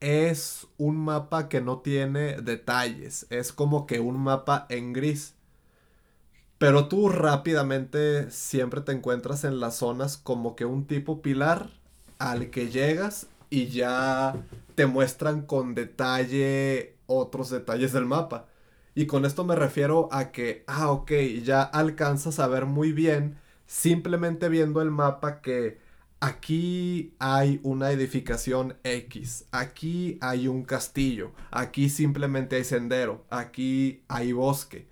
es 0.00 0.66
un 0.78 0.96
mapa 0.96 1.48
que 1.50 1.60
no 1.60 1.80
tiene 1.80 2.40
detalles. 2.40 3.26
Es 3.28 3.52
como 3.52 3.86
que 3.86 4.00
un 4.00 4.18
mapa 4.18 4.66
en 4.70 4.94
gris. 4.94 5.34
Pero 6.60 6.88
tú 6.88 7.08
rápidamente 7.08 8.30
siempre 8.30 8.82
te 8.82 8.92
encuentras 8.92 9.44
en 9.44 9.60
las 9.60 9.76
zonas 9.76 10.18
como 10.18 10.56
que 10.56 10.66
un 10.66 10.86
tipo 10.86 11.22
pilar 11.22 11.70
al 12.18 12.50
que 12.50 12.68
llegas 12.68 13.28
y 13.48 13.68
ya 13.68 14.36
te 14.74 14.84
muestran 14.84 15.40
con 15.46 15.74
detalle 15.74 16.96
otros 17.06 17.48
detalles 17.48 17.94
del 17.94 18.04
mapa. 18.04 18.44
Y 18.94 19.06
con 19.06 19.24
esto 19.24 19.42
me 19.42 19.56
refiero 19.56 20.10
a 20.12 20.32
que, 20.32 20.62
ah, 20.66 20.90
ok, 20.90 21.12
ya 21.42 21.62
alcanzas 21.62 22.38
a 22.38 22.46
ver 22.46 22.66
muy 22.66 22.92
bien, 22.92 23.38
simplemente 23.66 24.50
viendo 24.50 24.82
el 24.82 24.90
mapa 24.90 25.40
que 25.40 25.78
aquí 26.20 27.14
hay 27.18 27.58
una 27.62 27.90
edificación 27.90 28.76
X, 28.84 29.46
aquí 29.50 30.18
hay 30.20 30.46
un 30.46 30.64
castillo, 30.64 31.32
aquí 31.52 31.88
simplemente 31.88 32.56
hay 32.56 32.64
sendero, 32.64 33.24
aquí 33.30 34.02
hay 34.08 34.32
bosque. 34.32 34.90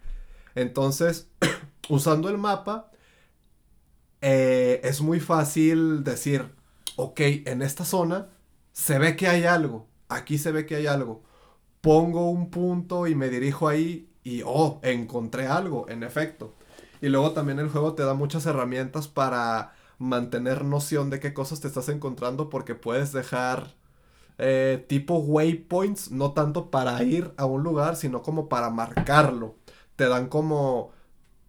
Entonces, 0.59 1.29
usando 1.89 2.29
el 2.29 2.37
mapa, 2.37 2.91
eh, 4.21 4.81
es 4.83 5.01
muy 5.01 5.21
fácil 5.21 6.03
decir, 6.03 6.53
ok, 6.97 7.21
en 7.47 7.63
esta 7.63 7.85
zona 7.85 8.31
se 8.73 8.99
ve 8.99 9.15
que 9.15 9.29
hay 9.29 9.45
algo, 9.45 9.87
aquí 10.09 10.37
se 10.37 10.51
ve 10.51 10.67
que 10.67 10.75
hay 10.75 10.87
algo. 10.89 11.23
Pongo 11.81 12.29
un 12.31 12.51
punto 12.51 13.07
y 13.07 13.15
me 13.15 13.29
dirijo 13.29 13.69
ahí 13.69 14.11
y, 14.25 14.43
oh, 14.45 14.81
encontré 14.83 15.47
algo, 15.47 15.89
en 15.89 16.03
efecto. 16.03 16.55
Y 17.01 17.09
luego 17.09 17.31
también 17.33 17.61
el 17.61 17.69
juego 17.69 17.95
te 17.95 18.03
da 18.03 18.15
muchas 18.15 18.45
herramientas 18.47 19.07
para 19.07 19.75
mantener 19.99 20.65
noción 20.65 21.09
de 21.09 21.21
qué 21.21 21.33
cosas 21.35 21.61
te 21.61 21.69
estás 21.69 21.89
encontrando 21.89 22.51
porque 22.51 22.75
puedes 22.75 23.13
dejar 23.13 23.75
eh, 24.39 24.85
tipo 24.89 25.19
waypoints, 25.19 26.11
no 26.11 26.33
tanto 26.33 26.71
para 26.73 27.01
ir 27.05 27.33
a 27.37 27.47
un 27.47 27.63
lugar, 27.63 27.95
sino 27.95 28.23
como 28.23 28.49
para 28.49 28.71
marcarlo. 28.71 29.55
Te 29.99 30.09
dan 30.09 30.29
como 30.29 30.93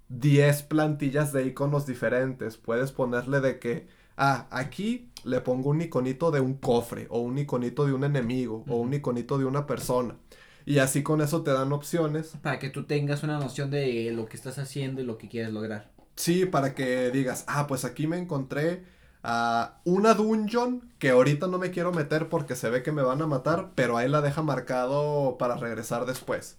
10 0.07 0.63
plantillas 0.63 1.31
de 1.31 1.45
iconos 1.45 1.85
diferentes. 1.85 2.57
Puedes 2.57 2.91
ponerle 2.91 3.41
de 3.41 3.59
que, 3.59 3.87
ah, 4.17 4.47
aquí 4.49 5.11
le 5.23 5.39
pongo 5.39 5.69
un 5.69 5.83
iconito 5.83 6.31
de 6.31 6.39
un 6.39 6.55
cofre, 6.55 7.05
o 7.11 7.19
un 7.19 7.37
iconito 7.37 7.85
de 7.85 7.93
un 7.93 8.03
enemigo, 8.03 8.65
o 8.67 8.77
un 8.77 8.91
iconito 8.91 9.37
de 9.37 9.45
una 9.45 9.67
persona. 9.67 10.15
Y 10.65 10.79
así 10.79 11.03
con 11.03 11.21
eso 11.21 11.43
te 11.43 11.51
dan 11.51 11.71
opciones. 11.73 12.37
Para 12.41 12.57
que 12.57 12.71
tú 12.71 12.85
tengas 12.85 13.21
una 13.21 13.37
noción 13.37 13.69
de 13.69 14.09
lo 14.13 14.25
que 14.25 14.35
estás 14.35 14.57
haciendo 14.57 14.99
y 14.99 15.05
lo 15.05 15.19
que 15.19 15.29
quieres 15.29 15.53
lograr. 15.53 15.91
Sí, 16.15 16.47
para 16.47 16.73
que 16.73 17.11
digas, 17.11 17.45
ah, 17.47 17.67
pues 17.67 17.85
aquí 17.85 18.07
me 18.07 18.17
encontré 18.17 18.83
a 19.21 19.79
una 19.83 20.15
dungeon 20.15 20.91
que 20.97 21.11
ahorita 21.11 21.45
no 21.45 21.59
me 21.59 21.69
quiero 21.69 21.91
meter 21.91 22.29
porque 22.29 22.55
se 22.55 22.71
ve 22.71 22.81
que 22.81 22.91
me 22.91 23.03
van 23.03 23.21
a 23.21 23.27
matar, 23.27 23.73
pero 23.75 23.95
ahí 23.95 24.09
la 24.09 24.21
deja 24.21 24.41
marcado 24.41 25.37
para 25.37 25.55
regresar 25.55 26.07
después. 26.07 26.57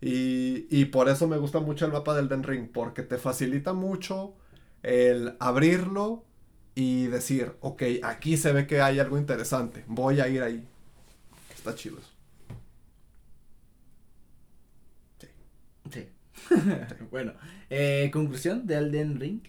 Y, 0.00 0.84
por 0.86 1.08
eso 1.08 1.26
me 1.26 1.38
gusta 1.38 1.60
mucho 1.60 1.86
el 1.86 1.92
mapa 1.92 2.14
del 2.14 2.28
Den 2.28 2.42
Ring, 2.42 2.68
porque 2.72 3.02
te 3.02 3.18
facilita 3.18 3.72
mucho 3.72 4.34
el 4.82 5.36
abrirlo 5.40 6.24
y 6.74 7.06
decir, 7.06 7.54
ok, 7.60 7.82
aquí 8.02 8.36
se 8.36 8.52
ve 8.52 8.66
que 8.66 8.82
hay 8.82 8.98
algo 8.98 9.18
interesante, 9.18 9.84
voy 9.86 10.20
a 10.20 10.28
ir 10.28 10.42
ahí. 10.42 10.68
Está 11.54 11.74
chido 11.74 11.98
eso. 11.98 12.10
Sí. 15.18 15.28
Sí. 15.90 16.08
bueno, 17.10 17.32
eh, 17.70 18.10
conclusión 18.12 18.66
de 18.66 18.76
Elden 18.76 19.18
Ring. 19.18 19.40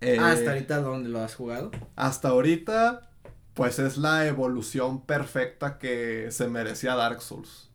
Eh, 0.00 0.18
hasta 0.18 0.50
ahorita, 0.50 0.80
¿dónde 0.80 1.08
lo 1.08 1.20
has 1.20 1.34
jugado? 1.34 1.70
Hasta 1.96 2.28
ahorita, 2.28 3.08
pues 3.54 3.78
es 3.78 3.96
la 3.96 4.26
evolución 4.26 5.00
perfecta 5.06 5.78
que 5.78 6.30
se 6.30 6.48
merecía 6.48 6.94
Dark 6.94 7.22
Souls. 7.22 7.70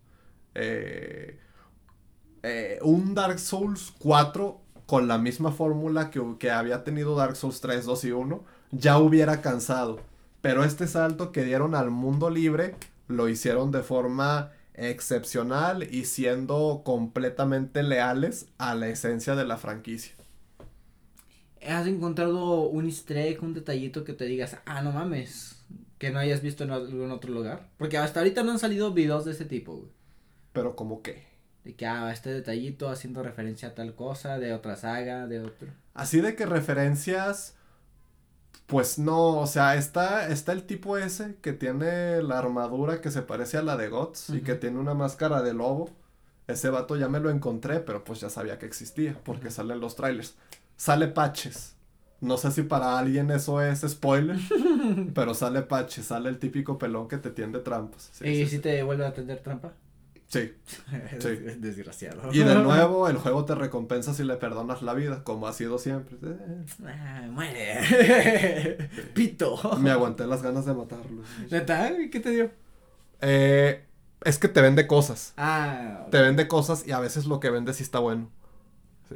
Eh, 0.56 1.40
eh, 2.44 2.80
un 2.82 3.14
Dark 3.14 3.40
Souls 3.40 3.94
4 4.00 4.62
con 4.86 5.08
la 5.08 5.18
misma 5.18 5.52
fórmula 5.52 6.10
que, 6.10 6.22
que, 6.40 6.52
había 6.52 6.84
tenido 6.84 7.16
Dark 7.16 7.36
Souls 7.36 7.62
3, 7.62 7.86
2 7.86 8.06
y 8.06 8.12
1, 8.12 8.44
ya 8.72 8.98
hubiera 8.98 9.42
cansado. 9.42 10.00
Pero 10.42 10.64
este 10.64 10.88
salto 10.88 11.32
que 11.32 11.44
dieron 11.44 11.76
al 11.76 11.92
mundo 11.92 12.30
libre 12.30 12.76
lo 13.08 13.28
hicieron 13.28 13.72
de 13.72 13.84
forma 13.84 14.52
excepcional 14.74 15.84
y 15.84 16.06
siendo 16.06 16.82
completamente 16.86 17.84
leales 17.84 18.48
a 18.58 18.76
la 18.76 18.88
esencia 18.88 19.36
de 19.36 19.46
la 19.46 19.58
franquicia. 19.58 20.14
¿Has 21.68 21.88
encontrado 21.88 22.62
un 22.70 22.86
easter 22.86 23.38
un 23.42 23.54
detallito 23.54 24.06
que 24.06 24.14
te 24.14 24.26
digas, 24.26 24.58
ah, 24.66 24.82
no 24.82 24.94
mames, 24.94 25.62
que 25.98 26.10
no 26.10 26.20
hayas 26.20 26.42
visto 26.42 26.64
en 26.64 26.72
algún 26.72 27.12
otro 27.12 27.34
lugar? 27.34 27.70
Porque 27.78 27.98
hasta 27.98 28.22
ahorita 28.22 28.44
no 28.44 28.52
han 28.52 28.60
salido 28.60 28.94
videos 28.94 29.26
de 29.26 29.32
ese 29.32 29.44
tipo, 29.46 29.76
güey. 29.76 29.99
Pero 30.54 30.76
como 30.76 31.02
qué? 31.02 31.28
De 31.64 31.76
que, 31.76 31.86
ah, 31.86 32.12
este 32.12 32.32
detallito 32.32 32.90
haciendo 32.90 33.22
referencia 33.24 33.70
a 33.70 33.76
tal 33.76 33.96
cosa, 33.96 34.40
de 34.40 34.54
otra 34.54 34.76
saga, 34.76 35.28
de 35.28 35.42
otro. 35.42 35.68
Así 35.94 36.22
de 36.22 36.36
que 36.36 36.46
referencias, 36.46 37.56
pues 38.66 39.00
no, 39.00 39.40
o 39.40 39.48
sea, 39.48 39.76
está, 39.76 40.30
está 40.30 40.52
el 40.52 40.64
tipo 40.64 40.98
ese 40.98 41.36
que 41.42 41.54
tiene 41.54 42.22
la 42.22 42.40
armadura 42.40 43.02
que 43.02 43.12
se 43.12 43.22
parece 43.22 43.58
a 43.58 43.64
la 43.64 43.78
de 43.78 43.90
Gots 43.90 44.30
y 44.30 44.42
que 44.42 44.56
tiene 44.56 44.80
una 44.80 44.94
máscara 44.94 45.42
de 45.42 45.54
lobo. 45.54 45.90
Ese 46.48 46.70
vato 46.70 46.96
ya 46.96 47.10
me 47.10 47.20
lo 47.20 47.30
encontré, 47.30 47.80
pero 47.80 48.04
pues 48.04 48.22
ya 48.22 48.30
sabía 48.30 48.58
que 48.58 48.66
existía 48.66 49.20
porque 49.24 49.52
sale 49.52 49.74
en 49.74 49.80
los 49.80 49.96
trailers. 49.96 50.36
Sale 50.78 51.08
Patches. 51.08 51.76
No 52.22 52.38
sé 52.38 52.52
si 52.52 52.64
para 52.64 52.98
alguien 53.00 53.32
eso 53.32 53.62
es 53.62 53.82
spoiler, 53.82 54.38
pero 55.14 55.34
sale 55.34 55.62
Patches, 55.62 56.06
sale 56.06 56.30
el 56.30 56.38
típico 56.38 56.78
pelón 56.78 57.08
que 57.08 57.18
te 57.18 57.30
tiende 57.32 57.60
trampas. 57.60 58.22
¿Y 58.22 58.46
si 58.48 58.60
te 58.60 58.84
vuelve 58.84 59.06
a 59.06 59.14
tender 59.14 59.40
trampa? 59.42 59.74
Sí. 60.30 60.54
sí. 61.20 61.30
Desgraciado. 61.58 62.32
Y 62.32 62.40
de 62.40 62.56
nuevo, 62.64 63.10
el 63.10 63.18
juego 63.18 63.46
te 63.46 63.56
recompensa 63.56 64.14
si 64.14 64.24
le 64.24 64.36
perdonas 64.38 64.82
la 64.84 64.94
vida, 64.94 65.24
como 65.24 65.48
ha 65.48 65.54
sido 65.54 65.78
siempre. 65.80 66.18
Ah, 66.86 67.28
muere. 67.32 68.78
Pito. 69.16 69.78
Me 69.80 69.92
aguanté 69.92 70.26
las 70.28 70.42
ganas 70.44 70.66
de 70.66 70.74
matarlo. 70.76 71.24
¿Neta? 71.50 71.92
¿Qué 72.12 72.20
te 72.20 72.30
dio? 72.30 72.52
Eh, 73.22 73.84
es 74.24 74.38
que 74.38 74.48
te 74.48 74.62
vende 74.62 74.86
cosas. 74.88 75.34
Ah. 75.38 76.06
Te 76.12 76.22
vende 76.22 76.48
cosas 76.48 76.88
y 76.88 76.92
a 76.92 77.00
veces 77.00 77.26
lo 77.26 77.40
que 77.40 77.50
vende 77.50 77.74
sí 77.74 77.84
está 77.84 78.00
bueno. 78.00 78.30
Sí. 79.10 79.16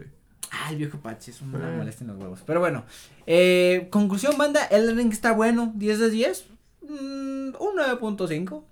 Ah, 0.51 0.71
el 0.71 0.77
viejo 0.77 0.97
Pachi 0.99 1.31
es 1.31 1.41
una 1.41 1.59
Eh. 1.73 1.77
molestia 1.77 2.05
en 2.05 2.07
los 2.11 2.17
huevos. 2.17 2.41
Pero 2.45 2.59
bueno, 2.59 2.85
eh, 3.27 3.87
conclusión, 3.91 4.37
banda, 4.37 4.65
el 4.65 4.95
Ring 4.95 5.11
está 5.13 5.31
bueno, 5.33 5.71
10 5.75 5.99
de 5.99 6.09
10. 6.09 6.45
Mm, 6.81 7.55
un 7.59 7.75
9.5, 7.77 8.63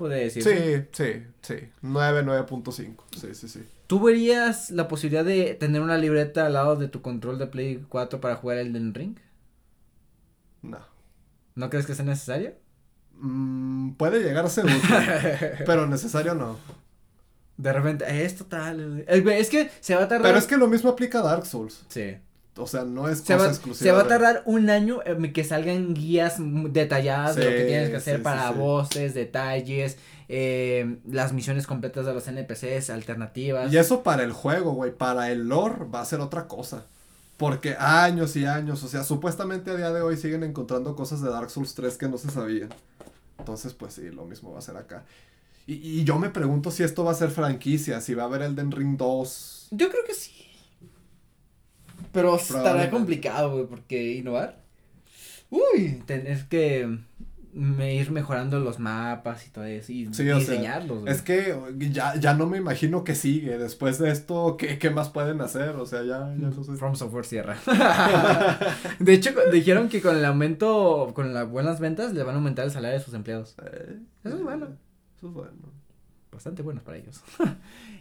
podría 0.00 0.24
decir. 0.24 0.42
Sí, 0.42 0.86
sí, 0.90 1.26
sí. 1.42 1.68
9, 1.82 2.24
9.5. 2.24 2.96
Sí, 3.16 3.34
sí, 3.34 3.48
sí. 3.48 3.64
¿Tú 3.86 4.00
verías 4.00 4.70
la 4.70 4.88
posibilidad 4.88 5.24
de 5.24 5.54
tener 5.54 5.82
una 5.82 5.98
libreta 5.98 6.46
al 6.46 6.54
lado 6.54 6.76
de 6.76 6.88
tu 6.88 7.02
control 7.02 7.38
de 7.38 7.46
Play 7.46 7.84
4 7.88 8.20
para 8.20 8.36
jugar 8.36 8.58
Elden 8.58 8.94
Ring? 8.94 9.18
No. 10.62 10.78
¿No 11.54 11.70
crees 11.70 11.86
que 11.86 11.94
sea 11.94 12.04
necesario? 12.04 12.54
Mm, 13.14 13.92
puede 13.92 14.22
llegar 14.22 14.44
a 14.44 14.48
ser 14.48 14.64
útil, 14.64 14.80
pero 15.66 15.86
necesario 15.86 16.34
no. 16.34 16.58
De 17.56 17.72
repente, 17.72 18.06
eh, 18.06 18.24
es 18.24 18.36
total. 18.36 19.04
Es, 19.06 19.24
es 19.26 19.50
que 19.50 19.70
se 19.80 19.94
va 19.94 20.04
a 20.04 20.08
tardar. 20.08 20.26
Pero 20.26 20.38
es 20.38 20.46
que 20.46 20.56
lo 20.56 20.66
mismo 20.66 20.88
aplica 20.90 21.20
a 21.20 21.22
Dark 21.22 21.44
Souls. 21.44 21.84
Sí. 21.88 22.16
O 22.56 22.66
sea, 22.66 22.84
no 22.84 23.08
es 23.08 23.18
Se 23.18 23.34
cosa 23.34 23.44
va, 23.44 23.48
exclusiva. 23.48 23.84
se 23.84 23.92
va 23.92 24.02
a 24.02 24.08
tardar 24.08 24.42
un 24.44 24.68
año 24.70 25.00
en 25.04 25.32
que 25.32 25.44
salgan 25.44 25.94
guías 25.94 26.36
detalladas 26.38 27.36
de 27.36 27.44
lo 27.44 27.50
que 27.50 27.64
tienes 27.64 27.90
que 27.90 27.96
hacer 27.96 28.16
sí, 28.18 28.22
para 28.22 28.52
sí. 28.52 28.58
voces, 28.58 29.14
detalles, 29.14 29.96
eh, 30.28 30.98
las 31.08 31.32
misiones 31.32 31.66
completas 31.66 32.06
de 32.06 32.12
los 32.12 32.26
NPCs, 32.26 32.90
alternativas. 32.90 33.72
Y 33.72 33.78
eso 33.78 34.02
para 34.02 34.24
el 34.24 34.32
juego, 34.32 34.72
güey. 34.72 34.90
Para 34.92 35.30
el 35.30 35.48
lore 35.48 35.84
va 35.92 36.00
a 36.00 36.04
ser 36.04 36.20
otra 36.20 36.48
cosa. 36.48 36.84
Porque 37.36 37.74
años 37.78 38.36
y 38.36 38.44
años, 38.44 38.82
o 38.84 38.88
sea, 38.88 39.02
supuestamente 39.02 39.70
a 39.70 39.74
día 39.76 39.90
de 39.92 40.02
hoy 40.02 40.16
siguen 40.18 40.42
encontrando 40.42 40.94
cosas 40.94 41.22
de 41.22 41.30
Dark 41.30 41.50
Souls 41.50 41.74
3 41.74 41.96
que 41.96 42.08
no 42.08 42.18
se 42.18 42.30
sabían. 42.30 42.68
Entonces, 43.38 43.72
pues 43.72 43.94
sí, 43.94 44.10
lo 44.10 44.26
mismo 44.26 44.52
va 44.52 44.58
a 44.58 44.62
ser 44.62 44.76
acá. 44.76 45.04
Y, 45.66 45.74
y 45.74 46.04
yo 46.04 46.18
me 46.18 46.28
pregunto 46.28 46.70
si 46.70 46.82
esto 46.82 47.04
va 47.04 47.12
a 47.12 47.14
ser 47.14 47.30
franquicia, 47.30 48.00
si 48.02 48.12
va 48.12 48.24
a 48.24 48.26
haber 48.26 48.42
Elden 48.42 48.70
Ring 48.72 48.98
2. 48.98 49.68
Yo 49.70 49.88
creo 49.88 50.04
que 50.04 50.14
sí. 50.14 50.39
Pero 52.12 52.36
estará 52.36 52.90
complicado, 52.90 53.52
güey, 53.52 53.66
porque 53.66 54.14
innovar. 54.14 54.60
Uy, 55.50 56.02
tener 56.06 56.46
que 56.48 56.98
me 57.52 57.96
ir 57.96 58.12
mejorando 58.12 58.60
los 58.60 58.78
mapas 58.78 59.44
y 59.46 59.50
todo 59.50 59.64
eso 59.64 59.90
y 59.90 60.06
Sí, 60.14 60.28
o 60.30 60.38
sea, 60.38 60.38
diseñarlos. 60.38 61.00
güey. 61.00 61.12
Es 61.12 61.22
que 61.22 61.56
ya, 61.90 62.14
ya 62.14 62.34
no 62.34 62.46
me 62.46 62.58
imagino 62.58 63.02
que 63.02 63.16
sigue. 63.16 63.58
Después 63.58 63.98
de 63.98 64.10
esto, 64.12 64.56
¿qué, 64.56 64.78
qué 64.78 64.90
más 64.90 65.08
pueden 65.08 65.40
hacer? 65.40 65.70
O 65.76 65.86
sea, 65.86 66.00
ya, 66.04 66.32
ya 66.38 66.48
no 66.48 66.62
sé. 66.64 66.72
From 66.76 66.94
Software 66.94 67.24
cierra. 67.26 67.56
de 69.00 69.12
hecho, 69.12 69.30
dijeron 69.52 69.88
que 69.88 70.00
con 70.00 70.16
el 70.16 70.24
aumento, 70.24 71.10
con 71.14 71.34
las 71.34 71.48
buenas 71.48 71.80
ventas, 71.80 72.12
le 72.12 72.22
van 72.22 72.34
a 72.34 72.38
aumentar 72.38 72.64
el 72.64 72.70
salario 72.70 72.98
de 72.98 73.04
sus 73.04 73.14
empleados. 73.14 73.56
Eh, 73.64 73.98
Eso 74.24 74.36
es 74.36 74.42
bueno. 74.42 74.68
Eso 75.16 75.26
es 75.28 75.34
bueno. 75.34 75.52
Bastante 76.40 76.62
buenos 76.62 76.82
para 76.82 76.96
ellos. 76.96 77.20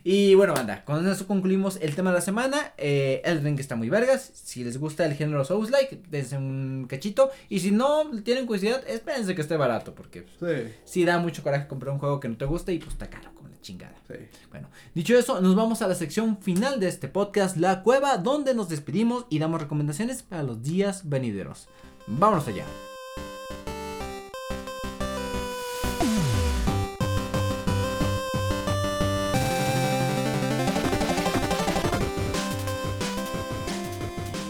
y 0.06 0.34
bueno, 0.34 0.54
banda, 0.54 0.86
con 0.86 1.06
eso 1.06 1.28
concluimos 1.28 1.78
el 1.82 1.94
tema 1.94 2.12
de 2.12 2.16
la 2.20 2.22
semana. 2.22 2.72
Eh, 2.78 3.22
el 3.26 3.44
ring 3.44 3.60
está 3.60 3.76
muy 3.76 3.90
vergas. 3.90 4.32
Si 4.34 4.64
les 4.64 4.78
gusta 4.80 5.06
el 5.06 5.14
género 5.16 5.44
Souls-like, 5.44 6.04
dense 6.10 6.38
un 6.38 6.86
cachito. 6.88 7.32
Y 7.50 7.60
si 7.60 7.72
no 7.72 8.10
tienen 8.24 8.46
curiosidad, 8.46 8.82
espérense 8.88 9.36
que 9.36 9.42
esté 9.42 9.58
barato. 9.58 9.94
Porque 9.94 10.26
Sí, 10.40 10.72
sí 10.86 11.04
da 11.04 11.20
mucho 11.20 11.44
coraje 11.44 11.68
comprar 11.68 11.92
un 11.94 12.00
juego 12.00 12.22
que 12.22 12.30
no 12.30 12.38
te 12.38 12.46
gusta 12.46 12.72
y 12.72 12.80
pues 12.80 12.94
está 12.94 13.10
caro 13.10 13.30
como 13.36 13.50
la 13.50 13.60
chingada. 13.60 13.96
sí. 14.08 14.16
Bueno, 14.52 14.70
dicho 14.96 15.18
eso, 15.18 15.42
nos 15.42 15.54
vamos 15.58 15.82
a 15.82 15.88
la 15.90 15.96
sección 15.96 16.38
final 16.42 16.80
de 16.80 16.88
este 16.88 17.10
podcast, 17.10 17.58
La 17.58 17.84
Cueva, 17.84 18.16
donde 18.20 18.54
nos 18.54 18.70
despedimos 18.70 19.26
y 19.30 19.40
damos 19.40 19.62
recomendaciones 19.62 20.24
para 20.24 20.44
los 20.44 20.64
días 20.64 21.10
venideros. 21.10 21.68
Vámonos 22.08 22.48
allá. 22.48 22.64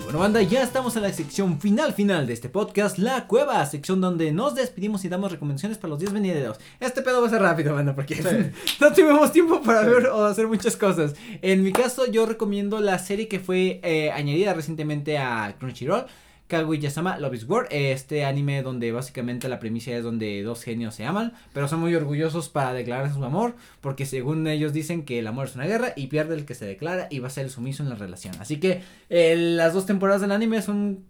Bueno, 0.10 0.22
banda, 0.22 0.41
ya 0.41 0.64
estamos 0.64 0.95
en 0.95 1.03
la 1.03 1.14
sección 1.14 1.62
final 1.62 1.93
final 1.93 2.26
de 2.26 2.34
este 2.34 2.49
podcast, 2.49 2.97
La 2.97 3.28
Cueva, 3.28 3.64
sección 3.68 4.01
donde 4.01 4.32
nos 4.32 4.55
despedimos 4.55 5.05
y 5.05 5.10
damos 5.10 5.32
recomendaciones 5.32 5.78
para 5.78 5.89
los 5.91 5.99
días 5.99 6.12
venideros. 6.12 6.57
Este 6.80 7.03
pedo 7.03 7.22
va 7.22 7.28
a 7.28 7.30
ser 7.30 7.43
rápido, 7.43 7.76
banda, 7.76 7.93
porque 7.93 8.16
Sí. 8.16 8.24
no 8.82 8.91
tuvimos 8.91 9.32
tiempo 9.32 9.62
para 9.62 9.84
Sí. 9.84 9.89
ver 9.91 10.07
o 10.07 10.26
hacer 10.26 10.47
muchas 10.47 10.76
cosas. 10.76 11.14
En 11.43 11.62
mi 11.62 11.72
caso, 11.72 12.07
yo 12.10 12.26
recomiendo 12.26 12.80
la 12.80 12.97
serie 12.97 13.28
que 13.28 13.39
fue 13.39 13.80
eh, 13.84 14.10
añadida 14.10 14.55
recientemente 14.55 15.20
a 15.20 15.55
Crunchyroll. 15.60 16.07
Kaguya-sama 16.50 17.20
Love 17.20 17.36
is 17.36 17.47
War, 17.47 17.68
este 17.70 18.26
anime 18.26 18.64
donde 18.64 18.91
básicamente 18.91 19.47
la 19.47 19.60
premisa 19.60 19.91
es 19.91 20.04
donde 20.04 20.41
dos 20.41 20.64
genios 20.64 20.95
se 20.95 21.06
aman, 21.06 21.34
pero 21.54 21.68
son 21.68 21.80
muy 21.80 21.93
orgullosos 21.93 22.50
para 22.50 22.74
declarar 22.74 23.14
su 23.14 23.24
amor, 23.24 23.56
porque 23.82 24.08
según 24.08 24.47
ellos 24.47 24.74
dicen 24.74 25.06
que 25.06 25.20
el 25.20 25.28
amor 25.28 25.47
es 25.47 25.56
una 25.56 25.68
guerra 25.68 25.93
y 25.95 26.08
pierde 26.08 26.34
el 26.34 26.45
que 26.45 26.56
se 26.56 26.66
declara 26.66 27.08
y 27.12 27.20
va 27.20 27.28
a 27.28 27.30
ser 27.30 27.45
el 27.45 27.52
sumiso 27.52 27.84
en 27.84 27.89
la 27.89 27.95
relación. 27.95 28.34
Así 28.39 28.60
que 28.60 28.82
eh, 29.10 29.36
las 29.38 29.74
dos 29.74 29.86
temporadas 29.86 30.22
del 30.22 30.32
anime 30.32 30.64
son 30.64 31.06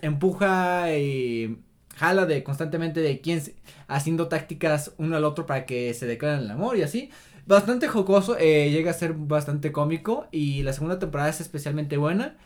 empuja 0.00 0.96
y 0.96 1.58
jala 1.96 2.24
de 2.24 2.42
constantemente 2.42 3.00
de 3.00 3.20
quién 3.20 3.42
haciendo 3.86 4.28
tácticas 4.28 4.94
uno 4.96 5.16
al 5.16 5.24
otro 5.24 5.44
para 5.44 5.66
que 5.66 5.92
se 5.92 6.06
declaren 6.06 6.44
el 6.44 6.50
amor 6.50 6.78
y 6.78 6.82
así. 6.82 7.10
Bastante 7.46 7.88
jocoso, 7.88 8.36
eh, 8.38 8.70
llega 8.70 8.90
a 8.90 8.94
ser 8.94 9.12
bastante 9.12 9.72
cómico 9.72 10.26
y 10.30 10.62
la 10.62 10.72
segunda 10.72 10.98
temporada 10.98 11.28
es 11.28 11.40
especialmente 11.40 11.98
buena. 11.98 12.36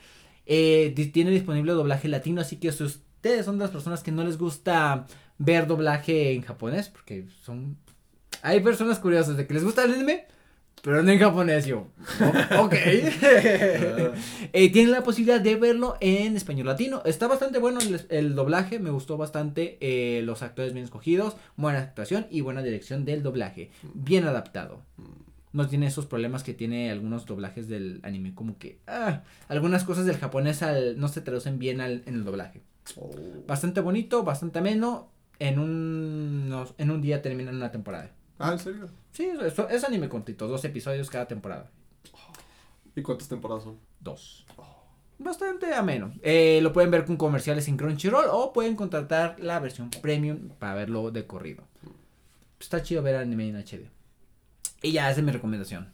Eh, 0.46 0.92
tiene 1.12 1.30
disponible 1.30 1.72
doblaje 1.72 2.08
latino, 2.08 2.40
así 2.40 2.56
que 2.56 2.72
si 2.72 2.82
ustedes 2.84 3.44
son 3.44 3.58
de 3.58 3.64
las 3.64 3.70
personas 3.70 4.02
que 4.02 4.12
no 4.12 4.24
les 4.24 4.38
gusta 4.38 5.06
ver 5.38 5.66
doblaje 5.66 6.32
en 6.32 6.42
japonés, 6.42 6.88
porque 6.88 7.26
son... 7.42 7.76
Hay 8.42 8.60
personas 8.60 8.98
curiosas 8.98 9.36
de 9.36 9.46
que 9.46 9.54
les 9.54 9.62
gusta 9.64 9.84
el 9.84 9.92
anime, 9.94 10.26
pero 10.82 11.00
no 11.02 11.12
en 11.12 11.18
japonés, 11.20 11.64
yo. 11.66 11.86
"O- 12.58 12.62
ok. 12.64 12.74
Eh, 12.74 14.70
tienen 14.72 14.90
la 14.90 15.02
posibilidad 15.04 15.40
de 15.40 15.54
verlo 15.56 15.96
en 16.00 16.36
español 16.36 16.66
latino. 16.66 17.02
Está 17.04 17.28
bastante 17.28 17.58
bueno 17.58 17.78
el, 17.80 18.00
el 18.08 18.34
doblaje, 18.34 18.78
me 18.80 18.90
gustó 18.90 19.16
bastante. 19.16 19.78
eh, 19.80 20.22
los 20.22 20.42
actores 20.42 20.72
bien 20.72 20.84
escogidos, 20.84 21.36
buena 21.56 21.78
actuación 21.78 22.26
y 22.30 22.40
buena 22.40 22.62
dirección 22.62 23.04
del 23.04 23.22
doblaje. 23.22 23.70
Bien 23.94 24.24
adaptado. 24.24 24.82
No 25.52 25.68
tiene 25.68 25.86
esos 25.86 26.06
problemas 26.06 26.42
que 26.42 26.54
tiene 26.54 26.90
algunos 26.90 27.26
doblajes 27.26 27.68
del 27.68 28.00
anime, 28.04 28.34
como 28.34 28.56
que 28.58 28.78
ah, 28.86 29.22
algunas 29.48 29.84
cosas 29.84 30.06
del 30.06 30.16
japonés 30.16 30.62
al- 30.62 30.98
no 30.98 31.08
se 31.08 31.20
traducen 31.20 31.58
bien 31.58 31.80
al- 31.80 32.02
en 32.06 32.14
el 32.14 32.24
doblaje. 32.24 32.62
Oh. 32.96 33.10
Bastante 33.46 33.80
bonito, 33.80 34.22
bastante 34.24 34.58
ameno. 34.60 35.08
En 35.38 35.58
un, 35.58 36.48
nos- 36.48 36.74
en 36.78 36.90
un 36.90 37.02
día 37.02 37.20
terminan 37.20 37.56
una 37.56 37.70
temporada. 37.70 38.10
Ah, 38.38 38.52
¿en 38.52 38.58
serio? 38.58 38.88
Sí, 39.12 39.24
es, 39.42 39.58
es 39.58 39.84
anime 39.84 40.08
cortito, 40.08 40.48
dos 40.48 40.64
episodios 40.64 41.10
cada 41.10 41.26
temporada. 41.28 41.70
¿Y 42.96 43.02
cuántas 43.02 43.28
temporadas 43.28 43.64
son? 43.64 43.78
Dos. 44.00 44.44
Bastante 45.18 45.72
ameno. 45.74 46.12
Eh, 46.22 46.60
lo 46.62 46.72
pueden 46.72 46.90
ver 46.90 47.04
con 47.04 47.16
comerciales 47.16 47.68
en 47.68 47.76
Crunchyroll 47.76 48.26
o 48.30 48.52
pueden 48.52 48.74
contratar 48.76 49.36
la 49.38 49.60
versión 49.60 49.90
premium 49.90 50.48
para 50.58 50.74
verlo 50.74 51.10
de 51.10 51.26
corrido. 51.26 51.62
Está 52.58 52.82
chido 52.82 53.02
ver 53.02 53.16
anime 53.16 53.48
en 53.48 53.56
HD. 53.56 53.88
Y 54.82 54.92
ya, 54.92 55.10
esa 55.10 55.20
es 55.20 55.26
mi 55.26 55.32
recomendación. 55.32 55.88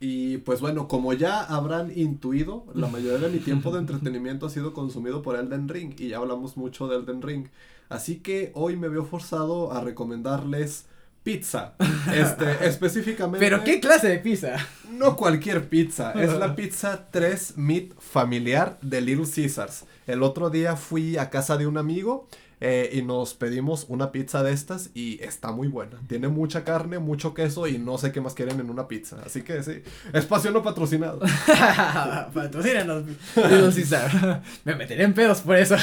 Y 0.00 0.38
pues 0.38 0.60
bueno, 0.60 0.86
como 0.86 1.12
ya 1.12 1.42
habrán 1.42 1.92
intuido, 1.96 2.64
la 2.74 2.86
mayoría 2.86 3.18
de 3.18 3.30
mi 3.30 3.38
tiempo 3.38 3.72
de 3.72 3.78
entretenimiento 3.80 4.46
ha 4.46 4.50
sido 4.50 4.72
consumido 4.72 5.22
por 5.22 5.36
Elden 5.36 5.68
Ring 5.68 5.94
y 5.98 6.08
ya 6.08 6.18
hablamos 6.18 6.56
mucho 6.56 6.86
de 6.86 6.96
Elden 6.96 7.22
Ring. 7.22 7.46
Así 7.88 8.16
que 8.16 8.52
hoy 8.54 8.76
me 8.76 8.88
veo 8.88 9.04
forzado 9.04 9.72
a 9.72 9.80
recomendarles 9.80 10.86
pizza. 11.22 11.74
Este, 12.14 12.44
específicamente. 12.66 13.44
Pero 13.44 13.64
qué 13.64 13.80
clase 13.80 14.08
de 14.08 14.18
pizza. 14.18 14.56
No 14.92 15.16
cualquier 15.16 15.68
pizza, 15.68 16.12
es 16.12 16.32
la 16.32 16.54
pizza 16.54 17.08
3 17.10 17.56
Meat 17.56 17.94
familiar 17.98 18.78
de 18.82 19.00
Little 19.00 19.26
Caesars. 19.26 19.84
El 20.06 20.22
otro 20.22 20.48
día 20.50 20.76
fui 20.76 21.16
a 21.16 21.28
casa 21.28 21.56
de 21.56 21.66
un 21.66 21.76
amigo 21.76 22.28
eh, 22.60 22.90
y 22.92 23.02
nos 23.02 23.34
pedimos 23.34 23.86
una 23.88 24.10
pizza 24.10 24.42
de 24.42 24.52
estas 24.52 24.90
y 24.94 25.22
está 25.22 25.52
muy 25.52 25.68
buena. 25.68 26.00
Tiene 26.08 26.28
mucha 26.28 26.64
carne, 26.64 26.98
mucho 26.98 27.34
queso 27.34 27.68
y 27.68 27.78
no 27.78 27.98
sé 27.98 28.10
qué 28.10 28.20
más 28.20 28.34
quieren 28.34 28.58
en 28.60 28.70
una 28.70 28.88
pizza. 28.88 29.18
Así 29.24 29.42
que 29.42 29.62
sí, 29.62 29.82
espacio 30.12 30.50
no 30.50 30.62
patrocinado. 30.62 31.20
Patrocínanos, 32.34 33.04
Little 33.36 33.72
Caesar. 33.74 34.42
Me 34.64 34.74
meteré 34.74 35.04
en 35.04 35.14
pedos 35.14 35.40
por 35.40 35.56
eso. 35.56 35.76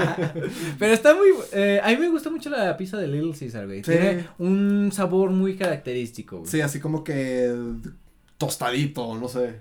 Pero 0.78 0.92
está 0.92 1.14
muy. 1.14 1.28
eh, 1.52 1.80
a 1.82 1.88
mí 1.90 1.96
me 1.96 2.08
gusta 2.08 2.30
mucho 2.30 2.50
la 2.50 2.76
pizza 2.76 2.96
de 2.96 3.08
Little 3.08 3.34
Caesar, 3.38 3.66
güey. 3.66 3.82
Sí. 3.82 3.92
Tiene 3.92 4.28
un 4.38 4.90
sabor 4.92 5.30
muy 5.30 5.56
característico, 5.56 6.38
güey. 6.38 6.50
Sí, 6.50 6.60
así 6.60 6.80
como 6.80 7.02
que 7.02 7.52
tostadito, 8.38 9.14
no 9.18 9.28
sé. 9.28 9.60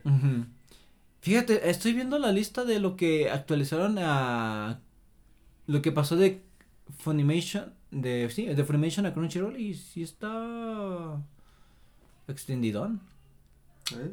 Fíjate, 1.21 1.71
estoy 1.71 1.93
viendo 1.93 2.19
la 2.19 2.31
lista 2.31 2.65
de 2.65 2.79
lo 2.79 2.95
que 2.95 3.31
actualizaron 3.31 3.97
a. 3.99 4.79
Lo 5.67 5.81
que 5.81 5.91
pasó 5.91 6.15
de 6.15 6.43
Funimation, 6.99 7.73
de, 7.91 8.29
sí, 8.29 8.45
de 8.45 8.63
Funimation 8.63 9.05
a 9.05 9.13
Crunchyroll 9.13 9.57
y 9.59 9.73
sí 9.73 10.03
está 10.03 11.17
extendidón. 12.27 13.01
Eh, 13.93 14.11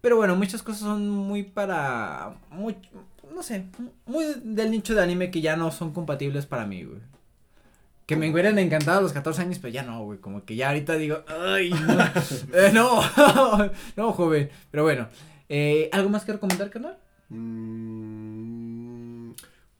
Pero 0.00 0.16
bueno, 0.16 0.36
muchas 0.36 0.62
cosas 0.62 0.82
son 0.82 1.08
muy 1.08 1.42
para, 1.42 2.34
muy, 2.50 2.76
no 3.34 3.42
sé, 3.42 3.66
muy 4.06 4.24
del 4.42 4.70
nicho 4.70 4.94
de 4.94 5.02
anime 5.02 5.30
que 5.30 5.40
ya 5.40 5.56
no 5.56 5.70
son 5.70 5.92
compatibles 5.92 6.46
para 6.46 6.66
mí, 6.66 6.84
güey. 6.84 7.00
Que 8.06 8.16
me 8.16 8.28
hubieran 8.28 8.58
encantado 8.58 8.98
a 8.98 9.02
los 9.02 9.12
14 9.12 9.42
años, 9.42 9.58
pero 9.60 9.72
ya 9.72 9.84
no, 9.84 10.02
güey, 10.04 10.18
como 10.18 10.44
que 10.44 10.56
ya 10.56 10.68
ahorita 10.68 10.96
digo, 10.96 11.22
ay, 11.28 11.70
no, 11.70 12.02
eh, 12.58 12.72
no, 12.72 13.00
no, 13.96 14.12
joven. 14.12 14.50
Pero 14.72 14.82
bueno, 14.82 15.06
eh, 15.48 15.88
¿algo 15.92 16.08
más 16.08 16.24
que 16.24 16.32
recomendar, 16.32 16.70
canal? 16.70 16.98
mm, 17.28 18.59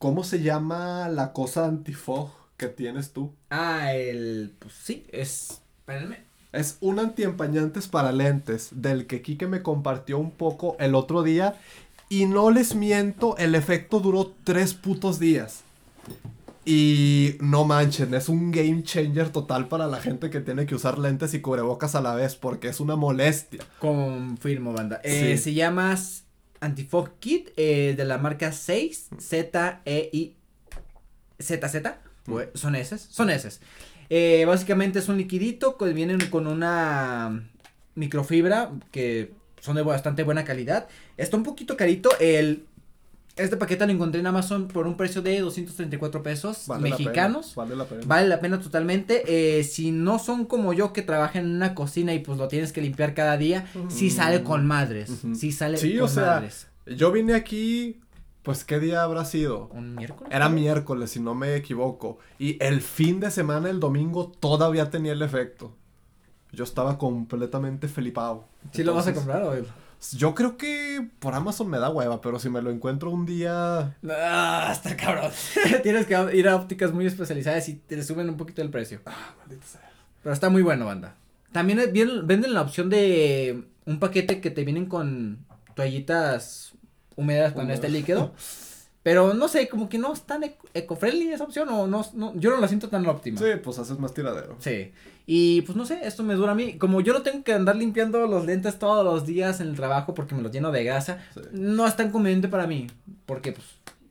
¿Cómo 0.01 0.25
se 0.25 0.41
llama 0.41 1.11
la 1.11 1.35
cosa 1.35 1.67
antifog 1.67 2.31
que 2.57 2.69
tienes 2.69 3.13
tú? 3.13 3.35
Ah, 3.51 3.93
el, 3.93 4.51
pues 4.59 4.73
sí, 4.73 5.05
es, 5.13 5.61
espérenme. 5.81 6.21
Es 6.53 6.79
un 6.81 6.99
antiempañantes 6.99 7.87
para 7.87 8.11
lentes 8.11 8.71
del 8.73 9.07
que 9.07 9.21
Kike 9.21 9.47
me 9.47 9.63
compartió 9.63 10.19
un 10.19 10.31
poco 10.31 10.75
el 10.81 10.95
otro 10.95 11.23
día. 11.23 11.55
Y 12.09 12.25
no 12.25 12.51
les 12.51 12.75
miento, 12.75 13.37
el 13.37 13.55
efecto 13.55 14.01
duró 14.01 14.33
tres 14.43 14.73
putos 14.73 15.19
días. 15.19 15.65
Y 16.65 17.37
no 17.41 17.67
manchen, 17.67 18.15
es 18.15 18.31
un 18.31 18.51
game 18.53 18.83
changer 18.83 19.29
total 19.29 19.69
para 19.69 19.87
la 19.87 20.01
gente 20.01 20.31
que 20.31 20.41
tiene 20.41 20.65
que 20.65 20.75
usar 20.75 20.99
lentes 20.99 21.35
y 21.35 21.43
cubrebocas 21.43 21.95
a 21.95 22.01
la 22.01 22.15
vez, 22.15 22.37
porque 22.37 22.69
es 22.69 22.81
una 22.81 22.97
molestia. 22.97 23.63
Confirmo, 23.79 24.73
banda. 24.73 25.03
Eh, 25.05 25.37
Sí. 25.37 25.43
Se 25.43 25.53
llama 25.55 25.95
Antifog 26.61 27.19
Kit 27.19 27.51
eh, 27.57 27.95
de 27.97 28.05
la 28.05 28.19
marca 28.19 28.53
6 28.53 29.09
Z 29.19 29.81
E 29.85 30.11
I 30.13 30.37
Z 31.39 31.69
Z. 31.69 31.99
Güey, 32.27 32.49
Son 32.55 32.75
eses, 32.75 33.07
son 33.11 33.31
eses. 33.31 33.61
Eh, 34.11 34.45
básicamente 34.47 34.99
es 34.99 35.09
un 35.09 35.17
liquidito 35.17 35.77
que 35.79 35.93
vienen 35.93 36.21
con 36.31 36.47
una 36.47 37.49
microfibra 37.95 38.73
que 38.91 39.33
son 39.61 39.77
de 39.77 39.83
bastante 39.83 40.23
buena 40.23 40.45
calidad. 40.45 40.89
Está 41.17 41.37
un 41.37 41.43
poquito 41.43 41.77
carito. 41.77 42.11
El 42.19 42.67
este 43.41 43.57
paquete 43.57 43.87
lo 43.87 43.93
encontré 43.93 44.21
en 44.21 44.27
Amazon 44.27 44.69
por 44.69 44.87
un 44.87 44.97
precio 44.97 45.23
de 45.23 45.41
234 45.41 46.23
pesos 46.23 46.65
Vale 46.67 46.91
la 46.91 46.97
pena, 46.97 47.09
mexicanos. 47.09 47.55
vale 47.55 47.77
la 47.77 47.85
pena. 47.85 48.03
Vale 48.07 48.29
la 48.29 48.41
pena 48.41 48.61
totalmente. 48.61 49.23
Eh, 49.59 49.65
si 49.65 49.91
no 49.91 50.19
son 50.19 50.45
como 50.45 50.73
yo 50.73 50.93
que 50.93 51.03
trabajan 51.03 51.45
en 51.47 51.57
una 51.57 51.75
cocina 51.75 52.13
y 52.15 52.19
pues 52.21 52.39
lo 52.39 52.49
tienes 52.49 52.73
que 52.73 52.81
limpiar 52.83 53.15
cada 53.15 53.37
día, 53.37 53.67
sí 53.89 54.07
Mm. 54.07 54.11
sale 54.11 54.43
con 54.43 54.67
madres. 54.67 55.11
Ujú. 55.11 55.35
Sí 55.35 55.53
sale 55.53 55.77
Sí, 55.79 55.95
con 55.97 56.05
o 56.05 56.09
sea, 56.09 56.27
madres. 56.27 56.67
Yo 56.87 57.13
vine 57.13 57.35
aquí, 57.35 58.01
pues, 58.43 58.65
¿qué 58.65 58.81
día 58.81 59.03
habrá 59.03 59.25
sido? 59.25 59.69
¿Un 59.75 59.95
miércoles? 59.95 60.33
Era 60.35 60.49
miércoles, 60.49 61.11
si 61.11 61.21
no 61.21 61.35
me 61.35 61.55
equivoco. 61.57 62.19
Y 62.39 62.57
el 62.65 62.81
fin 62.81 63.21
de 63.21 63.31
semana, 63.31 63.69
el 63.71 63.81
domingo, 63.81 64.33
todavía 64.41 64.91
tenía 64.91 65.13
el 65.13 65.23
efecto. 65.23 65.73
Yo 66.53 66.65
estaba 66.65 66.99
completamente 66.99 67.87
felipado. 67.87 68.45
¿Sí 68.73 68.83
lo 68.83 68.93
vas 68.95 69.07
a 69.07 69.15
comprar 69.15 69.43
o? 69.45 69.55
Yo 70.13 70.35
creo 70.35 70.57
que 70.57 71.07
por 71.19 71.35
Amazon 71.35 71.69
me 71.69 71.79
da 71.79 71.91
hueva, 71.91 72.21
pero 72.21 72.39
si 72.39 72.49
me 72.49 72.63
lo 72.63 72.71
encuentro 72.71 73.11
un 73.11 73.27
día. 73.27 73.97
Ah, 74.09 74.71
está 74.73 74.97
cabrón. 74.97 75.31
tienes 75.83 76.07
que 76.07 76.37
ir 76.37 76.49
a 76.49 76.57
ópticas 76.57 76.93
muy 76.93 77.07
especializadas 77.07 77.69
y 77.69 77.75
te 77.75 78.03
suben 78.03 78.29
un 78.31 78.37
poquito 78.37 78.63
el 78.63 78.71
precio. 78.71 79.01
Ah, 79.07 79.35
maldita 79.39 79.67
sea. 79.67 79.91
Pero 80.23 80.33
está 80.33 80.49
muy 80.49 80.63
bueno, 80.63 80.87
banda. 80.87 81.17
También 81.53 81.79
es- 81.81 81.93
venden 81.93 82.55
la 82.55 82.63
opción 82.63 82.89
de 82.89 83.65
un 83.85 83.99
paquete 83.99 84.41
que 84.41 84.51
te 84.51 84.65
vienen 84.65 84.87
con 84.87 85.45
toallitas 85.75 86.73
húmedas 87.17 87.53
con 87.53 87.71
este 87.71 87.87
Húmedas. 87.89 87.93
líquido. 88.01 88.35
Pero 89.03 89.33
no 89.33 89.49
sé, 89.49 89.69
como 89.69 89.89
que 89.89 89.97
no 89.99 90.13
es 90.13 90.23
tan 90.23 90.43
eco- 90.45 90.69
eco-friendly 90.75 91.33
esa 91.33 91.45
opción 91.45 91.69
o 91.71 91.87
no, 91.87 92.05
no, 92.15 92.35
yo 92.37 92.51
no 92.51 92.59
la 92.59 92.69
siento 92.69 92.89
tan 92.91 93.07
óptima. 93.07 93.39
Sí, 93.39 93.47
pues 93.65 93.79
haces 93.79 93.99
más 93.99 94.13
tiradero. 94.13 94.57
Sí. 94.59 94.93
Y 95.27 95.63
pues 95.63 95.75
no 95.77 95.87
sé, 95.87 96.01
esto 96.07 96.23
me 96.23 96.35
dura 96.35 96.53
a 96.53 96.55
mí. 96.55 96.77
Como 96.77 97.01
yo 97.01 97.15
no 97.15 97.23
tengo 97.23 97.43
que 97.43 97.55
andar 97.55 97.77
limpiando 97.77 98.27
los 98.27 98.45
lentes 98.45 98.79
todos 98.79 99.03
los 99.05 99.25
días 99.27 99.61
en 99.61 99.69
el 99.69 99.77
trabajo 99.77 100.13
porque 100.15 100.35
me 100.35 100.43
los 100.43 100.53
lleno 100.53 100.71
de 100.71 100.85
grasa, 100.85 101.25
Sí. 101.35 101.41
no 101.53 101.87
es 101.87 101.97
tan 101.97 102.11
conveniente 102.11 102.49
para 102.49 102.67
mí. 102.67 102.89
Porque 103.25 103.53
pues 103.53 103.67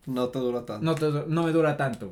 No 0.07 0.29
te 0.29 0.39
dura 0.39 0.65
tanto. 0.65 0.83
no, 0.83 0.95
te- 0.95 1.27
no 1.27 1.43
me 1.43 1.51
dura 1.51 1.77
tanto. 1.77 2.11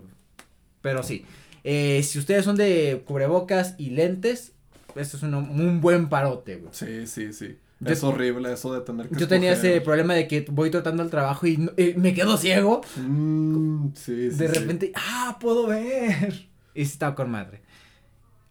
Pero 0.82 1.02
sí. 1.02 1.26
Eh, 1.64 2.04
si 2.04 2.20
ustedes 2.20 2.46
son 2.46 2.58
de 2.58 3.02
cubrebocas 3.08 3.74
y 3.80 3.90
lentes, 3.90 4.54
esto 4.96 5.18
es 5.18 5.24
uno- 5.24 5.40
un 5.40 5.82
buen 5.82 6.10
parote, 6.10 6.58
güey. 6.58 6.72
Sí, 6.74 7.08
sí, 7.08 7.34
sí. 7.34 7.58
Yo- 7.80 7.94
es 7.94 8.04
horrible 8.04 8.52
eso 8.52 8.74
de 8.74 8.82
tener 8.82 9.08
que 9.08 9.20
Yo 9.20 9.28
tenía 9.28 9.52
ese 9.54 9.80
problema 9.82 10.14
de 10.16 10.28
que 10.28 10.46
voy 10.50 10.72
tratando 10.72 11.04
el 11.04 11.10
trabajo 11.12 11.46
y, 11.46 11.58
no- 11.58 11.72
eh, 11.78 11.94
me 11.98 12.14
quedo 12.14 12.36
ciego. 12.38 12.82
Mm, 12.96 13.90
sí, 13.94 14.32
sí, 14.32 14.38
de 14.38 14.48
sí. 14.50 14.60
repente, 14.60 14.92
ah, 14.96 15.38
puedo 15.40 15.68
ver. 15.68 16.48
Y 16.74 16.82
estaba 16.82 17.14
con 17.16 17.30
madre. 17.30 17.62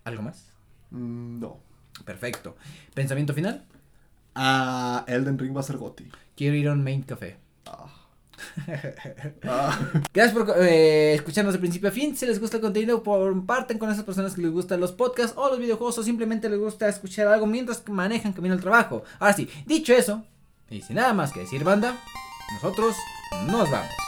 ¿Algo 0.04 0.22
más? 0.22 0.44
Mm, 0.90 1.40
no. 1.40 1.58
Perfecto. 2.04 2.56
¿Pensamiento 2.94 3.34
final? 3.34 3.64
Ah, 4.34 5.04
Elden 5.08 5.38
Ring 5.38 5.56
va 5.56 5.60
a 5.60 5.64
ser 5.64 5.76
Goti. 5.78 6.08
Quiero 6.36 6.54
ir 6.56 6.68
a 6.68 6.72
un 6.72 6.84
main 6.84 7.02
café. 7.02 7.36
Ah. 7.66 7.86
Ah. 9.48 9.78
Gracias 10.12 10.36
por 10.36 10.54
eh, 10.58 11.14
escucharnos 11.14 11.54
de 11.54 11.60
principio 11.60 11.88
a 11.88 11.92
fin. 11.92 12.16
Si 12.16 12.26
les 12.26 12.40
gusta 12.40 12.56
el 12.56 12.62
contenido, 12.62 13.02
comparten 13.02 13.78
con 13.78 13.90
esas 13.90 14.04
personas 14.04 14.34
que 14.34 14.42
les 14.42 14.50
gustan 14.50 14.80
los 14.80 14.92
podcasts 14.92 15.36
o 15.36 15.48
los 15.48 15.58
videojuegos 15.58 15.98
o 15.98 16.02
simplemente 16.02 16.48
les 16.48 16.58
gusta 16.58 16.88
escuchar 16.88 17.28
algo 17.28 17.46
mientras 17.46 17.78
que 17.78 17.92
manejan 17.92 18.32
camino 18.32 18.54
al 18.54 18.60
trabajo. 18.60 19.04
Ahora 19.18 19.34
sí, 19.34 19.48
dicho 19.66 19.92
eso, 19.92 20.24
y 20.68 20.82
sin 20.82 20.96
nada 20.96 21.12
más 21.12 21.32
que 21.32 21.40
decir, 21.40 21.62
banda, 21.64 21.96
nosotros 22.54 22.94
nos 23.48 23.70
vamos. 23.70 24.05